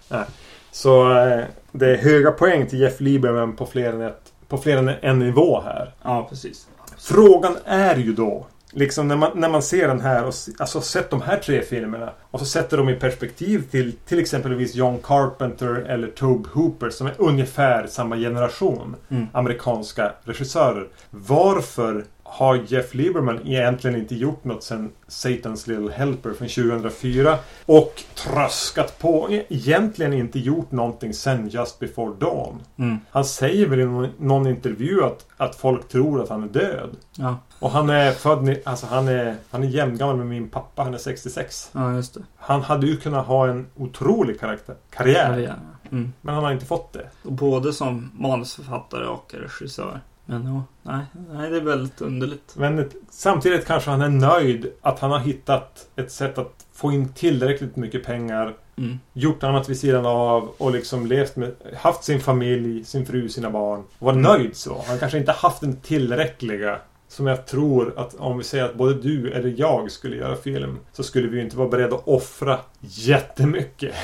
Så 0.71 1.13
eh, 1.19 1.45
det 1.73 1.91
är 1.91 1.97
höga 1.97 2.31
poäng 2.31 2.67
till 2.67 2.81
Jeff 2.81 3.01
Lieberman 3.01 3.57
på 3.57 3.67
fler 3.67 3.93
än, 3.93 4.01
ett, 4.01 4.33
på 4.49 4.59
fler 4.59 4.77
än 4.77 4.89
en 4.89 5.19
nivå 5.19 5.61
här. 5.61 5.95
Ja, 6.03 6.27
precis. 6.31 6.67
Frågan 6.99 7.57
är 7.65 7.97
ju 7.97 8.13
då, 8.13 8.47
liksom 8.73 9.09
när 9.09 9.17
man, 9.17 9.31
när 9.35 9.49
man 9.49 9.63
ser 9.63 9.89
den 9.89 10.01
här 10.01 10.25
och 10.25 10.35
alltså 10.59 10.81
sett 10.81 11.11
de 11.11 11.23
här 11.23 11.37
tre 11.37 11.63
filmerna 11.63 12.11
och 12.21 12.35
Och 12.35 12.41
så 12.41 12.47
sätter 12.47 12.77
de 12.77 12.89
i 12.89 12.95
perspektiv 12.95 13.71
till 13.71 13.93
till 13.93 14.19
exempelvis 14.19 14.75
John 14.75 14.99
Carpenter 15.03 15.75
eller 15.75 16.09
Tobe 16.09 16.49
Hooper 16.53 16.91
som 16.91 17.07
är 17.07 17.15
ungefär 17.19 17.87
samma 17.87 18.17
generation 18.17 18.97
Mm. 19.09 19.27
amerikanska 19.33 20.13
regissörer. 20.25 20.87
Varför 21.11 22.05
har 22.29 22.61
Jeff 22.67 22.95
Lieberman 22.95 23.47
egentligen 23.47 23.97
inte 23.97 24.15
gjort 24.15 24.45
något 24.45 24.63
sen 24.63 24.93
Satan's 25.09 25.69
Little 25.69 25.93
Helper 25.93 26.33
från 26.33 26.49
2004 26.49 27.39
och 27.67 28.03
tröskat 28.15 28.99
på. 28.99 29.29
Egentligen 29.49 30.13
inte 30.13 30.39
gjort 30.39 30.71
någonting 30.71 31.15
sen 31.15 31.49
Just 31.49 31.79
Before 31.79 32.15
Dawn. 32.19 32.63
Mm. 32.77 32.99
Han 33.11 33.25
säger 33.25 33.67
väl 33.67 33.81
i 33.81 33.85
någon, 33.85 34.09
någon 34.19 34.47
intervju 34.47 35.05
att, 35.05 35.27
att 35.37 35.57
folk 35.57 35.89
tror 35.89 36.23
att 36.23 36.29
han 36.29 36.43
är 36.43 36.49
död. 36.49 36.91
Ja. 37.15 37.37
Och 37.59 37.71
han 37.71 37.91
är 37.91 38.13
född... 38.13 38.57
Alltså 38.65 38.87
han 38.87 39.09
är, 39.09 39.37
han 39.51 39.63
är 39.63 39.69
jämngammal 39.69 40.17
med 40.17 40.27
min 40.27 40.49
pappa. 40.49 40.83
Han 40.83 40.95
är 40.95 40.99
66. 40.99 41.71
ja, 41.73 41.95
just 41.95 42.15
det. 42.15 42.21
Han 42.37 42.63
hade 42.63 42.87
ju 42.87 42.97
kunnat 42.97 43.27
ha 43.27 43.49
en 43.49 43.67
otrolig 43.77 44.41
karaktär, 44.41 44.77
karriär. 44.91 45.39
Ja. 45.39 45.55
Mm. 45.91 46.13
Men 46.21 46.35
han 46.35 46.45
har 46.45 46.53
inte 46.53 46.67
fått 46.67 46.93
det. 46.93 47.09
Både 47.23 47.73
som 47.73 48.11
manusförfattare 48.15 49.07
och 49.07 49.35
regissör. 49.35 50.01
Men 50.27 50.47
ja, 50.47 50.65
nej, 50.83 51.05
nej, 51.33 51.51
det 51.51 51.57
är 51.57 51.61
väldigt 51.61 52.01
underligt. 52.01 52.55
Men 52.57 52.91
samtidigt 53.11 53.67
kanske 53.67 53.91
han 53.91 54.03
är 54.03 54.09
nöjd 54.09 54.73
att 54.83 54.99
han 54.99 55.11
har 55.11 55.19
hittat 55.19 55.89
ett 55.97 56.13
sätt 56.13 56.39
att 56.39 56.67
få 56.73 56.93
in 56.93 57.09
tillräckligt 57.13 57.77
mycket 57.77 58.05
pengar. 58.05 58.55
Mm. 58.79 58.99
Gjort 59.13 59.43
annat 59.43 59.69
vid 59.69 59.79
sidan 59.79 60.07
av 60.07 60.49
och 60.59 60.71
liksom 60.73 61.07
levt 61.07 61.37
med, 61.37 61.55
haft 61.77 62.05
sin 62.05 62.21
familj, 62.21 62.85
sin 62.85 63.07
fru, 63.07 63.29
sina 63.29 63.51
barn. 63.51 63.81
Och 63.99 64.07
var 64.07 64.13
Mm. 64.13 64.23
nöjd 64.23 64.57
så. 64.57 64.85
Han 64.87 64.99
kanske 64.99 65.19
inte 65.19 65.33
haft 65.33 65.61
den 65.61 65.77
tillräckliga 65.77 66.79
som 67.09 67.27
jag 67.27 67.47
tror 67.47 67.95
att 67.99 68.15
om 68.15 68.39
vi 68.39 68.45
säger 68.45 68.65
att 68.65 68.75
både 68.75 68.95
du 68.95 69.33
eller 69.33 69.55
jag 69.57 69.91
skulle 69.91 70.17
göra 70.17 70.37
film 70.37 70.79
så 70.93 71.03
skulle 71.03 71.29
vi 71.29 71.37
ju 71.37 71.43
inte 71.45 71.57
vara 71.57 71.69
beredda 71.69 71.97
att 71.97 72.09
offra 72.09 72.59
jättemycket. 72.81 73.95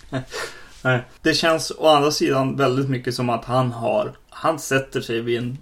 Nej. 0.82 1.04
Det 1.22 1.34
känns 1.34 1.72
å 1.78 1.86
andra 1.88 2.10
sidan 2.10 2.56
väldigt 2.56 2.88
mycket 2.88 3.14
som 3.14 3.30
att 3.30 3.44
han 3.44 3.72
har 3.72 4.12
Han 4.30 4.58
sätter 4.58 5.00
sig 5.00 5.20
vid 5.20 5.38
en 5.38 5.58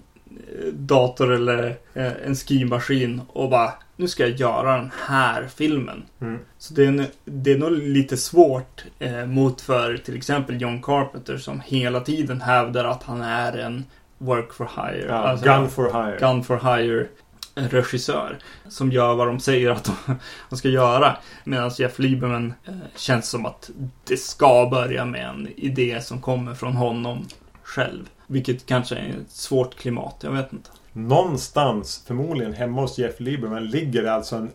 dator 0.72 1.32
eller 1.32 1.76
eh, 1.94 2.12
en 2.26 2.36
skrivmaskin 2.36 3.20
och 3.28 3.50
bara 3.50 3.72
Nu 3.96 4.08
ska 4.08 4.26
jag 4.26 4.40
göra 4.40 4.76
den 4.76 4.90
här 5.06 5.48
filmen. 5.56 6.02
Mm. 6.20 6.38
Så 6.58 6.74
det 6.74 6.84
är, 6.84 7.06
det 7.24 7.52
är 7.52 7.58
nog 7.58 7.72
lite 7.72 8.16
svårt 8.16 8.84
eh, 8.98 9.26
mot 9.26 9.60
för 9.60 9.96
till 9.96 10.16
exempel 10.16 10.60
John 10.60 10.82
Carpenter 10.82 11.36
som 11.36 11.60
hela 11.60 12.00
tiden 12.00 12.40
hävdar 12.40 12.84
att 12.84 13.02
han 13.02 13.22
är 13.22 13.58
en 13.58 13.84
work 14.18 14.52
for 14.52 14.68
hire. 14.76 15.06
Ja, 15.08 15.14
alltså, 15.14 15.46
gun 15.46 15.70
for 15.70 15.84
hire. 15.84 16.18
gun 16.20 16.44
for 16.44 16.76
hire 16.76 17.06
regissör. 17.54 18.38
Som 18.68 18.92
gör 18.92 19.14
vad 19.14 19.26
de 19.26 19.40
säger 19.40 19.70
att 19.70 19.84
de, 19.84 19.94
de 20.50 20.56
ska 20.56 20.68
göra. 20.68 21.16
Medan 21.44 21.70
Jeff 21.78 21.98
Lieberman 21.98 22.54
eh, 22.64 22.74
känns 22.96 23.28
som 23.28 23.46
att 23.46 23.70
det 24.04 24.16
ska 24.16 24.68
börja 24.70 25.04
med 25.04 25.28
en 25.28 25.48
idé 25.56 26.00
som 26.02 26.20
kommer 26.20 26.54
från 26.54 26.72
honom 26.72 27.26
själv. 27.64 28.10
Vilket 28.26 28.66
kanske 28.66 28.96
är 28.96 29.08
ett 29.08 29.30
svårt 29.30 29.74
klimat, 29.74 30.16
jag 30.20 30.30
vet 30.30 30.52
inte. 30.52 30.70
Någonstans, 30.92 32.04
förmodligen 32.06 32.52
hemma 32.52 32.80
hos 32.80 32.98
Jeff 32.98 33.20
Lieberman, 33.20 33.66
ligger 33.66 34.02
det 34.02 34.12
alltså 34.12 34.36
en, 34.36 34.50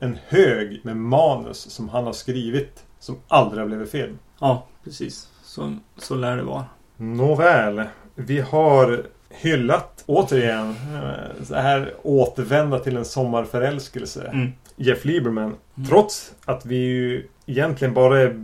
en 0.00 0.18
hög 0.26 0.80
med 0.84 0.96
manus 0.96 1.70
som 1.70 1.88
han 1.88 2.04
har 2.04 2.12
skrivit 2.12 2.84
som 2.98 3.16
aldrig 3.28 3.60
har 3.62 3.66
blivit 3.66 3.90
film. 3.90 4.18
Ja, 4.40 4.66
precis. 4.84 5.28
Så, 5.42 5.76
så 5.96 6.14
lär 6.14 6.36
det 6.36 6.42
vara. 6.42 6.64
Nåväl, 6.96 7.82
vi 8.14 8.40
har 8.40 9.06
hyllat 9.30 10.04
återigen 10.06 10.68
eh, 10.70 11.44
så 11.44 11.54
här 11.54 11.94
återvända 12.02 12.78
till 12.78 12.96
en 12.96 13.04
sommarförälskelse. 13.04 14.30
Mm. 14.32 14.52
Jeff 14.76 15.04
Lieberman. 15.04 15.54
Trots 15.88 16.34
att 16.44 16.66
vi 16.66 16.76
ju 16.76 17.28
egentligen 17.46 17.94
bara 17.94 18.20
är 18.20 18.34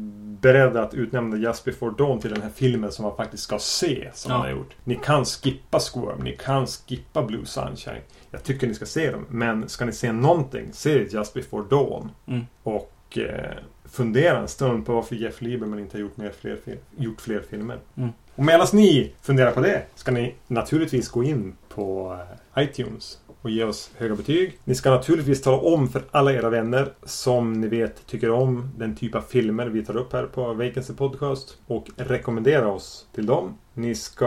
beredda 0.41 0.83
att 0.83 0.95
utnämna 0.95 1.37
Just 1.37 1.65
Before 1.65 1.95
Dawn 1.99 2.21
till 2.21 2.31
den 2.31 2.43
här 2.43 2.51
filmen 2.55 2.93
som 2.93 3.03
man 3.05 3.17
faktiskt 3.17 3.43
ska 3.43 3.59
se. 3.59 4.09
Som 4.15 4.31
Ja. 4.31 4.37
han 4.37 4.47
har 4.47 4.53
gjort. 4.53 4.75
Ni 4.85 4.95
kan 4.95 5.25
skippa 5.25 5.81
Squirm. 5.81 6.19
Ni 6.25 6.37
kan 6.37 6.67
skippa 6.67 7.23
Blue 7.23 7.47
Sunshine. 7.47 8.01
Jag 8.31 8.43
tycker 8.45 8.67
ni 8.67 8.75
ska 8.75 8.87
se 8.87 9.11
dem. 9.11 9.27
Men 9.31 9.69
ska 9.69 9.85
ni 9.85 9.93
se 9.93 10.13
någonting, 10.13 10.69
se 10.73 11.03
Just 11.11 11.35
Before 11.35 11.65
Dawn. 11.71 12.11
Mm. 12.27 12.47
Och 12.63 13.19
eh, 13.19 13.53
fundera 13.85 14.39
en 14.39 14.49
stund 14.49 14.87
på 14.87 14.93
varför 14.95 15.17
Jeff 15.17 15.41
Lieberman 15.43 15.79
inte 15.79 15.97
har 15.97 16.01
gjort, 16.01 16.17
mer 16.17 16.33
fler, 16.41 16.59
gjort 16.97 17.21
fler 17.21 17.41
filmer. 17.51 17.79
Mm. 17.97 18.11
Och 18.35 18.45
medan 18.45 18.67
ni 18.73 19.13
funderar 19.23 19.51
på 19.53 19.61
det 19.61 19.83
ska 19.95 20.11
ni 20.13 20.35
naturligtvis 20.47 21.09
gå 21.09 21.25
in 21.25 21.55
på 21.69 22.19
eh, 22.57 22.63
iTunes 22.65 23.19
och 23.43 23.51
ge 23.51 23.65
oss 23.65 23.91
höga 23.97 24.15
betyg. 24.15 24.59
Ni 24.65 24.75
ska 24.75 24.91
naturligtvis 24.91 25.43
tala 25.43 25.57
om 25.57 25.89
för 25.89 26.03
alla 26.11 26.33
era 26.33 26.51
vänner 26.51 26.93
som 27.05 27.53
ni 27.53 27.69
vet 27.69 28.07
tycker 28.07 28.31
om 28.31 28.71
den 28.77 28.97
typ 28.97 29.15
av 29.15 29.21
filmer 29.21 29.67
vi 29.67 29.85
tar 29.85 29.97
upp 29.97 30.13
här 30.13 30.27
på 30.27 30.55
Vacancy 30.55 30.95
Podcast 30.95 31.57
och 31.67 31.87
rekommendera 31.97 32.69
oss 32.69 33.07
till 33.15 33.27
dem. 33.27 33.59
Ni 33.75 33.95
ska 33.95 34.27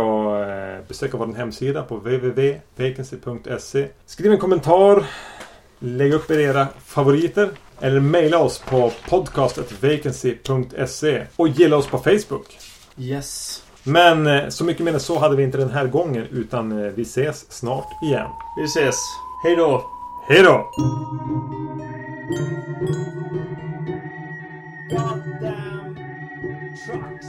eh, 0.50 0.88
besöka 0.88 1.18
vår 1.18 1.34
hemsida 1.34 1.84
på 1.84 1.96
www.vacancy.se. 1.96 3.88
Skriv 4.06 4.32
en 4.32 4.40
kommentar. 4.40 5.06
Lägg 5.80 6.14
upp 6.14 6.32
era 6.32 6.68
favoriter. 6.86 7.50
Eller 7.80 8.00
mejla 8.00 8.40
oss 8.40 8.60
på 8.60 8.92
podcastetvacancy.se 9.10 11.26
och 11.36 11.48
gilla 11.48 11.78
oss 11.78 11.88
på 11.88 11.98
Facebook. 11.98 12.60
Yes. 12.98 13.64
Men 13.84 14.28
eh, 14.28 14.50
så 14.50 14.64
mycket 14.64 14.86
mer 14.86 14.94
än 14.94 15.00
så 15.00 15.20
hade 15.20 15.36
vi 15.36 15.44
inte 15.44 15.58
den 15.58 15.72
här 15.72 15.88
gången 15.88 16.28
utan 16.32 16.72
eh, 16.72 16.92
vi 16.92 17.02
ses 17.02 17.52
snart 17.52 18.04
igen. 18.04 18.28
Vi 18.58 18.64
ses. 18.64 18.96
Hej 19.44 19.56
då! 19.56 19.86
Hej 20.28 20.44
då! 20.44 20.72
Goddamn 24.90 25.96
trucks! 26.86 27.28